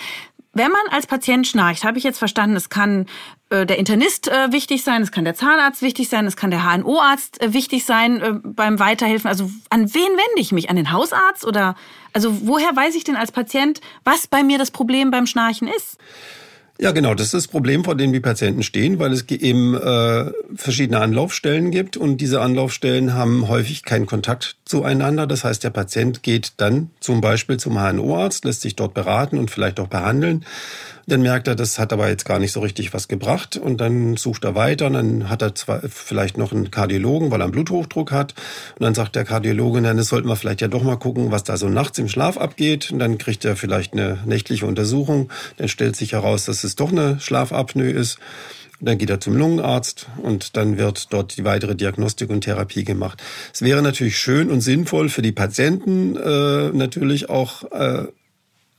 Wenn 0.56 0.72
man 0.72 0.82
als 0.90 1.06
Patient 1.06 1.46
schnarcht, 1.46 1.84
habe 1.84 1.98
ich 1.98 2.06
jetzt 2.06 2.18
verstanden, 2.18 2.56
es 2.56 2.70
kann 2.70 3.08
äh, 3.50 3.66
der 3.66 3.78
Internist 3.78 4.30
äh, 4.30 4.54
wichtig 4.54 4.84
sein, 4.84 5.02
es 5.02 5.12
kann 5.12 5.26
der 5.26 5.36
Zahnarzt 5.36 5.82
wichtig 5.82 6.08
sein, 6.08 6.26
es 6.26 6.38
kann 6.38 6.50
der 6.50 6.64
HNO-Arzt 6.64 7.42
äh, 7.42 7.54
wichtig 7.54 7.84
sein 7.84 8.22
äh, 8.22 8.34
beim 8.42 8.80
Weiterhelfen. 8.80 9.28
Also 9.28 9.52
an 9.70 9.94
wen 9.94 10.02
wende 10.02 10.40
ich 10.40 10.54
mich? 10.54 10.70
An 10.70 10.78
den 10.78 10.94
Hausarzt 10.94 11.46
oder 11.46 11.76
also 12.14 12.48
woher 12.48 12.74
weiß 12.74 12.96
ich 12.96 13.04
denn 13.04 13.18
als 13.18 13.34
Patient, 13.34 13.82
was 14.06 14.28
bei 14.28 14.44
mir 14.44 14.58
das 14.58 14.72
Problem 14.72 15.12
beim 15.12 15.28
Schnarchen 15.28 15.68
ist? 15.68 15.98
Ja, 16.78 16.92
genau. 16.92 17.14
Das 17.14 17.28
ist 17.28 17.34
das 17.34 17.48
Problem, 17.48 17.86
vor 17.86 17.96
dem 17.96 18.12
die 18.12 18.20
Patienten 18.20 18.62
stehen, 18.62 19.00
weil 19.00 19.14
es 19.14 19.30
eben 19.30 19.76
äh, 19.76 20.32
verschiedene 20.56 21.00
Anlaufstellen 21.00 21.72
gibt 21.72 21.96
und 21.96 22.18
diese 22.18 22.42
Anlaufstellen 22.42 23.14
haben 23.14 23.48
häufig 23.48 23.84
keinen 23.84 24.08
Kontakt 24.08 24.58
zueinander. 24.66 25.26
Das 25.26 25.46
heißt, 25.46 25.64
der 25.64 25.70
Patient 25.70 26.22
geht 26.22 26.54
dann 26.58 26.90
zum 27.00 27.22
Beispiel 27.22 27.58
zum 27.58 27.80
HNO-Arzt, 27.80 28.44
lässt 28.44 28.62
sich 28.62 28.76
dort 28.76 28.94
beraten 28.94 29.38
und 29.38 29.52
vielleicht 29.52 29.80
auch 29.80 29.88
behandeln. 29.88 30.46
Dann 31.08 31.22
merkt 31.22 31.48
er, 31.48 31.56
das 31.56 31.78
hat 31.78 31.94
aber 31.94 32.10
jetzt 32.10 32.26
gar 32.26 32.40
nicht 32.40 32.52
so 32.52 32.62
richtig 32.62 32.94
was 32.94 33.08
gebracht 33.08 33.58
und 33.58 33.80
dann 33.80 34.18
sucht 34.18 34.44
er 34.44 34.56
weiter 34.56 34.88
und 34.88 34.94
dann 34.94 35.30
hat 35.30 35.44
er 35.44 35.54
zwar 35.54 35.82
vielleicht 35.88 36.38
noch 36.38 36.52
einen 36.52 36.72
Kardiologen, 36.72 37.30
weil 37.30 37.42
er 37.42 37.46
einen 37.46 37.52
Bluthochdruck 37.52 38.12
hat 38.12 38.34
und 38.80 38.84
dann 38.84 38.96
sagt 38.96 39.16
der 39.16 39.24
Kardiologe, 39.24 39.82
dann 39.82 40.02
sollten 40.02 40.28
wir 40.28 40.36
vielleicht 40.36 40.62
ja 40.62 40.68
doch 40.68 40.82
mal 40.82 40.96
gucken, 40.96 41.30
was 41.30 41.44
da 41.44 41.58
so 41.58 41.70
nachts 41.70 42.00
im 42.00 42.10
Schlaf 42.10 42.38
abgeht 42.38 42.92
und 42.92 42.98
dann 42.98 43.20
kriegt 43.20 43.46
er 43.46 43.56
vielleicht 43.56 43.94
eine 43.94 44.18
nächtliche 44.26 44.66
Untersuchung, 44.66 45.30
dann 45.58 45.68
stellt 45.68 45.96
sich 45.96 46.14
heraus, 46.14 46.46
dass 46.46 46.64
es 46.64 46.76
doch 46.76 46.92
eine 46.92 47.20
Schlafapnoe 47.20 47.92
ist. 47.92 48.18
Dann 48.82 48.98
geht 48.98 49.10
er 49.10 49.22
zum 49.22 49.38
Lungenarzt 49.38 50.08
und 50.22 50.58
dann 50.58 50.78
wird 50.78 51.14
dort 51.14 51.38
die 51.38 51.46
weitere 51.46 51.76
Diagnostik 51.76 52.30
und 52.30 52.42
Therapie 52.42 52.84
gemacht. 52.84 53.24
Es 53.54 53.62
wäre 53.62 53.82
natürlich 53.82 54.18
schön 54.18 54.52
und 54.52 54.62
sinnvoll 54.62 55.08
für 55.08 55.22
die 55.22 55.32
Patienten 55.32 56.18
äh, 56.18 56.72
natürlich 56.74 57.30
auch 57.30 57.72
äh, 57.72 58.08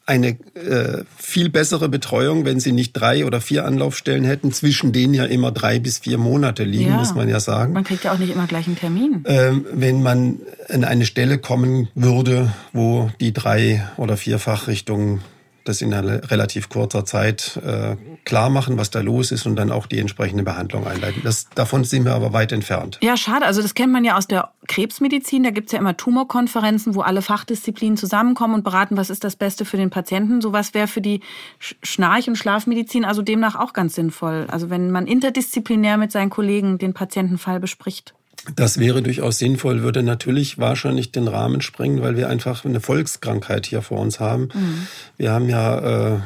eine 0.07 0.29
äh, 0.55 1.05
viel 1.17 1.51
bessere 1.51 1.89
Betreuung, 1.89 2.45
wenn 2.45 2.61
sie 2.61 2.71
nicht 2.73 2.93
drei 2.93 3.27
oder 3.27 3.41
vier 3.41 3.65
Anlaufstellen 3.65 4.25
hätten, 4.25 4.53
zwischen 4.53 4.93
denen 4.93 5.15
ja 5.15 5.25
immer 5.25 5.51
drei 5.51 5.81
bis 5.81 5.99
vier 5.99 6.17
Monate 6.17 6.63
liegen, 6.63 6.91
ja. 6.91 6.97
muss 6.97 7.15
man 7.15 7.29
ja 7.29 7.41
sagen. 7.41 7.73
Man 7.73 7.83
kriegt 7.83 8.05
ja 8.05 8.13
auch 8.13 8.19
nicht 8.19 8.33
immer 8.33 8.47
gleich 8.47 8.67
einen 8.67 8.77
Termin. 8.77 9.25
Ähm, 9.27 9.67
wenn 9.73 10.03
man 10.03 10.39
an 10.69 10.85
eine 10.85 11.07
Stelle 11.07 11.39
kommen 11.39 11.89
würde, 11.95 12.53
wo 12.73 13.11
die 13.21 13.33
drei 13.33 13.85
oder 13.97 14.17
vier 14.17 14.39
Fachrichtungen 14.39 15.21
das 15.69 15.83
in 15.83 15.93
einer 15.93 16.31
relativ 16.31 16.69
kurzer 16.69 17.05
Zeit 17.05 17.61
äh, 17.65 17.97
klar 18.25 18.51
machen, 18.51 18.79
was 18.79 18.91
da 18.91 19.01
los 19.01 19.31
ist 19.31 19.47
und 19.47 19.57
dann 19.57 19.71
auch 19.71 19.87
die 19.87 19.99
entsprechende 19.99 20.43
Behandlung 20.43 20.87
einleiten. 20.87 21.23
Das, 21.23 21.49
davon 21.55 21.85
sind 21.85 22.05
wir 22.05 22.15
aber 22.15 22.33
weit 22.33 22.53
entfernt. 22.53 22.99
Ja, 23.03 23.17
schade. 23.17 23.47
Also 23.47 23.63
das 23.63 23.75
kennt 23.75 23.93
man 23.93 24.05
ja 24.05 24.17
aus 24.17 24.27
der 24.27 24.51
Krebsmedizin. 24.67 25.45
Da 25.45 25.51
gibt's 25.51 25.73
ja 25.73 25.79
immer 25.79 25.97
Tumorkonferenzen, 25.97 26.95
wo 26.95 27.03
alle 27.03 27.23
Fachdisziplinen 27.23 27.97
zusammenkommen 27.97 28.55
und 28.55 28.65
beraten, 28.65 28.97
was 28.97 29.11
ist 29.11 29.23
das 29.23 29.37
Beste 29.37 29.65
für 29.65 29.77
den 29.77 29.91
Patienten. 29.91 30.41
Sowas 30.41 30.75
wäre 30.75 30.89
für 30.89 31.01
die 31.01 31.21
Schnarch- 31.59 32.29
und 32.29 32.37
Schlafmedizin 32.37 33.05
also 33.05 33.23
demnach 33.23 33.55
auch 33.55 33.73
ganz 33.73 33.95
sinnvoll. 33.95 34.47
Also 34.51 34.71
wenn 34.71 34.91
man 34.91 35.07
interdisziplinär 35.07 35.97
mit 35.99 36.11
seinen 36.11 36.31
Kollegen 36.31 36.79
den 36.79 36.95
Patientenfall 36.95 37.61
bespricht. 37.61 38.16
Das 38.55 38.79
wäre 38.79 39.03
durchaus 39.03 39.39
sinnvoll, 39.39 39.83
würde 39.83 40.03
natürlich 40.03 40.59
wahrscheinlich 40.59 41.13
den 41.13 41.29
Rahmen 41.29 41.61
sprengen, 41.61 42.03
weil 42.03 42.17
wir 42.17 42.29
einfach 42.29 42.65
eine 42.65 42.81
Volkskrankheit 42.81 43.67
hier 43.67 43.83
vor 43.83 43.99
uns 43.99 44.21
haben. 44.21 44.49
Mhm. 44.55 44.87
Wir 45.17 45.33
haben 45.33 45.49
ja 45.49 46.15
äh, 46.15 46.21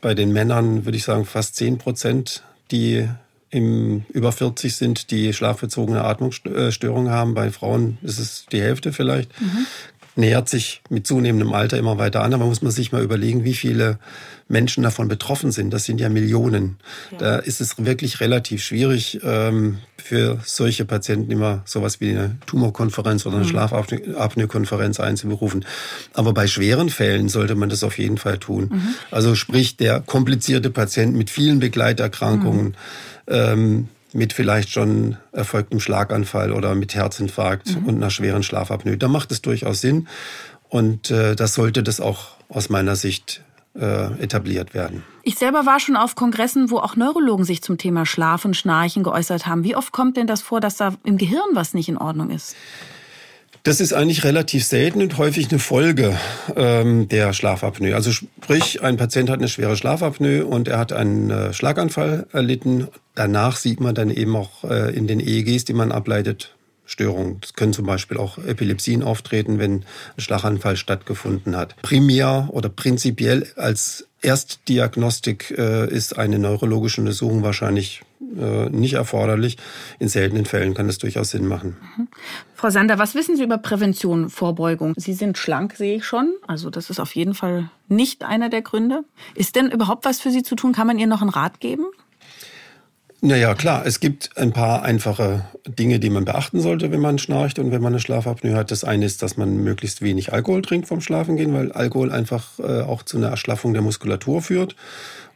bei 0.00 0.14
den 0.14 0.32
Männern, 0.32 0.84
würde 0.84 0.96
ich 0.96 1.04
sagen, 1.04 1.24
fast 1.24 1.56
zehn 1.56 1.78
Prozent, 1.78 2.42
die 2.70 3.08
im 3.50 4.04
über 4.12 4.32
40 4.32 4.74
sind, 4.76 5.10
die 5.10 5.32
schlafbezogene 5.32 6.04
Atmungsstörungen 6.04 7.12
haben. 7.12 7.34
Bei 7.34 7.50
Frauen 7.50 7.98
ist 8.02 8.18
es 8.18 8.46
die 8.50 8.60
Hälfte 8.60 8.92
vielleicht. 8.92 9.40
Mhm 9.40 9.66
nähert 10.20 10.48
sich 10.48 10.82
mit 10.88 11.06
zunehmendem 11.06 11.52
Alter 11.52 11.78
immer 11.78 11.98
weiter 11.98 12.22
an. 12.22 12.34
Aber 12.34 12.46
muss 12.46 12.62
man 12.62 12.70
sich 12.70 12.92
mal 12.92 13.02
überlegen, 13.02 13.44
wie 13.44 13.54
viele 13.54 13.98
Menschen 14.48 14.82
davon 14.82 15.08
betroffen 15.08 15.52
sind. 15.52 15.72
Das 15.72 15.84
sind 15.84 16.00
ja 16.00 16.08
Millionen. 16.08 16.78
Ja. 17.12 17.18
Da 17.18 17.36
ist 17.36 17.60
es 17.60 17.84
wirklich 17.84 18.20
relativ 18.20 18.62
schwierig, 18.62 19.20
ähm, 19.22 19.78
für 20.00 20.40
solche 20.44 20.84
Patienten 20.84 21.30
immer 21.30 21.62
sowas 21.66 22.00
wie 22.00 22.10
eine 22.10 22.36
Tumorkonferenz 22.46 23.26
oder 23.26 23.36
eine 23.36 23.44
mhm. 23.44 23.50
Schlafapnoe-Konferenz 23.50 24.98
einzuberufen. 24.98 25.64
Aber 26.14 26.32
bei 26.32 26.48
schweren 26.48 26.90
Fällen 26.90 27.28
sollte 27.28 27.54
man 27.54 27.68
das 27.68 27.84
auf 27.84 27.96
jeden 27.98 28.18
Fall 28.18 28.38
tun. 28.38 28.70
Mhm. 28.72 28.94
Also 29.12 29.36
sprich, 29.36 29.76
der 29.76 30.00
komplizierte 30.00 30.70
Patient 30.70 31.14
mit 31.14 31.30
vielen 31.30 31.60
Begleiterkrankungen, 31.60 32.66
mhm. 32.66 32.74
ähm, 33.28 33.88
mit 34.12 34.32
vielleicht 34.32 34.70
schon 34.70 35.16
erfolgtem 35.32 35.80
Schlaganfall 35.80 36.52
oder 36.52 36.74
mit 36.74 36.94
Herzinfarkt 36.94 37.76
mhm. 37.76 37.86
und 37.86 37.96
einer 37.96 38.10
schweren 38.10 38.42
Schlafapnoe. 38.42 38.96
Da 38.96 39.08
macht 39.08 39.30
es 39.30 39.42
durchaus 39.42 39.80
Sinn. 39.80 40.08
Und 40.68 41.10
äh, 41.10 41.34
das 41.34 41.54
sollte 41.54 41.82
das 41.82 42.00
auch 42.00 42.28
aus 42.48 42.68
meiner 42.68 42.96
Sicht 42.96 43.42
äh, 43.74 44.22
etabliert 44.22 44.74
werden. 44.74 45.02
Ich 45.22 45.36
selber 45.36 45.66
war 45.66 45.80
schon 45.80 45.96
auf 45.96 46.14
Kongressen, 46.14 46.70
wo 46.70 46.78
auch 46.78 46.96
Neurologen 46.96 47.44
sich 47.44 47.62
zum 47.62 47.78
Thema 47.78 48.06
Schlaf 48.06 48.44
und 48.44 48.56
Schnarchen 48.56 49.02
geäußert 49.02 49.46
haben. 49.46 49.64
Wie 49.64 49.76
oft 49.76 49.92
kommt 49.92 50.16
denn 50.16 50.26
das 50.26 50.42
vor, 50.42 50.60
dass 50.60 50.76
da 50.76 50.94
im 51.04 51.18
Gehirn 51.18 51.50
was 51.54 51.74
nicht 51.74 51.88
in 51.88 51.96
Ordnung 51.96 52.30
ist? 52.30 52.56
Das 53.62 53.80
ist 53.80 53.92
eigentlich 53.92 54.24
relativ 54.24 54.64
selten 54.64 55.02
und 55.02 55.18
häufig 55.18 55.50
eine 55.50 55.58
Folge 55.58 56.18
ähm, 56.56 57.08
der 57.08 57.34
Schlafapnoe. 57.34 57.94
Also 57.94 58.10
sprich, 58.10 58.82
ein 58.82 58.96
Patient 58.96 59.28
hat 59.28 59.38
eine 59.38 59.48
schwere 59.48 59.76
Schlafapnoe 59.76 60.46
und 60.46 60.66
er 60.68 60.78
hat 60.78 60.94
einen 60.94 61.30
äh, 61.30 61.52
Schlaganfall 61.52 62.26
erlitten. 62.32 62.88
Danach 63.14 63.56
sieht 63.56 63.80
man 63.80 63.94
dann 63.94 64.08
eben 64.08 64.34
auch 64.34 64.64
äh, 64.64 64.96
in 64.96 65.06
den 65.06 65.20
EEGs, 65.20 65.66
die 65.66 65.74
man 65.74 65.92
ableitet, 65.92 66.56
Störungen. 66.90 67.38
Es 67.42 67.54
können 67.54 67.72
zum 67.72 67.86
Beispiel 67.86 68.16
auch 68.16 68.38
Epilepsien 68.38 69.02
auftreten, 69.04 69.58
wenn 69.58 69.84
ein 70.16 70.20
Schlaganfall 70.20 70.76
stattgefunden 70.76 71.56
hat. 71.56 71.76
Primär 71.82 72.48
oder 72.50 72.68
prinzipiell 72.68 73.46
als 73.56 74.08
Erstdiagnostik 74.22 75.54
äh, 75.56 75.88
ist 75.88 76.18
eine 76.18 76.38
neurologische 76.38 77.00
Untersuchung 77.00 77.42
wahrscheinlich 77.42 78.02
äh, 78.36 78.68
nicht 78.68 78.94
erforderlich. 78.94 79.56
In 79.98 80.08
seltenen 80.08 80.46
Fällen 80.46 80.74
kann 80.74 80.88
das 80.88 80.98
durchaus 80.98 81.30
Sinn 81.30 81.46
machen. 81.46 81.76
Mhm. 81.96 82.08
Frau 82.54 82.70
Sander, 82.70 82.98
was 82.98 83.14
wissen 83.14 83.36
Sie 83.36 83.44
über 83.44 83.56
Prävention, 83.58 84.28
Vorbeugung? 84.28 84.94
Sie 84.96 85.14
sind 85.14 85.38
schlank, 85.38 85.76
sehe 85.76 85.96
ich 85.96 86.04
schon. 86.04 86.34
Also 86.46 86.70
das 86.70 86.90
ist 86.90 86.98
auf 86.98 87.14
jeden 87.14 87.34
Fall 87.34 87.70
nicht 87.88 88.24
einer 88.24 88.50
der 88.50 88.62
Gründe. 88.62 89.04
Ist 89.34 89.54
denn 89.54 89.70
überhaupt 89.70 90.04
was 90.04 90.20
für 90.20 90.30
Sie 90.30 90.42
zu 90.42 90.56
tun? 90.56 90.72
Kann 90.72 90.88
man 90.88 90.98
ihr 90.98 91.06
noch 91.06 91.22
einen 91.22 91.30
Rat 91.30 91.60
geben? 91.60 91.86
Naja, 93.22 93.54
klar, 93.54 93.84
es 93.84 94.00
gibt 94.00 94.30
ein 94.38 94.52
paar 94.52 94.82
einfache 94.82 95.44
Dinge, 95.66 96.00
die 96.00 96.08
man 96.08 96.24
beachten 96.24 96.60
sollte, 96.60 96.90
wenn 96.90 97.00
man 97.00 97.18
schnarcht 97.18 97.58
und 97.58 97.70
wenn 97.70 97.82
man 97.82 97.92
eine 97.92 98.00
Schlafapnoe 98.00 98.54
hat. 98.54 98.70
Das 98.70 98.82
eine 98.82 99.04
ist, 99.04 99.22
dass 99.22 99.36
man 99.36 99.56
möglichst 99.56 100.00
wenig 100.00 100.32
Alkohol 100.32 100.62
trinkt 100.62 100.88
vom 100.88 101.02
Schlafengehen, 101.02 101.52
weil 101.52 101.70
Alkohol 101.72 102.10
einfach 102.10 102.58
äh, 102.58 102.80
auch 102.80 103.02
zu 103.02 103.18
einer 103.18 103.28
Erschlaffung 103.28 103.74
der 103.74 103.82
Muskulatur 103.82 104.40
führt 104.40 104.74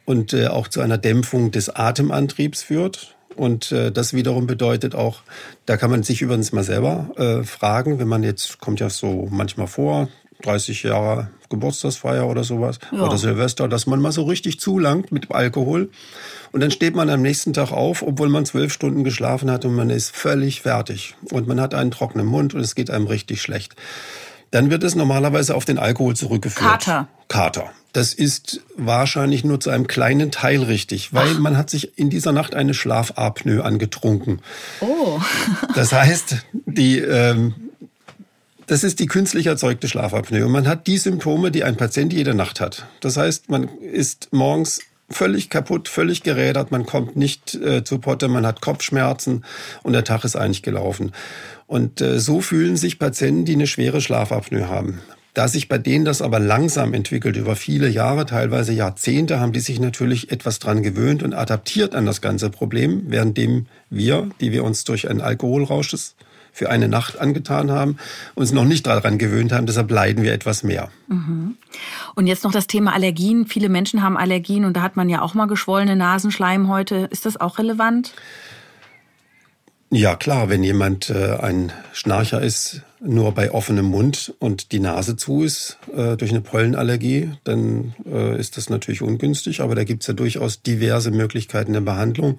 und 0.06 0.32
äh, 0.32 0.46
auch 0.46 0.68
zu 0.68 0.80
einer 0.80 0.96
Dämpfung 0.96 1.50
des 1.50 1.74
Atemantriebs 1.74 2.62
führt. 2.62 3.16
Und 3.36 3.70
äh, 3.72 3.92
das 3.92 4.14
wiederum 4.14 4.46
bedeutet 4.46 4.94
auch, 4.94 5.20
da 5.66 5.76
kann 5.76 5.90
man 5.90 6.04
sich 6.04 6.22
übrigens 6.22 6.52
mal 6.52 6.64
selber 6.64 7.10
äh, 7.16 7.44
fragen, 7.44 7.98
wenn 7.98 8.08
man 8.08 8.22
jetzt, 8.22 8.60
kommt 8.60 8.80
ja 8.80 8.88
so 8.88 9.28
manchmal 9.30 9.66
vor, 9.66 10.08
30 10.42 10.82
Jahre 10.84 11.30
Geburtstagsfeier 11.48 12.26
oder 12.28 12.44
sowas 12.44 12.78
ja. 12.92 13.04
oder 13.04 13.16
Silvester, 13.18 13.68
dass 13.68 13.86
man 13.86 14.00
mal 14.00 14.12
so 14.12 14.24
richtig 14.24 14.60
zulangt 14.60 15.12
mit 15.12 15.30
Alkohol. 15.30 15.90
Und 16.54 16.60
dann 16.60 16.70
steht 16.70 16.94
man 16.94 17.10
am 17.10 17.20
nächsten 17.20 17.52
Tag 17.52 17.72
auf, 17.72 18.00
obwohl 18.00 18.28
man 18.28 18.46
zwölf 18.46 18.72
Stunden 18.72 19.02
geschlafen 19.02 19.50
hat 19.50 19.64
und 19.64 19.74
man 19.74 19.90
ist 19.90 20.14
völlig 20.14 20.60
fertig. 20.62 21.16
Und 21.32 21.48
man 21.48 21.60
hat 21.60 21.74
einen 21.74 21.90
trockenen 21.90 22.28
Mund 22.28 22.54
und 22.54 22.60
es 22.60 22.76
geht 22.76 22.90
einem 22.90 23.08
richtig 23.08 23.42
schlecht. 23.42 23.74
Dann 24.52 24.70
wird 24.70 24.84
es 24.84 24.94
normalerweise 24.94 25.56
auf 25.56 25.64
den 25.64 25.78
Alkohol 25.78 26.14
zurückgeführt. 26.14 26.70
Kater. 26.70 27.08
Kater. 27.26 27.72
Das 27.92 28.14
ist 28.14 28.60
wahrscheinlich 28.76 29.42
nur 29.42 29.58
zu 29.58 29.70
einem 29.70 29.88
kleinen 29.88 30.30
Teil 30.30 30.62
richtig, 30.62 31.12
weil 31.12 31.32
Ach. 31.34 31.38
man 31.40 31.56
hat 31.56 31.70
sich 31.70 31.98
in 31.98 32.08
dieser 32.08 32.30
Nacht 32.30 32.54
eine 32.54 32.72
Schlafapnoe 32.72 33.64
angetrunken. 33.64 34.40
Oh. 34.78 35.20
das 35.74 35.92
heißt, 35.92 36.36
die 36.52 37.00
ähm, 37.00 37.54
das 38.68 38.84
ist 38.84 39.00
die 39.00 39.06
künstlich 39.06 39.46
erzeugte 39.46 39.88
Schlafapnoe. 39.88 40.44
Und 40.46 40.52
man 40.52 40.68
hat 40.68 40.86
die 40.86 40.98
Symptome, 40.98 41.50
die 41.50 41.64
ein 41.64 41.76
Patient 41.76 42.12
jede 42.12 42.32
Nacht 42.32 42.60
hat. 42.60 42.86
Das 43.00 43.16
heißt, 43.16 43.50
man 43.50 43.66
ist 43.80 44.28
morgens 44.30 44.80
völlig 45.10 45.50
kaputt, 45.50 45.88
völlig 45.88 46.22
gerädert, 46.22 46.70
man 46.70 46.86
kommt 46.86 47.16
nicht 47.16 47.54
äh, 47.54 47.84
zu 47.84 47.98
Potte, 47.98 48.28
man 48.28 48.46
hat 48.46 48.60
Kopfschmerzen 48.60 49.44
und 49.82 49.92
der 49.92 50.04
Tag 50.04 50.24
ist 50.24 50.36
eigentlich 50.36 50.62
gelaufen. 50.62 51.12
Und 51.66 52.00
äh, 52.00 52.18
so 52.18 52.40
fühlen 52.40 52.76
sich 52.76 52.98
Patienten, 52.98 53.44
die 53.44 53.54
eine 53.54 53.66
schwere 53.66 54.00
Schlafapnoe 54.00 54.68
haben. 54.68 55.00
Da 55.34 55.48
sich 55.48 55.68
bei 55.68 55.78
denen 55.78 56.04
das 56.04 56.22
aber 56.22 56.38
langsam 56.38 56.94
entwickelt, 56.94 57.36
über 57.36 57.56
viele 57.56 57.88
Jahre, 57.88 58.24
teilweise 58.24 58.72
Jahrzehnte, 58.72 59.40
haben 59.40 59.52
die 59.52 59.60
sich 59.60 59.80
natürlich 59.80 60.30
etwas 60.30 60.60
dran 60.60 60.84
gewöhnt 60.84 61.24
und 61.24 61.34
adaptiert 61.34 61.96
an 61.96 62.06
das 62.06 62.20
ganze 62.20 62.50
Problem, 62.50 63.10
währenddem 63.10 63.66
wir, 63.90 64.30
die 64.40 64.52
wir 64.52 64.62
uns 64.62 64.84
durch 64.84 65.10
einen 65.10 65.20
Alkoholrausch 65.20 65.96
für 66.54 66.70
eine 66.70 66.86
Nacht 66.86 67.20
angetan 67.20 67.72
haben, 67.72 67.98
uns 68.36 68.52
noch 68.52 68.64
nicht 68.64 68.86
daran 68.86 69.18
gewöhnt 69.18 69.52
haben. 69.52 69.66
Deshalb 69.66 69.90
leiden 69.90 70.22
wir 70.22 70.32
etwas 70.32 70.62
mehr. 70.62 70.88
Mhm. 71.08 71.56
Und 72.14 72.28
jetzt 72.28 72.44
noch 72.44 72.52
das 72.52 72.68
Thema 72.68 72.94
Allergien. 72.94 73.46
Viele 73.46 73.68
Menschen 73.68 74.02
haben 74.02 74.16
Allergien 74.16 74.64
und 74.64 74.76
da 74.76 74.82
hat 74.82 74.94
man 74.94 75.08
ja 75.08 75.20
auch 75.20 75.34
mal 75.34 75.46
geschwollene 75.46 75.96
Nasenschleimhäute. 75.96 77.08
Ist 77.10 77.26
das 77.26 77.40
auch 77.40 77.58
relevant? 77.58 78.14
Ja, 79.90 80.14
klar, 80.14 80.48
wenn 80.48 80.62
jemand 80.62 81.10
äh, 81.10 81.36
ein 81.40 81.72
Schnarcher 81.92 82.40
ist, 82.40 82.82
nur 83.00 83.32
bei 83.32 83.50
offenem 83.50 83.86
Mund 83.86 84.32
und 84.38 84.70
die 84.70 84.80
Nase 84.80 85.16
zu 85.16 85.42
ist 85.42 85.78
äh, 85.94 86.16
durch 86.16 86.30
eine 86.30 86.40
Pollenallergie, 86.40 87.32
dann 87.42 87.94
äh, 88.06 88.38
ist 88.38 88.56
das 88.56 88.70
natürlich 88.70 89.02
ungünstig. 89.02 89.60
Aber 89.60 89.74
da 89.74 89.82
gibt 89.82 90.02
es 90.02 90.06
ja 90.06 90.14
durchaus 90.14 90.62
diverse 90.62 91.10
Möglichkeiten 91.10 91.72
der 91.72 91.80
Behandlung 91.80 92.38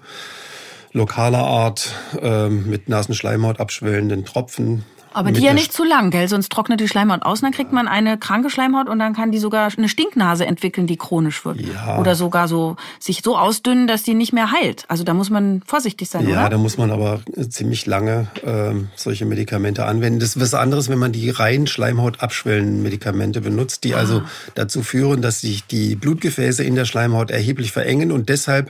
lokaler 0.95 1.43
Art 1.43 1.93
äh, 2.21 2.47
mit 2.49 2.89
Nasenschleimhaut 2.89 3.59
abschwellenden 3.59 4.25
Tropfen. 4.25 4.85
Aber 5.13 5.31
die 5.31 5.41
ja 5.41 5.53
nicht 5.53 5.71
zu 5.71 5.85
lang, 5.85 6.11
gell? 6.11 6.27
Sonst 6.27 6.51
trocknet 6.51 6.81
die 6.81 6.89
Schleimhaut 6.89 7.21
aus, 7.23 7.39
dann 7.39 7.53
kriegt 7.53 7.71
man 7.71 7.87
eine 7.87 8.17
kranke 8.17 8.49
Schleimhaut 8.49 8.89
und 8.89 8.99
dann 8.99 9.13
kann 9.13 9.31
die 9.31 9.37
sogar 9.37 9.69
eine 9.77 9.87
Stinknase 9.87 10.45
entwickeln, 10.45 10.87
die 10.87 10.97
chronisch 10.97 11.45
wird. 11.45 11.61
Ja. 11.61 11.97
Oder 11.99 12.15
sogar 12.15 12.49
so 12.49 12.75
sich 12.99 13.21
so 13.23 13.37
ausdünnen, 13.37 13.87
dass 13.87 14.03
die 14.03 14.13
nicht 14.13 14.33
mehr 14.33 14.51
heilt. 14.51 14.83
Also 14.89 15.05
da 15.05 15.13
muss 15.13 15.29
man 15.29 15.61
vorsichtig 15.65 16.09
sein, 16.09 16.27
ja, 16.27 16.41
oder? 16.41 16.49
da 16.49 16.57
muss 16.57 16.77
man 16.77 16.91
aber 16.91 17.21
ziemlich 17.49 17.85
lange 17.85 18.27
äh, 18.43 18.73
solche 18.97 19.25
Medikamente 19.25 19.85
anwenden. 19.85 20.19
Das 20.19 20.35
ist 20.35 20.41
was 20.41 20.53
anderes, 20.53 20.89
wenn 20.89 20.99
man 20.99 21.13
die 21.13 21.29
rein 21.29 21.65
Schleimhaut 21.65 22.19
abschwellenden 22.21 22.83
Medikamente 22.83 23.39
benutzt, 23.39 23.85
die 23.85 23.95
ah. 23.95 23.99
also 23.99 24.21
dazu 24.53 24.83
führen, 24.83 25.21
dass 25.21 25.39
sich 25.39 25.65
die 25.65 25.95
Blutgefäße 25.95 26.61
in 26.61 26.75
der 26.75 26.83
Schleimhaut 26.83 27.31
erheblich 27.31 27.71
verengen 27.71 28.11
und 28.11 28.27
deshalb 28.27 28.69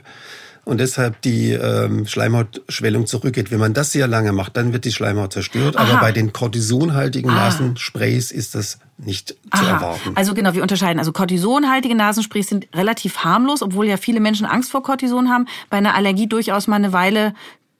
und 0.66 0.78
deshalb 0.78 1.22
die 1.22 1.52
ähm, 1.52 2.06
Schleimhautschwellung 2.06 3.06
zurückgeht. 3.06 3.52
Wenn 3.52 3.60
man 3.60 3.72
das 3.72 3.92
sehr 3.92 4.08
lange 4.08 4.32
macht, 4.32 4.56
dann 4.56 4.72
wird 4.72 4.84
die 4.84 4.90
Schleimhaut 4.90 5.32
zerstört. 5.32 5.76
Aha. 5.76 5.84
Aber 5.84 6.00
bei 6.00 6.10
den 6.10 6.32
kortisonhaltigen 6.32 7.30
ah. 7.30 7.34
Nasensprays 7.34 8.32
ist 8.32 8.56
das 8.56 8.80
nicht 8.98 9.36
Aha. 9.50 9.62
zu 9.62 9.68
erwarten. 9.68 10.12
Also 10.16 10.34
genau, 10.34 10.54
wir 10.54 10.62
unterscheiden. 10.62 10.98
Also 10.98 11.12
kortisonhaltige 11.12 11.94
Nasensprays 11.94 12.48
sind 12.48 12.66
relativ 12.74 13.18
harmlos, 13.18 13.62
obwohl 13.62 13.86
ja 13.86 13.96
viele 13.96 14.18
Menschen 14.18 14.44
Angst 14.44 14.72
vor 14.72 14.82
Kortison 14.82 15.30
haben. 15.30 15.46
Bei 15.70 15.76
einer 15.76 15.94
Allergie 15.94 16.26
durchaus 16.26 16.66
mal 16.66 16.76
eine 16.76 16.92
Weile 16.92 17.34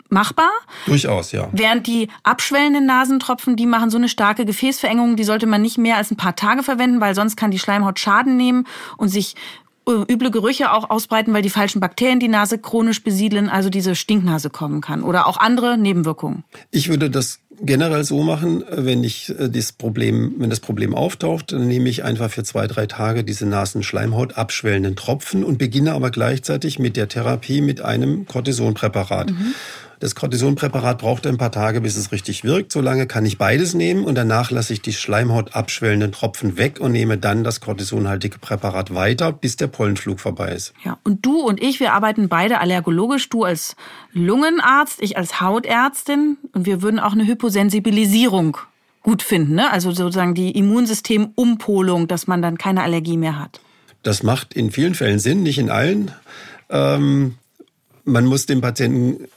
machbar. 0.09 0.51
Durchaus, 0.87 1.32
ja. 1.32 1.49
Während 1.51 1.89
die 1.89 2.09
abschwellenden 2.22 2.87
Nasentropfen, 2.87 3.57
die 3.57 3.66
machen 3.66 3.91
so 3.91 3.97
eine 3.97 4.09
starke 4.09 4.45
Gefäßverengung, 4.45 5.16
die 5.16 5.24
sollte 5.24 5.47
man 5.47 5.61
nicht 5.61 5.76
mehr 5.76 5.97
als 5.97 6.12
ein 6.12 6.16
paar 6.16 6.37
Tage 6.37 6.62
verwenden, 6.62 7.01
weil 7.01 7.16
sonst 7.16 7.34
kann 7.34 7.51
die 7.51 7.59
Schleimhaut 7.59 7.99
Schaden 7.99 8.37
nehmen 8.37 8.64
und 8.97 9.09
sich 9.09 9.34
üble 9.89 10.30
Gerüche 10.30 10.72
auch 10.72 10.91
ausbreiten, 10.91 11.32
weil 11.32 11.43
die 11.43 11.51
falschen 11.51 11.80
Bakterien 11.80 12.18
die 12.18 12.28
Nase 12.28 12.59
chronisch 12.59 13.03
besiedeln, 13.03 13.49
also 13.49 13.70
diese 13.70 13.95
Stinknase 13.95 14.51
kommen 14.51 14.80
kann 14.80 15.03
oder 15.03 15.26
auch 15.26 15.37
andere 15.37 15.78
Nebenwirkungen. 15.78 16.45
Ich 16.70 16.89
würde 16.89 17.09
das 17.09 17.39
generell 17.61 18.05
so 18.05 18.22
machen, 18.22 18.64
wenn 18.70 19.05
ich 19.05 19.30
äh, 19.39 19.49
das 19.49 19.72
Problem, 19.72 20.34
wenn 20.39 20.51
das 20.51 20.61
Problem 20.61 20.95
auftaucht, 20.95 21.53
dann 21.53 21.66
nehme 21.66 21.89
ich 21.89 22.05
einfach 22.05 22.30
für 22.30 22.45
zwei, 22.45 22.66
drei 22.66 22.87
Tage 22.87 23.24
diese 23.24 23.47
Nasenschleimhaut 23.47 24.37
abschwellenden 24.37 24.97
Tropfen 24.97 25.45
und 25.45 25.59
beginne 25.59 25.93
aber 25.93 26.11
gleichzeitig 26.11 26.78
mit 26.78 26.97
der 26.97 27.09
Therapie 27.09 27.61
mit 27.61 27.80
einem 27.80 28.26
Cortisonpräparat. 28.26 29.30
Mhm. 29.30 29.55
Das 29.99 30.14
Cortisonpräparat 30.14 30.99
braucht 30.99 31.26
ein 31.26 31.38
paar 31.38 31.53
Tage, 31.53 31.80
bis 31.80 31.97
es 31.97 32.12
richtig 32.12 32.44
wirkt. 32.44 32.70
Solange 32.72 33.07
kann 33.07 33.24
ich 33.24 33.38
beides 33.38 33.72
nehmen 33.72 34.05
und 34.05 34.14
danach 34.14 34.51
lasse 34.51 34.72
ich 34.72 34.82
die 34.82 34.92
Schleimhaut 34.92 35.55
abschwellenden 35.55 36.12
Tropfen 36.12 36.59
weg 36.59 36.80
und 36.80 36.92
nehme 36.92 37.16
dann 37.16 37.44
das 37.44 37.61
kortisonhaltige 37.61 38.38
Präparat 38.38 38.94
weiter, 38.94 39.32
bis 39.32 39.57
der 39.57 39.68
Pollenflug 39.68 40.20
vorbei 40.20 40.53
ist. 40.53 40.74
Ja, 40.84 40.99
und 41.03 41.24
du 41.24 41.40
und 41.40 41.62
ich, 41.62 41.80
wir 41.80 41.94
arbeiten 41.94 42.28
beide 42.28 42.61
allergologisch. 42.61 43.28
Du 43.30 43.44
als 43.44 43.74
Lungenarzt, 44.12 45.01
ich 45.01 45.16
als 45.16 45.40
Hautärztin 45.40 46.36
und 46.53 46.66
wir 46.66 46.82
würden 46.82 47.01
auch 47.01 47.12
eine 47.12 47.26
Hyposensibilisierung 47.26 48.59
gut 49.03 49.22
finden, 49.22 49.55
ne? 49.55 49.70
Also 49.70 49.92
sozusagen 49.92 50.34
die 50.34 50.51
Immunsystemumpolung, 50.51 52.09
dass 52.09 52.26
man 52.26 52.42
dann 52.42 52.59
keine 52.59 52.82
Allergie 52.82 53.16
mehr 53.16 53.38
hat. 53.38 53.61
Das 54.03 54.22
macht 54.22 54.53
in 54.53 54.70
vielen 54.70 54.94
Fällen 54.94 55.20
Sinn, 55.20 55.42
nicht 55.42 55.59
in 55.59 55.70
allen. 55.70 56.11
Ähm, 56.68 57.36
man 58.05 58.24
muss 58.24 58.47
dem 58.47 58.61
Patienten 58.61 59.28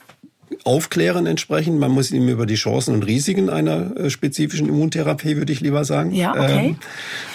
aufklären 0.64 1.26
entsprechend. 1.26 1.78
Man 1.78 1.90
muss 1.90 2.10
ihm 2.10 2.28
über 2.28 2.46
die 2.46 2.54
Chancen 2.54 2.94
und 2.94 3.04
Risiken 3.04 3.50
einer 3.50 3.96
äh, 3.96 4.10
spezifischen 4.10 4.68
Immuntherapie, 4.68 5.36
würde 5.36 5.52
ich 5.52 5.60
lieber 5.60 5.84
sagen, 5.84 6.12
ja, 6.12 6.32
okay. 6.32 6.76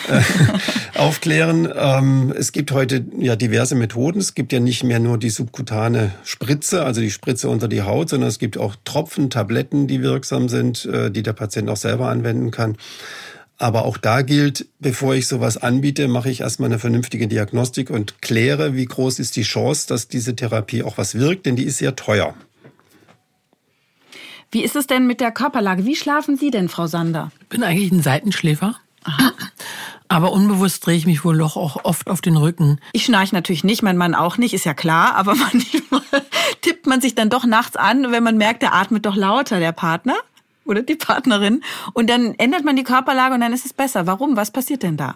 ähm, 0.10 0.18
äh, 0.94 0.98
aufklären. 1.00 1.70
Ähm, 1.76 2.34
es 2.38 2.52
gibt 2.52 2.72
heute 2.72 3.06
ja 3.18 3.36
diverse 3.36 3.76
Methoden. 3.76 4.20
Es 4.20 4.36
gibt 4.36 4.54
ja 4.54 4.60
nicht 4.60 4.84
mehr 4.84 5.00
nur 5.00 5.18
die 5.18 5.30
subkutane 5.30 6.12
Spritze, 6.24 6.84
also 6.84 7.02
die 7.02 7.12
Spritze 7.12 7.50
unter 7.50 7.68
die 7.68 7.82
Haut, 7.82 8.10
sondern 8.10 8.30
es 8.30 8.40
gibt 8.40 8.58
auch 8.58 8.76
Tropfen, 8.84 9.30
Tabletten, 9.30 9.88
die 9.88 10.02
wirksam 10.02 10.50
sind, 10.50 10.86
äh, 10.86 11.12
die 11.12 11.24
der 11.24 11.34
Patient 11.34 11.70
auch 11.70 11.78
selber 11.78 12.10
anwenden 12.10 12.52
kann. 12.52 12.78
Aber 13.58 13.86
auch 13.86 13.98
da 13.98 14.22
gilt, 14.22 14.66
bevor 14.80 15.16
ich 15.16 15.28
sowas 15.28 15.56
anbiete, 15.56 16.10
mache 16.10 16.30
ich 16.30 16.42
erstmal 16.42 16.68
eine 16.68 16.80
vernünftige 16.80 17.28
Diagnostik 17.28 17.90
und 17.90 18.22
kläre, 18.22 18.76
wie 18.76 18.86
groß 18.86 19.20
ist 19.20 19.38
die 19.38 19.44
Chance, 19.44 19.88
dass 19.88 20.10
diese 20.10 20.36
Therapie 20.36 20.84
auch 20.84 20.98
was 20.98 21.16
wirkt, 21.16 21.46
denn 21.46 21.56
die 21.56 21.64
ist 21.64 21.78
sehr 21.78 21.96
teuer. 21.96 22.36
Wie 24.52 24.64
ist 24.64 24.76
es 24.76 24.88
denn 24.88 25.08
mit 25.08 25.22
der 25.22 25.32
Körperlage? 25.32 25.86
Wie 25.86 25.96
schlafen 25.96 26.38
Sie 26.38 26.52
denn, 26.52 26.70
Frau 26.70 26.88
Sander? 26.88 27.32
Ich 27.42 27.48
bin 27.50 27.64
eigentlich 27.64 27.92
ein 27.92 28.02
Seitenschläfer. 28.02 28.76
Aha. 29.04 29.32
Aber 30.08 30.32
unbewusst 30.32 30.86
drehe 30.86 30.96
ich 30.96 31.06
mich 31.06 31.26
wohl 31.26 31.38
doch 31.38 31.58
auch 31.58 31.84
oft 31.84 32.10
auf 32.10 32.22
den 32.22 32.38
Rücken. 32.38 32.80
Ich 32.94 33.06
schnarche 33.06 33.34
natürlich 33.34 33.64
nicht, 33.64 33.82
mein 33.82 33.98
Mann 33.98 34.14
auch 34.14 34.38
nicht, 34.38 34.54
ist 34.54 34.66
ja 34.66 34.74
klar, 34.74 35.16
aber 35.16 35.36
manchmal 35.36 36.02
tippt 36.62 36.86
man 36.88 37.02
sich 37.02 37.16
dann 37.16 37.30
doch 37.30 37.46
nachts 37.46 37.76
an, 37.76 38.12
wenn 38.12 38.24
man 38.24 38.38
merkt, 38.38 38.62
der 38.62 38.74
atmet 38.74 39.06
doch 39.06 39.16
lauter, 39.16 39.60
der 39.60 39.72
Partner 39.72 40.16
oder 40.66 40.82
die 40.82 40.96
Partnerin. 40.96 41.62
Und 41.94 42.10
dann 42.10 42.36
ändert 42.36 42.64
man 42.66 42.76
die 42.76 42.84
Körperlage 42.84 43.36
und 43.36 43.42
dann 43.42 43.54
ist 43.54 43.66
es 43.66 43.74
besser. 43.74 44.08
Warum? 44.08 44.36
Was 44.36 44.52
passiert 44.52 44.84
denn 44.84 44.98
da? 44.98 45.16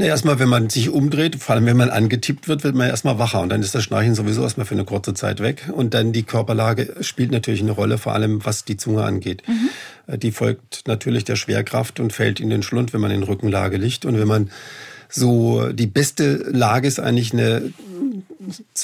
Na, 0.00 0.06
erstmal, 0.06 0.38
wenn 0.38 0.48
man 0.48 0.70
sich 0.70 0.90
umdreht, 0.90 1.34
vor 1.42 1.56
allem 1.56 1.66
wenn 1.66 1.76
man 1.76 1.90
angetippt 1.90 2.46
wird, 2.46 2.62
wird 2.62 2.76
man 2.76 2.88
erstmal 2.88 3.18
wacher 3.18 3.40
und 3.40 3.48
dann 3.48 3.62
ist 3.62 3.74
das 3.74 3.82
Schnarchen 3.82 4.14
sowieso 4.14 4.44
erstmal 4.44 4.64
für 4.64 4.76
eine 4.76 4.84
kurze 4.84 5.12
Zeit 5.12 5.40
weg. 5.40 5.68
Und 5.72 5.92
dann 5.92 6.12
die 6.12 6.22
Körperlage 6.22 6.94
spielt 7.00 7.32
natürlich 7.32 7.62
eine 7.62 7.72
Rolle, 7.72 7.98
vor 7.98 8.14
allem 8.14 8.44
was 8.44 8.64
die 8.64 8.76
Zunge 8.76 9.02
angeht. 9.02 9.42
Mhm. 9.48 10.20
Die 10.20 10.30
folgt 10.30 10.86
natürlich 10.86 11.24
der 11.24 11.34
Schwerkraft 11.34 11.98
und 11.98 12.12
fällt 12.12 12.38
in 12.38 12.48
den 12.48 12.62
Schlund, 12.62 12.92
wenn 12.92 13.00
man 13.00 13.10
in 13.10 13.24
Rückenlage 13.24 13.76
liegt. 13.76 14.04
Und 14.04 14.20
wenn 14.20 14.28
man 14.28 14.50
so, 15.08 15.72
die 15.72 15.86
beste 15.86 16.36
Lage 16.50 16.86
ist 16.86 17.00
eigentlich 17.00 17.32
eine 17.32 17.72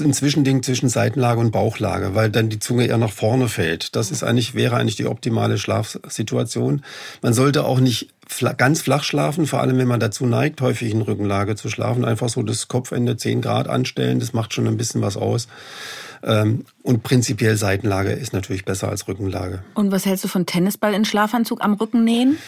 ein 0.00 0.12
Zwischending 0.12 0.62
zwischen 0.62 0.88
Seitenlage 0.88 1.40
und 1.40 1.50
Bauchlage, 1.50 2.14
weil 2.14 2.30
dann 2.30 2.48
die 2.48 2.58
Zunge 2.58 2.86
eher 2.86 2.98
nach 2.98 3.12
vorne 3.12 3.48
fällt. 3.48 3.96
Das 3.96 4.10
ist 4.10 4.22
eigentlich, 4.22 4.54
wäre 4.54 4.76
eigentlich 4.76 4.96
die 4.96 5.06
optimale 5.06 5.58
Schlafsituation. 5.58 6.84
Man 7.22 7.32
sollte 7.32 7.64
auch 7.64 7.80
nicht 7.80 8.08
ganz 8.56 8.82
flach 8.82 9.04
schlafen, 9.04 9.46
vor 9.46 9.60
allem 9.60 9.78
wenn 9.78 9.88
man 9.88 10.00
dazu 10.00 10.26
neigt, 10.26 10.60
häufig 10.60 10.90
in 10.90 11.02
Rückenlage 11.02 11.56
zu 11.56 11.68
schlafen. 11.68 12.04
Einfach 12.04 12.28
so 12.28 12.42
das 12.42 12.68
Kopfende 12.68 13.16
10 13.16 13.42
Grad 13.42 13.68
anstellen, 13.68 14.20
das 14.20 14.32
macht 14.32 14.54
schon 14.54 14.66
ein 14.66 14.76
bisschen 14.76 15.02
was 15.02 15.16
aus. 15.16 15.48
Ähm, 16.22 16.64
und 16.82 17.02
prinzipiell 17.02 17.56
Seitenlage 17.56 18.10
ist 18.10 18.32
natürlich 18.32 18.64
besser 18.64 18.88
als 18.88 19.06
Rückenlage. 19.08 19.62
Und 19.74 19.92
was 19.92 20.06
hältst 20.06 20.24
du 20.24 20.28
von 20.28 20.46
Tennisball 20.46 20.94
in 20.94 21.04
Schlafanzug 21.04 21.62
am 21.62 21.74
Rücken 21.74 22.04
nähen? 22.04 22.38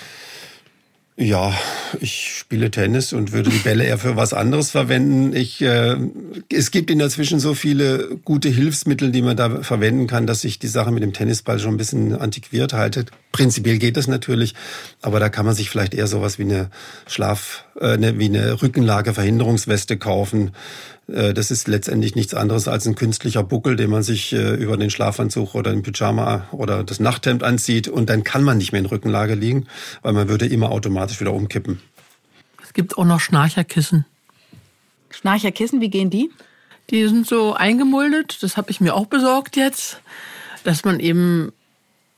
Ja, 1.18 1.54
ich 1.98 2.36
spiele 2.36 2.70
Tennis 2.70 3.14
und 3.14 3.32
würde 3.32 3.48
die 3.48 3.60
Bälle 3.60 3.84
eher 3.84 3.96
für 3.96 4.16
was 4.16 4.34
anderes 4.34 4.70
verwenden. 4.70 5.34
Ich, 5.34 5.62
äh, 5.62 5.96
es 6.52 6.70
gibt 6.70 6.90
in 6.90 6.98
der 6.98 7.08
Zwischen 7.08 7.40
so 7.40 7.54
viele 7.54 8.18
gute 8.22 8.50
Hilfsmittel, 8.50 9.10
die 9.10 9.22
man 9.22 9.34
da 9.34 9.62
verwenden 9.62 10.06
kann, 10.08 10.26
dass 10.26 10.44
ich 10.44 10.58
die 10.58 10.66
Sache 10.66 10.90
mit 10.90 11.02
dem 11.02 11.14
Tennisball 11.14 11.58
schon 11.58 11.72
ein 11.74 11.78
bisschen 11.78 12.14
antiquiert 12.14 12.74
halte. 12.74 13.06
Prinzipiell 13.32 13.78
geht 13.78 13.96
das 13.96 14.08
natürlich, 14.08 14.54
aber 15.00 15.18
da 15.18 15.30
kann 15.30 15.46
man 15.46 15.54
sich 15.54 15.70
vielleicht 15.70 15.94
eher 15.94 16.06
sowas 16.06 16.38
wie 16.38 16.42
eine 16.42 16.68
Schlaf, 17.06 17.64
äh, 17.80 17.92
eine, 17.92 18.18
wie 18.18 18.26
eine 18.26 18.60
Rückenlageverhinderungsweste 18.60 19.96
kaufen 19.96 20.48
äh, 20.48 20.50
das 21.08 21.52
ist 21.52 21.68
letztendlich 21.68 22.16
nichts 22.16 22.34
anderes 22.34 22.66
als 22.66 22.86
ein 22.86 22.96
künstlicher 22.96 23.44
Buckel, 23.44 23.76
den 23.76 23.90
man 23.90 24.02
sich 24.02 24.32
äh, 24.32 24.54
über 24.54 24.76
den 24.76 24.90
Schlafanzug 24.90 25.54
oder 25.54 25.70
den 25.70 25.82
Pyjama 25.82 26.48
oder 26.50 26.82
das 26.82 26.98
Nachthemd 26.98 27.44
anzieht 27.44 27.86
und 27.86 28.10
dann 28.10 28.24
kann 28.24 28.42
man 28.42 28.58
nicht 28.58 28.72
mehr 28.72 28.80
in 28.80 28.86
Rückenlage 28.86 29.34
liegen, 29.34 29.68
weil 30.02 30.12
man 30.12 30.28
würde 30.28 30.46
immer 30.46 30.70
automatisch 30.70 31.20
wieder 31.20 31.32
umkippen. 31.32 31.80
Es 32.62 32.72
gibt 32.72 32.98
auch 32.98 33.04
noch 33.04 33.20
Schnarcherkissen. 33.20 34.04
Schnarcherkissen, 35.10 35.80
wie 35.80 35.90
gehen 35.90 36.10
die? 36.10 36.30
Die 36.90 37.06
sind 37.06 37.26
so 37.26 37.54
eingemuldet, 37.54 38.42
das 38.42 38.56
habe 38.56 38.70
ich 38.70 38.80
mir 38.80 38.94
auch 38.94 39.06
besorgt 39.06 39.56
jetzt, 39.56 40.00
dass 40.64 40.84
man 40.84 40.98
eben 40.98 41.52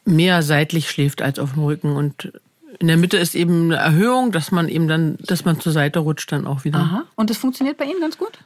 mehr 0.06 0.42
seitlich 0.42 0.90
schläft 0.90 1.20
als 1.20 1.38
auf 1.38 1.52
dem 1.52 1.64
Rücken 1.64 1.94
und 1.94 2.32
in 2.78 2.86
der 2.86 2.96
Mitte 2.96 3.16
ist 3.16 3.34
eben 3.34 3.72
eine 3.72 3.76
Erhöhung, 3.76 4.32
dass 4.32 4.50
man 4.50 4.68
eben 4.68 4.88
dann, 4.88 5.18
dass 5.20 5.44
man 5.44 5.60
zur 5.60 5.72
Seite 5.72 5.98
rutscht 5.98 6.30
dann 6.32 6.46
auch 6.46 6.64
wieder. 6.64 6.78
Aha. 6.78 7.04
Und 7.16 7.28
das 7.28 7.36
funktioniert 7.36 7.76
bei 7.76 7.84
Ihnen 7.84 8.00
ganz 8.00 8.16
gut? 8.16 8.38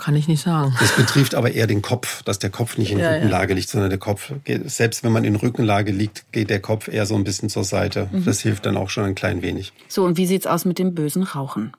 Kann 0.00 0.16
ich 0.16 0.28
nicht 0.28 0.42
sagen. 0.42 0.74
Das 0.80 0.96
betrifft 0.96 1.34
aber 1.34 1.52
eher 1.52 1.66
den 1.66 1.82
Kopf, 1.82 2.22
dass 2.22 2.38
der 2.38 2.48
Kopf 2.48 2.78
nicht 2.78 2.90
in 2.90 2.98
ja, 2.98 3.10
Rückenlage 3.10 3.52
ja. 3.52 3.56
liegt, 3.56 3.68
sondern 3.68 3.90
der 3.90 3.98
Kopf, 3.98 4.32
geht, 4.44 4.70
selbst 4.70 5.04
wenn 5.04 5.12
man 5.12 5.24
in 5.24 5.36
Rückenlage 5.36 5.92
liegt, 5.92 6.32
geht 6.32 6.48
der 6.48 6.60
Kopf 6.60 6.88
eher 6.88 7.04
so 7.04 7.14
ein 7.16 7.24
bisschen 7.24 7.50
zur 7.50 7.64
Seite. 7.64 8.08
Mhm. 8.10 8.24
Das 8.24 8.40
hilft 8.40 8.64
dann 8.64 8.78
auch 8.78 8.88
schon 8.88 9.04
ein 9.04 9.14
klein 9.14 9.42
wenig. 9.42 9.72
So, 9.88 10.04
und 10.04 10.16
wie 10.16 10.26
sieht's 10.26 10.46
aus 10.46 10.64
mit 10.64 10.78
dem 10.78 10.94
bösen 10.94 11.22
Rauchen? 11.22 11.72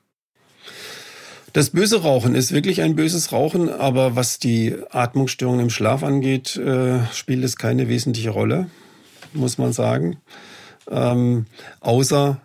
Das 1.52 1.70
böse 1.70 2.02
Rauchen 2.02 2.34
ist 2.34 2.52
wirklich 2.52 2.80
ein 2.80 2.94
böses 2.94 3.32
Rauchen, 3.32 3.68
aber 3.68 4.14
was 4.14 4.38
die 4.38 4.76
Atmungsstörungen 4.90 5.60
im 5.60 5.70
Schlaf 5.70 6.02
angeht, 6.04 6.56
äh, 6.56 7.04
spielt 7.12 7.44
es 7.44 7.56
keine 7.56 7.88
wesentliche 7.88 8.30
Rolle, 8.30 8.68
muss 9.34 9.58
man 9.58 9.72
sagen. 9.72 10.16
Ähm, 10.88 11.46
außer 11.80 12.40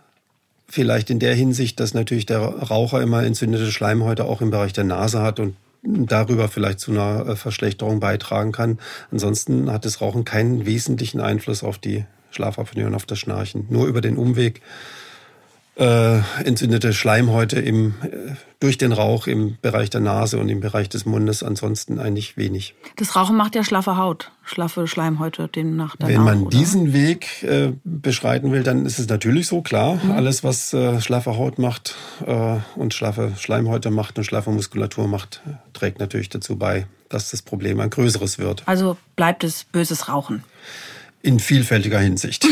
vielleicht 0.67 1.09
in 1.09 1.19
der 1.19 1.35
Hinsicht, 1.35 1.79
dass 1.79 1.93
natürlich 1.93 2.25
der 2.25 2.39
Raucher 2.39 3.01
immer 3.01 3.23
entzündete 3.23 3.71
Schleimhäute 3.71 4.25
auch 4.25 4.41
im 4.41 4.49
Bereich 4.51 4.73
der 4.73 4.83
Nase 4.83 5.21
hat 5.21 5.39
und 5.39 5.55
darüber 5.83 6.47
vielleicht 6.47 6.79
zu 6.79 6.91
einer 6.91 7.27
äh, 7.27 7.35
Verschlechterung 7.35 7.99
beitragen 7.99 8.51
kann. 8.51 8.79
Ansonsten 9.11 9.71
hat 9.71 9.85
das 9.85 10.01
Rauchen 10.01 10.25
keinen 10.25 10.65
wesentlichen 10.65 11.21
Einfluss 11.21 11.63
auf 11.63 11.77
die 11.77 12.05
Schlafapnoe 12.31 12.85
und 12.85 12.95
auf 12.95 13.05
das 13.05 13.19
Schnarchen. 13.19 13.65
Nur 13.69 13.87
über 13.87 14.01
den 14.01 14.17
Umweg 14.17 14.61
äh, 15.77 16.19
entzündete 16.43 16.91
Schleimhäute 16.91 17.59
im, 17.59 17.93
äh, 18.01 18.33
durch 18.59 18.77
den 18.77 18.91
Rauch 18.91 19.27
im 19.27 19.57
Bereich 19.61 19.91
der 19.91 20.01
Nase 20.01 20.39
und 20.39 20.49
im 20.49 20.59
Bereich 20.59 20.89
des 20.89 21.05
Mundes, 21.05 21.43
ansonsten 21.43 21.99
eigentlich 21.99 22.35
wenig. 22.35 22.73
Das 22.95 23.15
Rauchen 23.15 23.35
macht 23.35 23.55
ja 23.55 23.63
schlaffe 23.63 23.97
Haut, 23.97 24.31
schlaffe 24.43 24.87
Schleimhäute 24.87 25.47
demnach 25.47 25.95
dann 25.95 26.09
Wenn 26.09 26.23
man 26.23 26.45
auch, 26.45 26.49
diesen 26.49 26.93
Weg 26.93 27.43
äh, 27.43 27.73
beschreiten 27.83 28.51
will, 28.51 28.63
dann 28.63 28.85
ist 28.87 28.97
es 28.97 29.07
natürlich 29.07 29.47
so, 29.47 29.61
klar. 29.61 29.99
Mhm. 30.03 30.11
Alles, 30.11 30.43
was 30.43 30.73
äh, 30.73 30.99
schlaffe 30.99 31.37
Haut 31.37 31.59
macht 31.59 31.95
äh, 32.25 32.57
und 32.75 32.95
schlaffe 32.95 33.33
Schleimhäute 33.37 33.91
macht 33.91 34.17
und 34.17 34.23
schlaffe 34.23 34.49
Muskulatur 34.49 35.07
macht, 35.07 35.41
trägt 35.73 35.99
natürlich 35.99 36.29
dazu 36.29 36.57
bei, 36.57 36.87
dass 37.09 37.29
das 37.29 37.43
Problem 37.43 37.79
ein 37.79 37.91
größeres 37.91 38.39
wird. 38.39 38.63
Also 38.65 38.97
bleibt 39.15 39.43
es 39.43 39.63
böses 39.63 40.09
Rauchen. 40.09 40.43
In 41.23 41.39
vielfältiger 41.39 41.99
Hinsicht. 41.99 42.45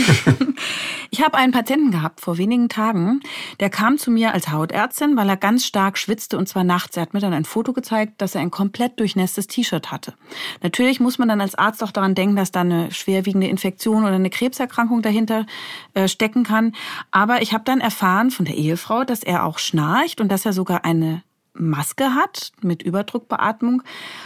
ich 1.12 1.24
habe 1.24 1.38
einen 1.38 1.54
Patienten 1.54 1.92
gehabt 1.92 2.20
vor 2.20 2.38
wenigen 2.38 2.68
Tagen, 2.68 3.22
der 3.60 3.70
kam 3.70 3.98
zu 3.98 4.10
mir 4.10 4.34
als 4.34 4.50
Hautärztin, 4.50 5.16
weil 5.16 5.30
er 5.30 5.38
ganz 5.38 5.66
stark 5.66 5.98
schwitzte 5.98 6.38
und 6.38 6.50
zwar 6.50 6.64
nachts. 6.64 6.98
Er 6.98 7.04
hat 7.04 7.14
mir 7.14 7.20
dann 7.20 7.34
ein 7.34 7.46
Foto 7.46 7.74
gezeigt, 7.74 8.22
dass 8.22 8.34
er 8.34 8.42
ein 8.42 8.50
komplett 8.52 9.00
durchnässtes 9.00 9.48
T-Shirt 9.48 9.92
hatte. 9.92 10.16
Natürlich 10.64 11.00
muss 11.00 11.20
man 11.20 11.30
dann 11.30 11.42
als 11.42 11.56
Arzt 11.56 11.84
auch 11.84 11.92
daran 11.92 12.16
denken, 12.16 12.36
dass 12.36 12.52
da 12.52 12.62
eine 12.62 12.92
schwerwiegende 12.92 13.48
Infektion 13.48 14.04
oder 14.04 14.16
eine 14.16 14.32
Krebserkrankung 14.32 15.04
dahinter 15.04 15.46
äh, 15.94 16.08
stecken 16.08 16.44
kann. 16.44 16.74
Aber 17.12 17.44
ich 17.44 17.54
habe 17.54 17.64
dann 17.64 17.82
erfahren 17.82 18.32
von 18.32 18.46
der 18.46 18.56
Ehefrau, 18.56 19.04
dass 19.04 19.22
er 19.22 19.46
auch 19.46 19.60
schnarcht 19.60 20.20
und 20.22 20.32
dass 20.32 20.46
er 20.46 20.54
sogar 20.54 20.86
eine 20.86 21.22
Maske 21.56 22.14
hat 22.14 22.52
mit 22.62 22.84
Überdruckbeatmung. 22.84 23.84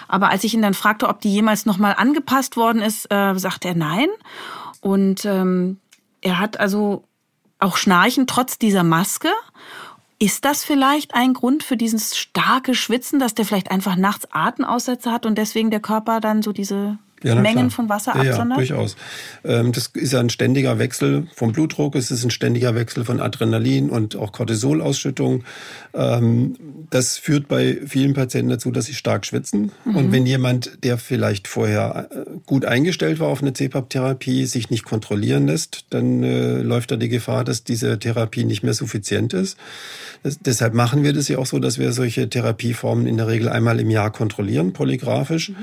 Aber 0.08 0.30
als 0.30 0.44
ich 0.44 0.54
ihn 0.54 0.62
dann 0.62 0.74
fragte, 0.74 1.08
ob 1.08 1.22
die 1.22 1.34
jemals 1.34 1.66
nochmal 1.66 1.96
angepasst 1.98 2.58
worden 2.58 2.82
ist, 2.82 3.12
äh, 3.12 3.36
sagte 3.36 3.70
er 3.70 3.76
nein. 3.76 4.10
Und 4.82 5.26
ähm, 5.26 5.78
er 6.22 6.40
hat 6.40 6.60
also 6.60 7.04
auch 7.60 7.78
Schnarchen 7.78 8.28
trotz 8.28 8.58
dieser 8.58 8.84
Maske. 8.84 9.30
Ist 10.18 10.44
das 10.44 10.64
vielleicht 10.64 11.16
ein 11.16 11.34
Grund 11.34 11.64
für 11.64 11.78
dieses 11.78 12.18
starke 12.18 12.76
Schwitzen, 12.76 13.20
dass 13.20 13.36
der 13.36 13.46
vielleicht 13.46 13.72
einfach 13.72 13.96
nachts 13.96 14.28
Atemaussätze 14.32 15.12
hat 15.12 15.26
und 15.26 15.38
deswegen 15.38 15.72
der 15.72 15.80
Körper 15.80 16.20
dann 16.20 16.42
so 16.42 16.52
diese 16.52 16.98
ja, 17.24 17.36
Mengen 17.36 17.56
klar. 17.56 17.70
von 17.70 17.90
Wasser 17.90 18.14
ja, 18.16 18.32
absondert? 18.32 18.60
Ja, 18.60 18.76
durchaus. 18.76 18.96
Ähm, 19.44 19.72
das 19.72 19.88
ist 19.88 20.14
ja 20.14 20.20
ein 20.20 20.30
ständiger 20.30 20.80
Wechsel 20.80 21.28
vom 21.34 21.52
Blutdruck, 21.52 21.96
es 21.96 22.12
ist 22.12 22.24
ein 22.24 22.32
ständiger 22.32 22.76
Wechsel 22.76 23.06
von 23.06 23.20
Adrenalin 23.20 23.90
und 23.90 24.16
auch 24.16 24.32
Cortisolausschüttung. 24.32 25.44
Ähm, 25.94 26.56
das 26.90 27.18
führt 27.18 27.48
bei 27.48 27.80
vielen 27.86 28.14
Patienten 28.14 28.50
dazu, 28.50 28.72
dass 28.72 28.86
sie 28.86 28.94
stark 28.94 29.26
schwitzen. 29.26 29.72
Mhm. 29.86 29.96
Und 29.96 30.12
wenn 30.12 30.26
jemand, 30.26 30.84
der 30.84 30.98
vielleicht 30.98 31.48
vorher 31.48 32.10
äh, 32.12 32.26
gut 32.46 32.66
eingestellt 32.66 33.20
war 33.20 33.28
auf 33.28 33.42
eine 33.42 33.54
CPAP-Therapie, 33.54 34.46
sich 34.46 34.70
nicht 34.70 34.86
kontrollieren 34.86 35.48
lässt, 35.48 35.86
dann 35.90 36.24
äh, 36.24 36.62
läuft 36.62 36.92
er 36.92 36.98
die 36.98 37.10
Gefahr, 37.10 37.44
dass 37.44 37.64
diese 37.64 38.00
Therapie 38.00 38.46
nicht 38.46 38.64
mehr 38.64 38.74
suffizient 38.74 39.34
ist. 39.34 39.58
Das, 40.24 40.40
deshalb 40.40 40.74
machen 40.74 41.04
wir 41.04 41.14
das 41.14 41.28
ja 41.28 41.38
auch 41.38 41.46
so, 41.46 41.60
dass 41.60 41.80
wir 41.80 41.92
solche 41.92 42.30
Therapieformen 42.30 43.08
in 43.08 43.18
der 43.18 43.28
Regel 43.28 43.50
einmal 43.50 43.80
im 43.80 43.90
Jahr 43.90 44.12
kontrollieren, 44.12 44.74
polygraphisch. 44.74 45.50
Mhm. 45.50 45.56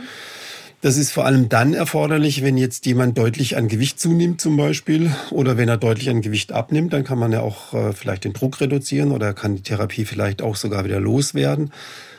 Das 0.83 0.99
ist 0.99 1.11
vor 1.11 1.25
allem 1.25 1.49
dann 1.49 1.73
erforderlich, 1.73 2.43
wenn 2.43 2.59
jetzt 2.59 2.85
jemand 2.87 3.17
deutlich 3.17 3.57
an 3.57 3.67
Gewicht 3.67 3.99
zunimmt 3.99 4.41
zum 4.41 4.57
Beispiel 4.57 5.11
oder 5.31 5.57
wenn 5.57 5.69
er 5.69 5.79
deutlich 5.79 6.11
an 6.11 6.21
Gewicht 6.21 6.53
abnimmt, 6.53 6.93
dann 6.93 7.03
kann 7.03 7.19
man 7.19 7.33
ja 7.33 7.41
auch 7.41 7.73
äh, 7.73 7.93
vielleicht 7.93 8.25
den 8.25 8.35
Druck 8.35 8.61
reduzieren 8.61 9.11
oder 9.11 9.33
kann 9.33 9.57
die 9.57 9.63
Therapie 9.63 10.05
vielleicht 10.05 10.43
auch 10.43 10.55
sogar 10.55 10.85
wieder 10.85 11.01
loswerden. 11.01 11.73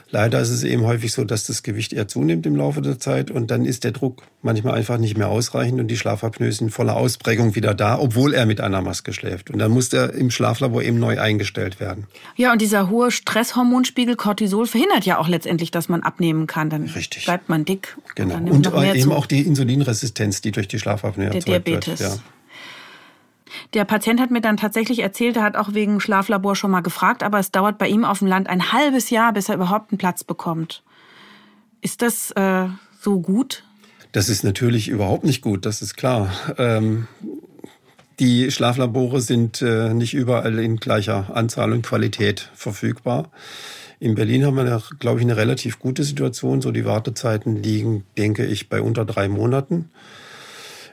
Leider 0.09 0.39
ist 0.39 0.49
es 0.49 0.63
eben 0.63 0.85
häufig 0.85 1.11
so, 1.11 1.23
dass 1.25 1.45
das 1.45 1.63
Gewicht 1.63 1.91
eher 1.93 2.07
zunimmt 2.07 2.45
im 2.45 2.55
Laufe 2.55 2.81
der 2.81 2.99
Zeit 2.99 3.29
und 3.29 3.51
dann 3.51 3.65
ist 3.65 3.83
der 3.83 3.91
Druck 3.91 4.23
manchmal 4.41 4.75
einfach 4.75 4.97
nicht 4.97 5.17
mehr 5.17 5.29
ausreichend 5.29 5.79
und 5.79 5.87
die 5.87 5.97
Schlafapnoe 5.97 6.47
ist 6.47 6.61
in 6.61 6.69
voller 6.69 6.95
Ausprägung 6.95 7.55
wieder 7.55 7.73
da, 7.73 7.99
obwohl 7.99 8.33
er 8.33 8.45
mit 8.45 8.61
einer 8.61 8.81
Maske 8.81 9.13
schläft. 9.13 9.49
Und 9.49 9.59
dann 9.59 9.71
muss 9.71 9.91
er 9.91 10.13
im 10.13 10.31
Schlaflabor 10.31 10.81
eben 10.81 10.99
neu 10.99 11.19
eingestellt 11.19 11.79
werden. 11.79 12.07
Ja, 12.35 12.53
und 12.53 12.61
dieser 12.61 12.89
hohe 12.89 13.11
Stresshormonspiegel 13.11 14.15
Cortisol 14.15 14.65
verhindert 14.67 15.05
ja 15.05 15.17
auch 15.17 15.27
letztendlich, 15.27 15.71
dass 15.71 15.89
man 15.89 16.03
abnehmen 16.03 16.47
kann. 16.47 16.69
Dann 16.69 16.83
Richtig. 16.83 17.25
bleibt 17.25 17.49
man 17.49 17.65
dick. 17.65 17.97
Genau. 18.15 18.35
Und, 18.35 18.67
und 18.67 18.83
eben 18.83 19.01
zu. 19.01 19.11
auch 19.11 19.25
die 19.25 19.41
Insulinresistenz, 19.41 20.41
die 20.41 20.51
durch 20.51 20.67
die 20.67 20.79
Schlafapnoe 20.79 21.25
der 21.25 21.35
erzeugt 21.35 21.67
Diabetes. 21.67 21.99
wird. 21.99 22.11
Ja. 22.11 22.17
Der 23.73 23.85
Patient 23.85 24.19
hat 24.19 24.31
mir 24.31 24.41
dann 24.41 24.57
tatsächlich 24.57 24.99
erzählt, 24.99 25.37
er 25.37 25.43
hat 25.43 25.55
auch 25.55 25.73
wegen 25.73 25.99
Schlaflabor 25.99 26.55
schon 26.55 26.71
mal 26.71 26.81
gefragt, 26.81 27.23
aber 27.23 27.39
es 27.39 27.51
dauert 27.51 27.77
bei 27.77 27.87
ihm 27.87 28.05
auf 28.05 28.19
dem 28.19 28.27
Land 28.27 28.47
ein 28.47 28.71
halbes 28.71 29.09
Jahr, 29.09 29.33
bis 29.33 29.49
er 29.49 29.55
überhaupt 29.55 29.91
einen 29.91 29.97
Platz 29.97 30.23
bekommt. 30.23 30.83
Ist 31.81 32.01
das 32.01 32.31
äh, 32.31 32.67
so 32.99 33.19
gut? 33.19 33.63
Das 34.11 34.29
ist 34.29 34.43
natürlich 34.43 34.87
überhaupt 34.87 35.23
nicht 35.23 35.41
gut, 35.41 35.65
das 35.65 35.81
ist 35.81 35.95
klar. 35.95 36.31
Ähm, 36.57 37.07
Die 38.19 38.49
Schlaflabore 38.49 39.21
sind 39.21 39.61
äh, 39.61 39.93
nicht 39.93 40.15
überall 40.15 40.57
in 40.57 40.77
gleicher 40.77 41.35
Anzahl 41.35 41.71
und 41.71 41.85
Qualität 41.85 42.49
verfügbar. 42.55 43.29
In 43.99 44.15
Berlin 44.15 44.43
haben 44.43 44.55
wir, 44.55 44.81
glaube 44.97 45.19
ich, 45.19 45.25
eine 45.25 45.37
relativ 45.37 45.77
gute 45.77 46.03
Situation. 46.03 46.61
So 46.61 46.71
die 46.71 46.85
Wartezeiten 46.85 47.61
liegen, 47.61 48.05
denke 48.17 48.43
ich, 48.43 48.69
bei 48.69 48.81
unter 48.81 49.05
drei 49.05 49.27
Monaten. 49.27 49.91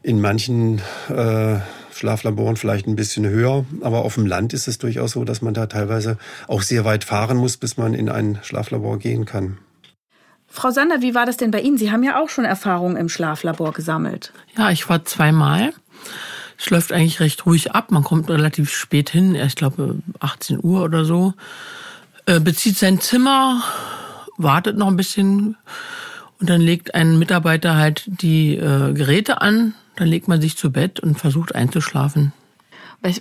In 0.03 0.21
manchen 0.21 0.83
äh, 1.09 1.61
Schlaflaboren 1.95 2.57
vielleicht 2.57 2.87
ein 2.87 2.97
bisschen 2.97 3.27
höher, 3.27 3.65
aber 3.81 4.05
auf 4.05 4.15
dem 4.15 4.27
Land 4.27 4.53
ist 4.53 4.69
es 4.69 4.79
durchaus 4.79 5.13
so, 5.13 5.25
dass 5.25 5.43
man 5.43 5.55
da 5.55 5.67
teilweise 5.67 6.19
auch 6.49 6.63
sehr 6.63 6.85
weit 6.85 7.05
fahren 7.05 7.37
muss, 7.37 7.57
bis 7.57 7.77
man 7.77 7.95
in 7.95 8.09
ein 8.09 8.39
Schlaflabor 8.43 8.99
gehen 8.99 9.25
kann. 9.25 9.59
Frau 10.49 10.71
Sander, 10.71 11.03
wie 11.03 11.15
war 11.15 11.27
das 11.27 11.37
denn 11.37 11.51
bei 11.51 11.61
Ihnen? 11.61 11.79
Sie 11.79 11.91
haben 11.91 12.05
ja 12.05 12.21
auch 12.21 12.29
schon 12.29 12.45
Erfahrungen 12.45 12.97
im 12.97 13.09
Schlaflabor 13.09 13.73
gesammelt. 13.73 14.33
Ja, 14.57 14.71
ich 14.71 14.89
war 14.89 15.05
zweimal. 15.05 15.73
Es 16.59 16.71
läuft 16.71 16.93
eigentlich 16.93 17.21
recht 17.21 17.45
ruhig 17.47 17.73
ab. 17.73 17.91
Man 17.91 18.05
kommt 18.05 18.31
relativ 18.31 18.71
spät 18.71 19.11
hin, 19.11 19.35
ich 19.35 19.57
glaube 19.57 19.97
18 20.21 20.61
Uhr 20.63 20.83
oder 20.83 21.05
so. 21.05 21.35
Äh, 22.27 22.41
bezieht 22.41 22.79
sein 22.79 23.01
Zimmer, 23.01 23.63
wartet 24.37 24.77
noch 24.77 24.87
ein 24.89 24.97
bisschen 24.97 25.57
und 26.41 26.51
dann 26.51 26.61
legt 26.61 26.95
ein 26.95 27.19
Mitarbeiter 27.19 27.77
halt 27.77 28.05
die 28.07 28.57
äh, 28.57 28.93
Geräte 28.93 29.41
an. 29.41 29.75
Dann 29.97 30.09
legt 30.09 30.29
man 30.29 30.41
sich 30.41 30.57
zu 30.57 30.73
Bett 30.73 31.01
und 31.01 31.19
versucht 31.19 31.55
einzuschlafen. 31.55 32.33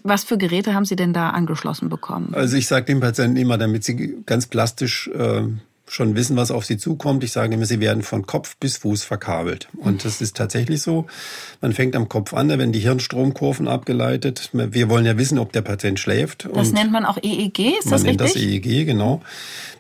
Was 0.04 0.24
für 0.24 0.38
Geräte 0.38 0.74
haben 0.74 0.86
Sie 0.86 0.96
denn 0.96 1.12
da 1.12 1.32
angeschlossen 1.32 1.90
bekommen? 1.90 2.34
Also 2.34 2.56
ich 2.56 2.68
sage 2.68 2.86
den 2.86 3.02
Patienten 3.02 3.36
immer, 3.36 3.58
damit 3.58 3.84
sie 3.84 4.18
ganz 4.26 4.48
plastisch 4.48 5.10
äh, 5.10 5.44
schon 5.94 6.16
wissen, 6.16 6.36
was 6.36 6.50
auf 6.50 6.66
sie 6.66 6.78
zukommt. 6.78 7.24
Ich 7.24 7.32
sage 7.32 7.54
immer, 7.54 7.66
sie 7.66 7.80
werden 7.80 8.02
von 8.02 8.26
Kopf 8.26 8.58
bis 8.58 8.78
Fuß 8.78 9.04
verkabelt. 9.04 9.68
Und 9.78 10.06
das 10.06 10.22
ist 10.22 10.36
tatsächlich 10.36 10.82
so. 10.82 11.06
Man 11.62 11.74
fängt 11.74 11.96
am 11.96 12.10
Kopf 12.10 12.34
an, 12.34 12.50
da 12.50 12.58
werden 12.58 12.72
die 12.72 12.80
Hirnstromkurven 12.80 13.68
abgeleitet. 13.68 14.50
Wir 14.54 14.90
wollen 14.90 15.06
ja 15.06 15.18
wissen, 15.18 15.38
ob 15.38 15.52
der 15.52 15.62
Patient 15.62 16.00
schläft. 16.00 16.50
Das 16.54 16.72
nennt 16.72 16.92
man 16.92 17.06
auch 17.06 17.18
EEG, 17.22 17.78
ist 17.80 17.92
das 17.92 18.04
richtig? 18.04 18.06
Man 18.06 18.06
nennt 18.06 18.22
das 18.22 18.36
EEG, 18.36 18.86
genau. 18.86 19.22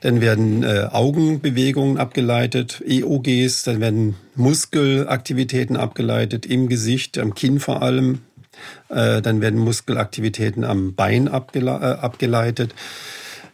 Dann 0.01 0.22
werden 0.22 0.64
äh, 0.64 0.88
Augenbewegungen 0.91 1.97
abgeleitet, 1.97 2.84
EOGs, 2.86 3.64
dann 3.64 3.80
werden 3.80 4.16
Muskelaktivitäten 4.36 5.78
abgeleitet, 5.78 6.45
im 6.45 6.68
Gesicht, 6.68 7.18
am 7.18 7.34
Kinn 7.34 7.59
vor 7.59 7.82
allem. 7.82 8.20
Äh, 8.89 9.22
dann 9.22 9.41
werden 9.41 9.59
Muskelaktivitäten 9.59 10.64
am 10.64 10.93
Bein 10.93 11.28
abgele 11.28 11.72
äh, 11.72 12.01
abgeleitet. 12.05 12.76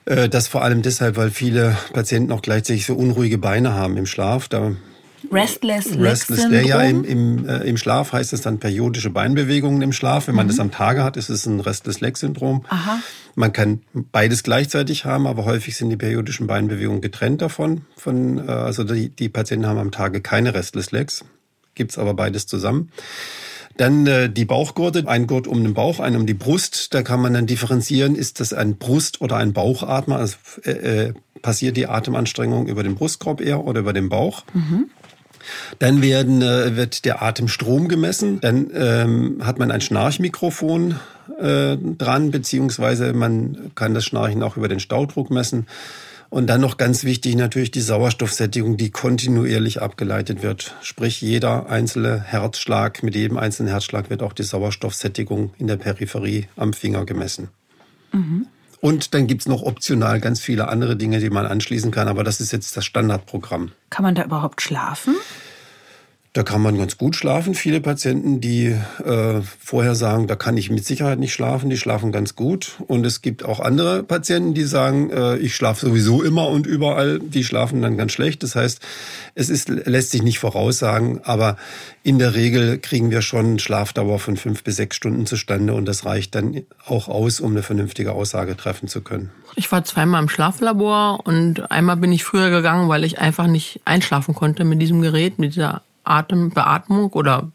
Äh, 0.10 0.28
das 0.28 0.48
vor 0.48 0.64
allem 0.64 0.82
deshalb, 0.82 1.18
weil 1.18 1.30
viele 1.30 1.78
Patienten 1.94 2.32
auch 2.32 2.42
gleichzeitig 2.42 2.86
so 2.86 2.96
unruhige 2.96 3.38
Beine 3.38 3.74
haben 3.74 3.96
im 3.96 4.08
Schlaf. 4.08 4.48
Da 4.48 4.72
Restless 5.32 5.92
Leg 5.92 6.02
Restless 6.02 6.48
Leg, 6.48 6.66
ja, 6.66 6.82
im, 6.82 7.04
im, 7.04 7.48
äh, 7.48 7.58
im 7.60 7.78
Schlaf 7.78 8.14
heißt 8.14 8.34
es 8.34 8.42
dann 8.42 8.60
periodische 8.60 9.12
Beinbewegungen 9.12 9.82
im 9.84 9.94
Schlaf. 9.94 10.28
Wenn 10.28 10.36
man 10.36 10.48
mhm. 10.48 10.50
das 10.50 10.60
am 10.60 10.72
Tage 10.72 11.04
hat, 11.04 11.16
ist 11.16 11.30
es 11.30 11.46
ein 11.46 11.60
Restless 11.60 12.02
Leg 12.02 12.18
Syndrom. 12.18 12.66
Aha. 12.70 13.00
Man 13.36 13.54
kann 13.54 13.82
beides 13.94 14.42
gleichzeitig 14.42 15.06
haben, 15.06 15.28
aber 15.28 15.46
häufig 15.46 15.76
sind 15.76 15.92
die 15.92 15.98
periodischen 15.98 16.48
Beinbewegungen 16.48 17.02
getrennt 17.02 17.42
davon. 17.42 17.82
Von, 17.96 18.48
äh, 18.48 18.52
also 18.52 18.84
die, 18.84 19.10
die 19.10 19.30
Patienten 19.30 19.68
haben 19.68 19.78
am 19.78 19.92
Tage 19.92 20.22
keine 20.22 20.56
Restless 20.56 20.92
Legs, 20.92 21.24
gibt's 21.76 22.00
aber 22.00 22.16
beides 22.16 22.48
zusammen. 22.48 22.92
Dann 23.80 24.06
äh, 24.08 24.30
die 24.30 24.44
Bauchgurte, 24.44 25.08
ein 25.08 25.26
Gurt 25.26 25.48
um 25.48 25.64
den 25.64 25.74
Bauch, 25.74 26.02
ein 26.02 26.18
um 26.18 26.26
die 26.26 26.34
Brust. 26.34 26.94
Da 26.94 27.02
kann 27.02 27.22
man 27.22 27.34
dann 27.34 27.48
differenzieren, 27.48 28.16
ist 28.16 28.42
das 28.42 28.52
ein 28.52 28.76
Brust- 28.76 29.22
oder 29.22 29.38
ein 29.38 29.54
Bauchatmer? 29.54 30.18
Also 30.18 30.36
äh, 30.66 30.72
äh, 30.72 31.14
passiert 31.42 31.78
die 31.78 31.88
Atemanstrengung 31.88 32.68
über 32.68 32.84
den 32.84 32.96
Brustkorb 32.96 33.40
eher 33.40 33.64
oder 33.64 33.80
über 33.80 33.94
den 33.94 34.10
Bauch? 34.10 34.44
Mhm. 34.54 34.90
Dann 35.80 36.02
werden, 36.02 36.42
äh, 36.42 36.76
wird 36.76 37.06
der 37.06 37.22
Atemstrom 37.22 37.88
gemessen. 37.88 38.42
Dann 38.42 38.70
ähm, 38.74 39.38
hat 39.46 39.60
man 39.60 39.72
ein 39.72 39.80
Schnarchmikrofon 39.80 41.00
äh, 41.40 41.78
dran, 41.78 42.32
beziehungsweise 42.32 43.14
man 43.14 43.72
kann 43.76 43.94
das 43.94 44.04
Schnarchen 44.04 44.44
auch 44.44 44.58
über 44.58 44.68
den 44.68 44.82
Staudruck 44.82 45.32
messen. 45.32 45.68
Und 46.30 46.48
dann 46.48 46.62
noch 46.62 46.78
ganz 46.78 47.04
wichtig 47.04 47.36
natürlich 47.36 47.72
die 47.72 47.82
Sauerstoffsättigung, 47.82 48.78
die 48.78 48.92
kontinuierlich 48.92 49.82
abgeleitet 49.82 50.44
wird. 50.44 50.76
Sprich, 50.82 51.22
jeder 51.22 51.70
einzelne 51.70 52.22
Herzschlag, 52.22 53.02
mit 53.02 53.16
jedem 53.16 53.38
einzelnen 53.38 53.72
Herzschlag 53.72 54.12
wird 54.12 54.22
auch 54.22 54.34
die 54.34 54.44
Sauerstoffsättigung 54.44 55.54
in 55.58 55.66
der 55.66 55.78
Peripherie 55.78 56.48
am 56.56 56.74
Finger 56.74 57.06
gemessen. 57.06 57.50
Mhm. 58.12 58.46
Und 58.82 59.14
dann 59.14 59.28
gibt's 59.28 59.48
noch 59.48 59.64
optional 59.64 60.20
ganz 60.20 60.40
viele 60.40 60.68
andere 60.68 60.96
Dinge, 60.96 61.20
die 61.20 61.30
man 61.30 61.46
anschließen 61.46 61.92
kann, 61.92 62.08
aber 62.08 62.24
das 62.24 62.40
ist 62.40 62.52
jetzt 62.52 62.78
das 62.78 62.86
Standardprogramm. 62.86 63.72
Kann 63.90 64.04
man 64.04 64.16
da 64.16 64.24
überhaupt 64.24 64.62
schlafen? 64.62 65.16
Da 66.34 66.44
kann 66.44 66.62
man 66.62 66.78
ganz 66.78 66.98
gut 67.00 67.16
schlafen. 67.16 67.56
Viele 67.56 67.82
Patienten, 67.82 68.40
die 68.40 68.68
äh, 69.04 69.42
vorher 69.60 69.96
sagen, 69.96 70.28
da 70.28 70.36
kann 70.36 70.58
ich 70.58 70.70
mit 70.70 70.86
Sicherheit 70.86 71.18
nicht 71.18 71.34
schlafen, 71.34 71.72
die 71.72 71.78
schlafen 71.78 72.12
ganz 72.12 72.36
gut. 72.36 72.74
Und 72.86 73.04
es 73.04 73.24
gibt 73.24 73.44
auch 73.44 73.60
andere 73.60 74.04
Patienten, 74.04 74.54
die 74.54 74.64
sagen, 74.64 75.10
äh, 75.10 75.38
ich 75.38 75.56
schlafe 75.56 75.88
sowieso 75.88 76.22
immer 76.22 76.48
und 76.50 76.68
überall. 76.68 77.20
Die 77.20 77.44
schlafen 77.44 77.82
dann 77.82 77.98
ganz 77.98 78.12
schlecht. 78.12 78.44
Das 78.44 78.56
heißt, 78.56 78.80
es 79.34 79.50
ist, 79.50 79.70
lässt 79.70 80.12
sich 80.12 80.22
nicht 80.22 80.38
voraussagen, 80.38 81.22
aber 81.24 81.58
in 82.04 82.20
der 82.20 82.36
Regel 82.36 82.78
kriegen 82.78 83.10
wir 83.10 83.24
schon 83.24 83.58
Schlafdauer 83.58 84.20
von 84.20 84.38
fünf 84.38 84.64
bis 84.64 84.76
sechs 84.76 84.98
Stunden 84.98 85.26
zustande 85.26 85.74
und 85.74 85.86
das 85.86 86.06
reicht 86.06 86.36
dann 86.36 86.62
auch 86.86 87.08
aus, 87.08 87.40
um 87.40 87.52
eine 87.52 87.64
vernünftige 87.64 88.12
Aussage 88.12 88.56
treffen 88.56 88.88
zu 88.88 89.02
können. 89.02 89.32
Ich 89.56 89.72
war 89.72 89.84
zweimal 89.84 90.22
im 90.22 90.30
Schlaflabor 90.30 91.22
und 91.26 91.72
einmal 91.72 91.98
bin 91.98 92.12
ich 92.12 92.24
früher 92.24 92.52
gegangen, 92.52 92.88
weil 92.88 93.04
ich 93.04 93.18
einfach 93.18 93.48
nicht 93.48 93.82
einschlafen 93.86 94.36
konnte 94.36 94.64
mit 94.64 94.80
diesem 94.80 95.02
Gerät, 95.02 95.40
mit 95.40 95.56
dieser 95.56 95.82
Atembeatmung 96.10 97.12
oder 97.14 97.52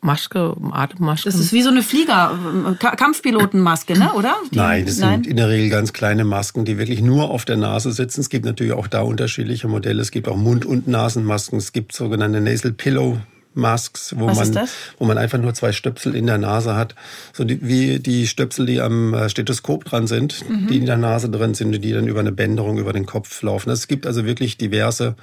Maske, 0.00 0.54
Atemmaske. 0.70 1.28
Das 1.28 1.38
ist 1.38 1.52
wie 1.52 1.62
so 1.62 1.70
eine 1.70 1.82
Flieger, 1.82 2.38
Kampfpilotenmaske, 2.78 3.98
ne? 3.98 4.12
oder? 4.12 4.36
Die, 4.52 4.56
nein, 4.56 4.86
das 4.86 4.98
nein? 4.98 5.24
sind 5.24 5.26
in 5.26 5.36
der 5.36 5.48
Regel 5.48 5.70
ganz 5.70 5.92
kleine 5.92 6.24
Masken, 6.24 6.64
die 6.64 6.78
wirklich 6.78 7.02
nur 7.02 7.30
auf 7.30 7.44
der 7.44 7.56
Nase 7.56 7.90
sitzen. 7.90 8.20
Es 8.20 8.28
gibt 8.28 8.44
natürlich 8.44 8.72
auch 8.74 8.86
da 8.86 9.00
unterschiedliche 9.00 9.66
Modelle. 9.66 10.00
Es 10.00 10.12
gibt 10.12 10.28
auch 10.28 10.36
Mund- 10.36 10.64
und 10.64 10.86
Nasenmasken. 10.86 11.58
Es 11.58 11.72
gibt 11.72 11.92
sogenannte 11.92 12.40
Nasal 12.40 12.72
Pillow 12.72 13.18
Masks, 13.54 14.14
wo 14.16 14.26
Was 14.26 14.52
man, 14.52 14.68
wo 14.98 15.04
man 15.04 15.18
einfach 15.18 15.38
nur 15.38 15.54
zwei 15.54 15.72
Stöpsel 15.72 16.14
in 16.14 16.26
der 16.26 16.38
Nase 16.38 16.76
hat. 16.76 16.94
So 17.32 17.44
die, 17.44 17.66
wie 17.66 17.98
die 17.98 18.26
Stöpsel, 18.26 18.66
die 18.66 18.80
am 18.80 19.14
äh, 19.14 19.28
Stethoskop 19.28 19.84
dran 19.84 20.06
sind, 20.06 20.48
mhm. 20.48 20.68
die 20.68 20.78
in 20.78 20.86
der 20.86 20.96
Nase 20.96 21.28
drin 21.28 21.54
sind 21.54 21.74
und 21.74 21.82
die 21.82 21.92
dann 21.92 22.06
über 22.06 22.20
eine 22.20 22.32
Bänderung 22.32 22.78
über 22.78 22.92
den 22.92 23.06
Kopf 23.06 23.42
laufen. 23.42 23.70
Es 23.70 23.88
gibt 23.88 24.06
also 24.06 24.24
wirklich 24.24 24.58
diverse 24.58 25.16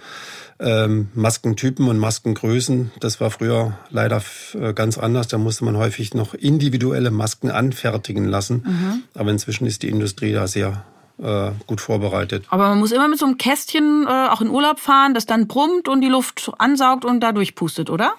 ähm, 0.60 1.10
Maskentypen 1.14 1.88
und 1.88 1.98
Maskengrößen. 1.98 2.92
Das 3.00 3.20
war 3.20 3.32
früher 3.32 3.78
leider 3.90 4.22
äh, 4.54 4.74
ganz 4.74 4.98
anders. 4.98 5.28
Da 5.28 5.38
musste 5.38 5.66
man 5.66 5.78
häufig 5.78 6.14
noch 6.14 6.34
individuelle 6.34 7.12
Masken 7.12 7.52
anfertigen 7.52 8.26
lassen. 8.26 8.64
Mhm. 8.66 9.04
Aber 9.14 9.32
inzwischen 9.32 9.66
ist 9.66 9.84
die 9.84 9.90
Industrie 9.90 10.34
da 10.34 10.48
sehr 10.48 10.86
äh, 11.22 11.52
gut 11.68 11.82
vorbereitet. 11.82 12.46
Aber 12.50 12.70
man 12.70 12.80
muss 12.80 12.92
immer 12.92 13.08
mit 13.08 13.20
so 13.20 13.26
einem 13.26 13.38
Kästchen 13.38 14.06
äh, 14.08 14.28
auch 14.30 14.42
in 14.42 14.50
Urlaub 14.50 14.80
fahren, 14.80 15.14
das 15.14 15.26
dann 15.26 15.48
brummt 15.48 15.88
und 15.88 16.02
die 16.02 16.10
Luft 16.10 16.52
ansaugt 16.58 17.06
und 17.06 17.22
da 17.22 17.32
durchpustet, 17.32 17.90
oder? 17.90 18.14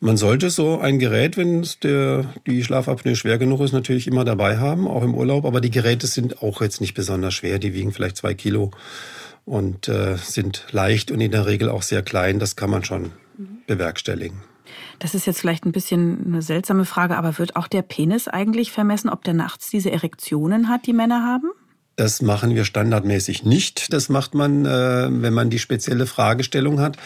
Man 0.00 0.16
sollte 0.16 0.50
so 0.50 0.80
ein 0.80 0.98
Gerät, 0.98 1.36
wenn 1.36 1.64
der, 1.84 2.24
die 2.46 2.64
Schlafapnoe 2.64 3.14
schwer 3.14 3.38
genug 3.38 3.60
ist, 3.60 3.72
natürlich 3.72 4.08
immer 4.08 4.24
dabei 4.24 4.58
haben, 4.58 4.88
auch 4.88 5.04
im 5.04 5.14
Urlaub. 5.14 5.44
Aber 5.44 5.60
die 5.60 5.70
Geräte 5.70 6.08
sind 6.08 6.42
auch 6.42 6.60
jetzt 6.60 6.80
nicht 6.80 6.94
besonders 6.94 7.34
schwer. 7.34 7.60
Die 7.60 7.72
wiegen 7.72 7.92
vielleicht 7.92 8.16
zwei 8.16 8.34
Kilo 8.34 8.72
und 9.44 9.88
äh, 9.88 10.16
sind 10.16 10.66
leicht 10.72 11.12
und 11.12 11.20
in 11.20 11.30
der 11.30 11.46
Regel 11.46 11.68
auch 11.68 11.82
sehr 11.82 12.02
klein. 12.02 12.40
Das 12.40 12.56
kann 12.56 12.70
man 12.70 12.82
schon 12.82 13.12
bewerkstelligen. 13.68 14.40
Das 14.98 15.14
ist 15.14 15.26
jetzt 15.26 15.40
vielleicht 15.40 15.64
ein 15.66 15.72
bisschen 15.72 16.26
eine 16.26 16.42
seltsame 16.42 16.84
Frage, 16.84 17.16
aber 17.16 17.38
wird 17.38 17.54
auch 17.54 17.68
der 17.68 17.82
Penis 17.82 18.26
eigentlich 18.26 18.72
vermessen, 18.72 19.08
ob 19.08 19.22
der 19.22 19.34
nachts 19.34 19.70
diese 19.70 19.92
Erektionen 19.92 20.68
hat, 20.68 20.86
die 20.86 20.92
Männer 20.92 21.24
haben? 21.24 21.50
Das 21.96 22.22
machen 22.22 22.54
wir 22.54 22.64
standardmäßig 22.64 23.44
nicht. 23.44 23.92
Das 23.92 24.08
macht 24.08 24.34
man, 24.34 24.64
äh, 24.64 25.08
wenn 25.10 25.34
man 25.34 25.50
die 25.50 25.58
spezielle 25.58 26.06
Fragestellung 26.06 26.80
hat, 26.80 26.96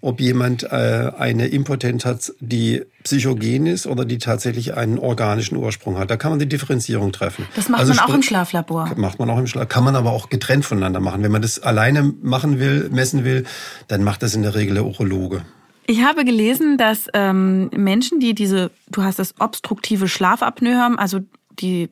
ob 0.00 0.20
jemand 0.20 0.64
äh, 0.64 1.12
eine 1.16 1.46
Impotenz 1.46 2.04
hat, 2.04 2.32
die 2.40 2.82
psychogen 3.04 3.66
ist 3.66 3.86
oder 3.86 4.04
die 4.04 4.18
tatsächlich 4.18 4.74
einen 4.74 4.98
organischen 4.98 5.56
Ursprung 5.56 5.96
hat. 5.96 6.10
Da 6.10 6.16
kann 6.16 6.32
man 6.32 6.40
die 6.40 6.48
Differenzierung 6.48 7.12
treffen. 7.12 7.46
Das 7.54 7.68
macht 7.68 7.82
also 7.82 7.94
man 7.94 8.04
auch 8.04 8.14
im 8.14 8.22
Schlaflabor. 8.22 8.92
Macht 8.96 9.20
man 9.20 9.30
auch 9.30 9.38
im 9.38 9.46
Schlaf. 9.46 9.68
Kann 9.68 9.84
man 9.84 9.94
aber 9.94 10.10
auch 10.10 10.28
getrennt 10.28 10.64
voneinander 10.64 10.98
machen. 10.98 11.22
Wenn 11.22 11.30
man 11.30 11.42
das 11.42 11.60
alleine 11.60 12.02
machen 12.02 12.58
will, 12.58 12.88
messen 12.90 13.24
will, 13.24 13.44
dann 13.86 14.02
macht 14.02 14.24
das 14.24 14.34
in 14.34 14.42
der 14.42 14.56
Regel 14.56 14.74
der 14.74 14.84
Urologe. 14.84 15.44
Ich 15.86 16.02
habe 16.02 16.24
gelesen, 16.24 16.78
dass 16.78 17.06
ähm, 17.14 17.70
Menschen, 17.74 18.18
die 18.18 18.34
diese, 18.34 18.72
du 18.88 19.02
hast 19.02 19.20
das 19.20 19.34
obstruktive 19.38 20.08
Schlafapnoe 20.08 20.76
haben, 20.76 20.98
also 20.98 21.20
die 21.50 21.90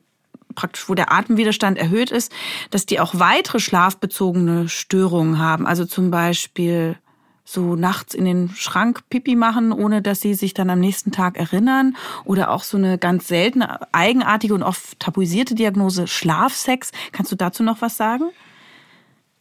praktisch, 0.55 0.89
wo 0.89 0.95
der 0.95 1.11
Atemwiderstand 1.11 1.77
erhöht 1.77 2.11
ist, 2.11 2.31
dass 2.69 2.85
die 2.85 2.99
auch 2.99 3.13
weitere 3.15 3.59
schlafbezogene 3.59 4.69
Störungen 4.69 5.39
haben. 5.39 5.67
Also 5.67 5.85
zum 5.85 6.11
Beispiel 6.11 6.97
so 7.43 7.75
nachts 7.75 8.13
in 8.13 8.25
den 8.25 8.49
Schrank 8.55 9.09
Pipi 9.09 9.35
machen, 9.35 9.71
ohne 9.71 10.01
dass 10.01 10.21
sie 10.21 10.33
sich 10.33 10.53
dann 10.53 10.69
am 10.69 10.79
nächsten 10.79 11.11
Tag 11.11 11.37
erinnern. 11.37 11.95
Oder 12.23 12.51
auch 12.51 12.63
so 12.63 12.77
eine 12.77 12.97
ganz 12.97 13.27
seltene, 13.27 13.79
eigenartige 13.93 14.53
und 14.53 14.63
oft 14.63 14.99
tabuisierte 14.99 15.55
Diagnose 15.55 16.07
Schlafsex. 16.07 16.91
Kannst 17.11 17.31
du 17.31 17.35
dazu 17.35 17.63
noch 17.63 17.81
was 17.81 17.97
sagen? 17.97 18.31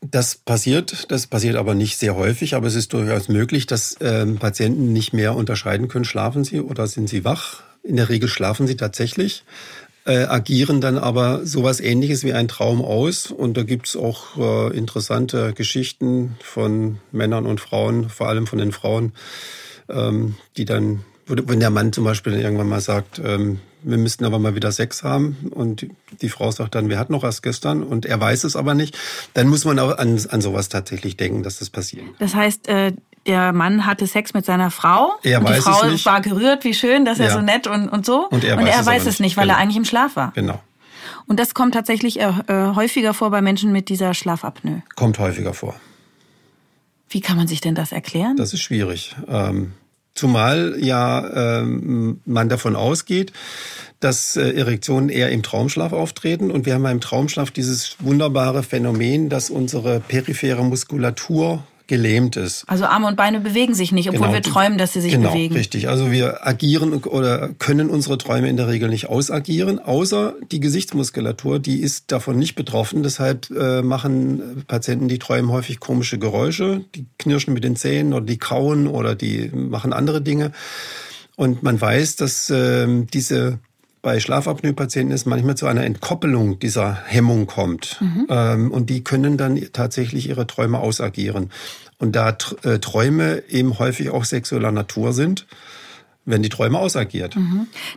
Das 0.02 0.34
passiert, 0.34 1.10
das 1.12 1.26
passiert 1.26 1.56
aber 1.56 1.74
nicht 1.74 1.98
sehr 1.98 2.16
häufig, 2.16 2.54
aber 2.54 2.66
es 2.66 2.74
ist 2.74 2.94
durchaus 2.94 3.28
möglich, 3.28 3.66
dass 3.66 3.98
ähm, 4.00 4.38
Patienten 4.38 4.94
nicht 4.94 5.12
mehr 5.12 5.36
unterscheiden 5.36 5.88
können, 5.88 6.06
schlafen 6.06 6.42
sie 6.42 6.60
oder 6.60 6.86
sind 6.86 7.10
sie 7.10 7.24
wach 7.24 7.62
In 7.82 7.96
der 7.96 8.08
Regel 8.08 8.28
schlafen 8.28 8.66
sie 8.66 8.76
tatsächlich, 8.76 9.44
äh, 10.06 10.24
agieren 10.24 10.80
dann 10.80 10.98
aber 10.98 11.44
sowas 11.44 11.80
ähnliches 11.80 12.24
wie 12.24 12.32
ein 12.32 12.48
Traum 12.48 12.82
aus. 12.82 13.30
Und 13.30 13.56
da 13.56 13.62
gibt's 13.62 13.96
auch 13.96 14.36
äh, 14.38 14.76
interessante 14.76 15.52
Geschichten 15.52 16.36
von 16.42 16.98
Männern 17.12 17.46
und 17.46 17.60
Frauen, 17.60 18.08
vor 18.08 18.28
allem 18.28 18.46
von 18.46 18.58
den 18.58 18.72
Frauen, 18.72 19.12
ähm, 19.88 20.36
die 20.56 20.64
dann, 20.64 21.04
wenn 21.26 21.60
der 21.60 21.70
Mann 21.70 21.92
zum 21.92 22.04
Beispiel 22.04 22.32
dann 22.32 22.42
irgendwann 22.42 22.68
mal 22.68 22.80
sagt, 22.80 23.20
ähm, 23.24 23.60
wir 23.82 23.98
müssten 23.98 24.24
aber 24.24 24.38
mal 24.38 24.54
wieder 24.54 24.72
Sex 24.72 25.02
haben 25.02 25.50
und 25.50 25.86
die 26.20 26.28
Frau 26.28 26.50
sagt 26.50 26.74
dann, 26.74 26.88
wir 26.88 26.98
hatten 26.98 27.12
noch 27.12 27.24
erst 27.24 27.42
gestern 27.42 27.82
und 27.82 28.04
er 28.04 28.20
weiß 28.20 28.44
es 28.44 28.56
aber 28.56 28.74
nicht, 28.74 28.98
dann 29.34 29.48
muss 29.48 29.64
man 29.64 29.78
auch 29.78 29.96
an, 29.96 30.20
an 30.28 30.40
sowas 30.40 30.68
tatsächlich 30.68 31.16
denken, 31.16 31.42
dass 31.42 31.58
das 31.58 31.70
passiert. 31.70 32.04
Das 32.18 32.34
heißt, 32.34 32.68
äh, 32.68 32.92
der 33.26 33.52
Mann 33.52 33.86
hatte 33.86 34.06
Sex 34.06 34.34
mit 34.34 34.44
seiner 34.44 34.70
Frau 34.70 35.12
er 35.22 35.38
und 35.40 35.44
weiß 35.48 35.56
die 35.56 35.62
Frau 35.62 35.84
es 35.84 35.92
nicht. 35.92 36.06
war 36.06 36.20
gerührt, 36.20 36.64
wie 36.64 36.74
schön, 36.74 37.04
dass 37.04 37.18
er 37.20 37.26
Ja. 37.28 37.32
so 37.34 37.40
nett 37.40 37.66
und, 37.66 37.88
und 37.88 38.06
so. 38.06 38.26
Und 38.28 38.44
er 38.44 38.56
weiß 38.56 38.68
es 38.68 38.74
aber 38.78 38.86
weiß 38.86 39.06
es 39.06 39.20
nicht. 39.20 39.36
weil 39.36 39.48
er 39.48 39.54
Genau. 39.54 39.62
eigentlich 39.62 39.76
im 39.76 39.84
Schlaf 39.84 40.16
war. 40.16 40.32
Genau. 40.34 40.60
Und 41.26 41.38
das 41.38 41.54
kommt 41.54 41.74
tatsächlich 41.74 42.18
äh, 42.20 42.24
äh, 42.48 42.74
häufiger 42.74 43.14
vor 43.14 43.30
bei 43.30 43.40
Menschen 43.42 43.72
mit 43.72 43.88
dieser 43.88 44.14
Schlafapnoe. 44.14 44.82
Kommt 44.96 45.18
häufiger 45.18 45.54
vor. 45.54 45.74
Wie 47.08 47.20
kann 47.20 47.36
man 47.36 47.46
sich 47.48 47.60
denn 47.60 47.74
das 47.74 47.92
erklären? 47.92 48.36
Das 48.36 48.52
ist 48.54 48.62
schwierig. 48.62 49.14
Ähm, 49.28 49.72
zumal 50.14 50.76
ja 50.78 51.60
ähm, 51.60 52.20
man 52.24 52.48
davon 52.48 52.74
ausgeht, 52.76 53.32
dass 54.00 54.36
äh, 54.36 54.52
Erektionen 54.52 55.08
eher 55.08 55.30
im 55.30 55.42
Traumschlaf 55.42 55.92
auftreten. 55.92 56.50
Und 56.50 56.66
wir 56.66 56.74
haben 56.74 56.84
ja 56.84 56.90
im 56.90 57.00
Traumschlaf 57.00 57.50
dieses 57.50 57.96
wunderbare 58.00 58.62
Phänomen, 58.62 59.28
dass 59.28 59.50
unsere 59.50 60.00
periphere 60.00 60.64
Muskulatur 60.64 61.64
gelähmt 61.90 62.36
ist. 62.36 62.64
also 62.68 62.86
Arme 62.86 63.06
und 63.08 63.16
Beine 63.16 63.40
bewegen 63.40 63.74
sich 63.74 63.92
nicht, 63.92 64.08
obwohl 64.08 64.28
Genau. 64.28 64.32
wir 64.32 64.42
träumen, 64.42 64.78
dass 64.78 64.94
sie 64.94 65.02
sich 65.02 65.12
genau, 65.12 65.32
bewegen. 65.32 65.54
richtig. 65.54 65.88
Also 65.88 66.10
wir 66.10 66.46
agieren 66.46 66.94
oder 66.94 67.50
können 67.58 67.90
unsere 67.90 68.16
Träume 68.16 68.48
in 68.48 68.56
der 68.56 68.68
Regel 68.68 68.88
nicht 68.88 69.08
ausagieren, 69.08 69.78
außer 69.78 70.34
die 70.50 70.60
Gesichtsmuskulatur, 70.60 71.58
die 71.58 71.80
ist 71.80 72.10
davon 72.12 72.38
nicht 72.38 72.54
betroffen. 72.54 73.02
Deshalb 73.02 73.50
äh, 73.50 73.82
machen 73.82 74.64
Patienten, 74.68 75.08
die 75.08 75.18
träumen 75.18 75.50
häufig 75.50 75.80
komische 75.80 76.18
Geräusche, 76.18 76.84
die 76.94 77.06
knirschen 77.18 77.52
mit 77.52 77.64
den 77.64 77.76
Zähnen 77.76 78.12
oder 78.14 78.24
die 78.24 78.38
kauen 78.38 78.86
oder 78.86 79.14
die 79.14 79.50
machen 79.52 79.92
andere 79.92 80.22
Dinge. 80.22 80.52
Und 81.36 81.62
man 81.62 81.80
weiß, 81.80 82.16
dass 82.16 82.50
ähm, 82.54 83.08
diese 83.12 83.58
bei 84.02 84.18
Schlafapnoe-Patienten 84.18 85.12
es 85.12 85.26
manchmal 85.26 85.56
zu 85.56 85.66
einer 85.66 85.84
Entkoppelung 85.84 86.58
dieser 86.58 86.94
Hemmung 87.06 87.46
kommt. 87.46 88.00
Ähm, 88.28 88.70
und 88.70 88.90
die 88.90 89.04
können 89.04 89.36
dann 89.36 89.60
tatsächlich 89.72 90.28
ihre 90.28 90.46
Träume 90.46 90.78
ausagieren. 90.78 91.50
Und 91.98 92.16
da 92.16 92.36
äh, 92.62 92.78
Träume 92.78 93.42
eben 93.48 93.78
häufig 93.78 94.10
auch 94.10 94.24
sexueller 94.24 94.72
Natur 94.72 95.12
sind, 95.12 95.46
werden 96.24 96.42
die 96.42 96.48
Träume 96.48 96.78
ausagiert. 96.78 97.34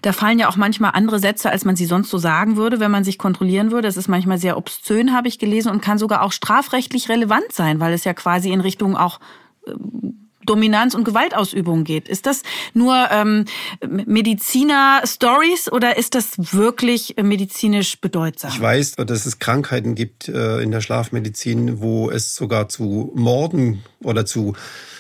Da 0.01 0.12
fallen 0.12 0.39
ja 0.39 0.49
auch 0.49 0.56
manchmal 0.56 0.91
andere 0.93 1.20
Sätze, 1.20 1.49
als 1.49 1.66
man 1.66 1.76
sie 1.76 1.86
sonst 1.86 2.10
so 2.10 2.18
sagen 2.18 2.58
würde, 2.58 2.80
wenn 2.80 2.91
man 2.91 3.04
sich 3.04 3.18
kontrollieren 3.18 3.72
würde. 3.72 3.88
Es 3.88 3.97
ist 3.97 4.08
manchmal 4.08 4.38
sehr 4.38 4.58
obszön, 4.58 5.14
habe 5.14 5.28
ich 5.28 5.39
gelesen, 5.39 5.72
und 5.72 5.82
kann 5.82 5.97
sogar 5.97 6.22
auch 6.22 6.32
strafrechtlich 6.32 7.10
relevant 7.10 7.51
sein, 7.51 7.80
weil 7.80 7.93
es 7.93 8.04
ja 8.04 8.14
quasi 8.14 8.51
in 8.51 8.62
Richtung 8.62 8.97
auch 8.97 9.20
ähm, 9.68 10.22
Dominanz 10.46 10.96
und 10.96 11.04
Gewaltausübung 11.04 11.84
geht. 11.84 12.08
Ist 12.08 12.26
das 12.26 12.44
nur 12.74 12.96
ähm, 13.12 13.46
Mediziner-Stories 13.88 15.72
oder 15.72 15.98
ist 15.98 16.16
das 16.16 16.34
wirklich 16.38 17.16
medizinisch 17.22 18.00
bedeutsam? 18.00 18.52
Ich 18.54 18.62
weiß, 18.62 18.96
dass 18.96 19.26
es 19.26 19.39
Krankheiten 19.39 19.96
gibt 19.96 20.28
äh, 20.28 20.62
in 20.62 20.72
der 20.72 20.82
Schlafmedizin, 20.82 21.82
wo 21.82 22.10
es 22.10 22.36
sogar 22.36 22.70
zu 22.70 23.12
Morden 23.16 23.84
oder 24.04 24.26
zu 24.26 24.54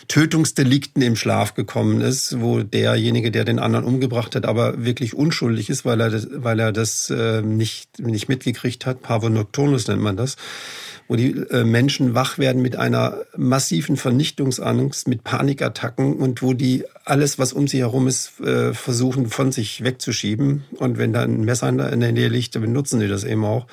Tötungsdelikten 0.07 1.01
im 1.01 1.15
Schlaf 1.15 1.53
gekommen 1.53 2.01
ist, 2.01 2.39
wo 2.41 2.61
derjenige, 2.61 3.31
der 3.31 3.45
den 3.45 3.59
anderen 3.59 3.85
umgebracht 3.85 4.35
hat, 4.35 4.45
aber 4.45 4.83
wirklich 4.83 5.15
unschuldig 5.15 5.69
ist, 5.69 5.85
weil 5.85 6.01
er 6.01 6.09
das, 6.09 6.27
weil 6.31 6.59
er 6.59 6.71
das 6.71 7.09
äh, 7.09 7.41
nicht, 7.41 7.99
nicht 7.99 8.27
mitgekriegt 8.27 8.85
hat. 8.85 9.01
Pavo 9.01 9.29
nocturnus 9.29 9.87
nennt 9.87 10.01
man 10.01 10.17
das. 10.17 10.35
Wo 11.07 11.15
die 11.15 11.31
äh, 11.31 11.63
Menschen 11.63 12.15
wach 12.15 12.37
werden 12.37 12.61
mit 12.61 12.75
einer 12.75 13.17
massiven 13.35 13.97
Vernichtungsangst, 13.97 15.07
mit 15.07 15.23
Panikattacken 15.23 16.15
und 16.15 16.41
wo 16.41 16.53
die 16.53 16.85
alles, 17.05 17.37
was 17.37 17.53
um 17.53 17.67
sie 17.67 17.79
herum 17.79 18.07
ist, 18.07 18.39
äh, 18.39 18.73
versuchen 18.73 19.29
von 19.29 19.51
sich 19.51 19.83
wegzuschieben. 19.83 20.63
Und 20.77 20.97
wenn 20.97 21.13
da 21.13 21.23
ein 21.23 21.41
Messer 21.41 21.69
in 21.69 21.99
der 21.99 22.11
Nähe 22.11 22.29
liegt, 22.29 22.55
dann 22.55 22.61
benutzen 22.61 22.99
die 22.99 23.07
das 23.07 23.23
eben 23.23 23.43
auch. 23.43 23.67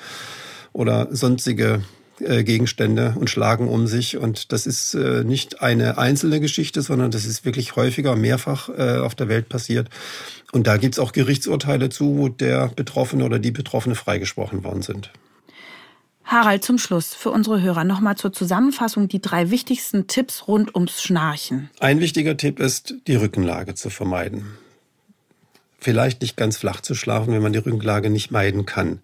Oder 0.73 1.07
sonstige 1.11 1.83
äh, 2.19 2.43
Gegenstände 2.43 3.15
und 3.17 3.29
schlagen 3.29 3.67
um 3.67 3.87
sich. 3.87 4.17
Und 4.17 4.51
das 4.51 4.67
ist 4.67 4.93
nicht 4.93 5.61
eine 5.61 5.97
einzelne 5.97 6.41
Geschichte, 6.41 6.81
sondern 6.81 7.11
das 7.11 7.25
ist 7.25 7.45
wirklich 7.45 7.75
häufiger, 7.75 8.15
mehrfach 8.15 8.69
auf 8.69 9.15
der 9.15 9.29
Welt 9.29 9.49
passiert. 9.49 9.89
Und 10.51 10.67
da 10.67 10.77
gibt's 10.77 10.99
auch 10.99 11.13
Gerichtsurteile 11.13 11.89
zu, 11.89 12.17
wo 12.17 12.29
der 12.29 12.67
Betroffene 12.67 13.23
oder 13.23 13.39
die 13.39 13.51
Betroffene 13.51 13.95
freigesprochen 13.95 14.63
worden 14.63 14.81
sind. 14.81 15.11
Harald, 16.31 16.63
zum 16.63 16.77
Schluss 16.77 17.13
für 17.13 17.29
unsere 17.29 17.61
Hörer 17.61 17.83
nochmal 17.83 18.15
zur 18.15 18.31
Zusammenfassung 18.31 19.09
die 19.09 19.21
drei 19.21 19.51
wichtigsten 19.51 20.07
Tipps 20.07 20.47
rund 20.47 20.73
ums 20.75 21.01
Schnarchen. 21.01 21.69
Ein 21.81 21.99
wichtiger 21.99 22.37
Tipp 22.37 22.61
ist, 22.61 22.95
die 23.07 23.15
Rückenlage 23.15 23.75
zu 23.75 23.89
vermeiden. 23.89 24.45
Vielleicht 25.79 26.21
nicht 26.21 26.37
ganz 26.37 26.55
flach 26.55 26.79
zu 26.79 26.95
schlafen, 26.95 27.33
wenn 27.33 27.41
man 27.41 27.51
die 27.51 27.59
Rückenlage 27.59 28.09
nicht 28.09 28.31
meiden 28.31 28.65
kann. 28.65 28.99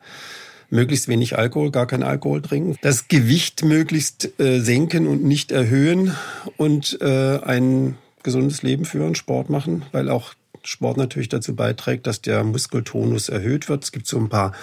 Möglichst 0.70 1.10
wenig 1.10 1.38
Alkohol, 1.38 1.72
gar 1.72 1.86
kein 1.86 2.02
Alkohol 2.02 2.42
trinken. 2.42 2.78
Das 2.82 3.10
Gewicht 3.10 3.64
möglichst 3.66 4.40
äh, 4.40 4.62
senken 4.62 5.06
und 5.06 5.26
nicht 5.26 5.52
erhöhen 5.52 6.16
und 6.56 6.98
äh, 7.02 7.40
ein 7.40 7.98
gesundes 8.24 8.64
Leben 8.64 8.86
führen, 8.86 9.16
Sport 9.16 9.50
machen, 9.50 9.84
weil 9.92 10.10
auch 10.10 10.34
Sport 10.64 10.96
natürlich 10.96 11.30
dazu 11.30 11.56
beiträgt, 11.56 12.08
dass 12.08 12.22
der 12.22 12.46
Muskeltonus 12.46 13.28
erhöht 13.28 13.68
wird. 13.68 13.84
Es 13.84 13.92
gibt 13.92 14.08
so 14.08 14.18
ein 14.18 14.30
paar 14.30 14.54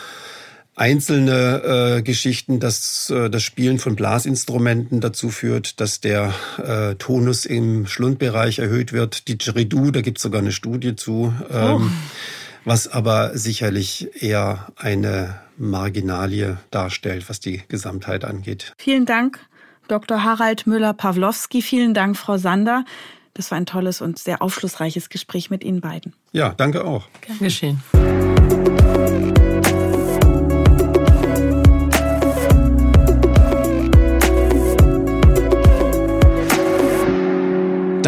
einzelne 0.77 1.99
äh, 1.99 2.03
Geschichten, 2.03 2.61
dass 2.61 3.11
äh, 3.11 3.31
das 3.31 3.43
Spielen 3.43 3.79
von 3.79 3.97
Blasinstrumenten 3.97 5.01
dazu 5.01 5.31
führt, 5.31 5.81
dass 5.81 6.01
der 6.01 6.33
äh, 6.59 6.95
Tonus 6.97 7.47
im 7.47 7.87
Schlundbereich 7.87 8.59
erhöht 8.59 8.93
wird. 8.93 9.29
Didgeridoo, 9.29 9.91
da 9.91 10.01
gibt 10.01 10.19
es 10.19 10.23
sogar 10.23 10.41
eine 10.41 10.53
Studie 10.53 10.97
zu, 10.97 11.33
ähm, 11.51 11.93
was 12.65 12.89
aber 12.89 13.37
sicherlich 13.37 14.23
eher 14.23 14.73
eine 14.77 15.41
Marginalie 15.57 16.59
darstellt, 16.71 17.29
was 17.29 17.39
die 17.39 17.63
Gesamtheit 17.69 18.25
angeht. 18.25 18.73
Vielen 18.79 19.07
Dank, 19.07 19.39
Dr. 19.87 20.25
Harald 20.25 20.67
Müller-Pawlowski. 20.67 21.63
Vielen 21.63 21.95
Dank, 21.95 22.17
Frau 22.17 22.37
Sander. 22.37 22.85
Das 23.35 23.51
war 23.51 23.59
ein 23.59 23.67
tolles 23.67 24.01
und 24.01 24.19
sehr 24.19 24.43
aufschlussreiches 24.43 25.09
Gespräch 25.09 25.51
mit 25.51 25.65
Ihnen 25.65 25.81
beiden. 25.81 26.15
Ja, 26.33 26.55
danke 26.57 26.85
auch. 26.85 27.09
Gern 27.21 27.39
geschehen. 27.39 27.83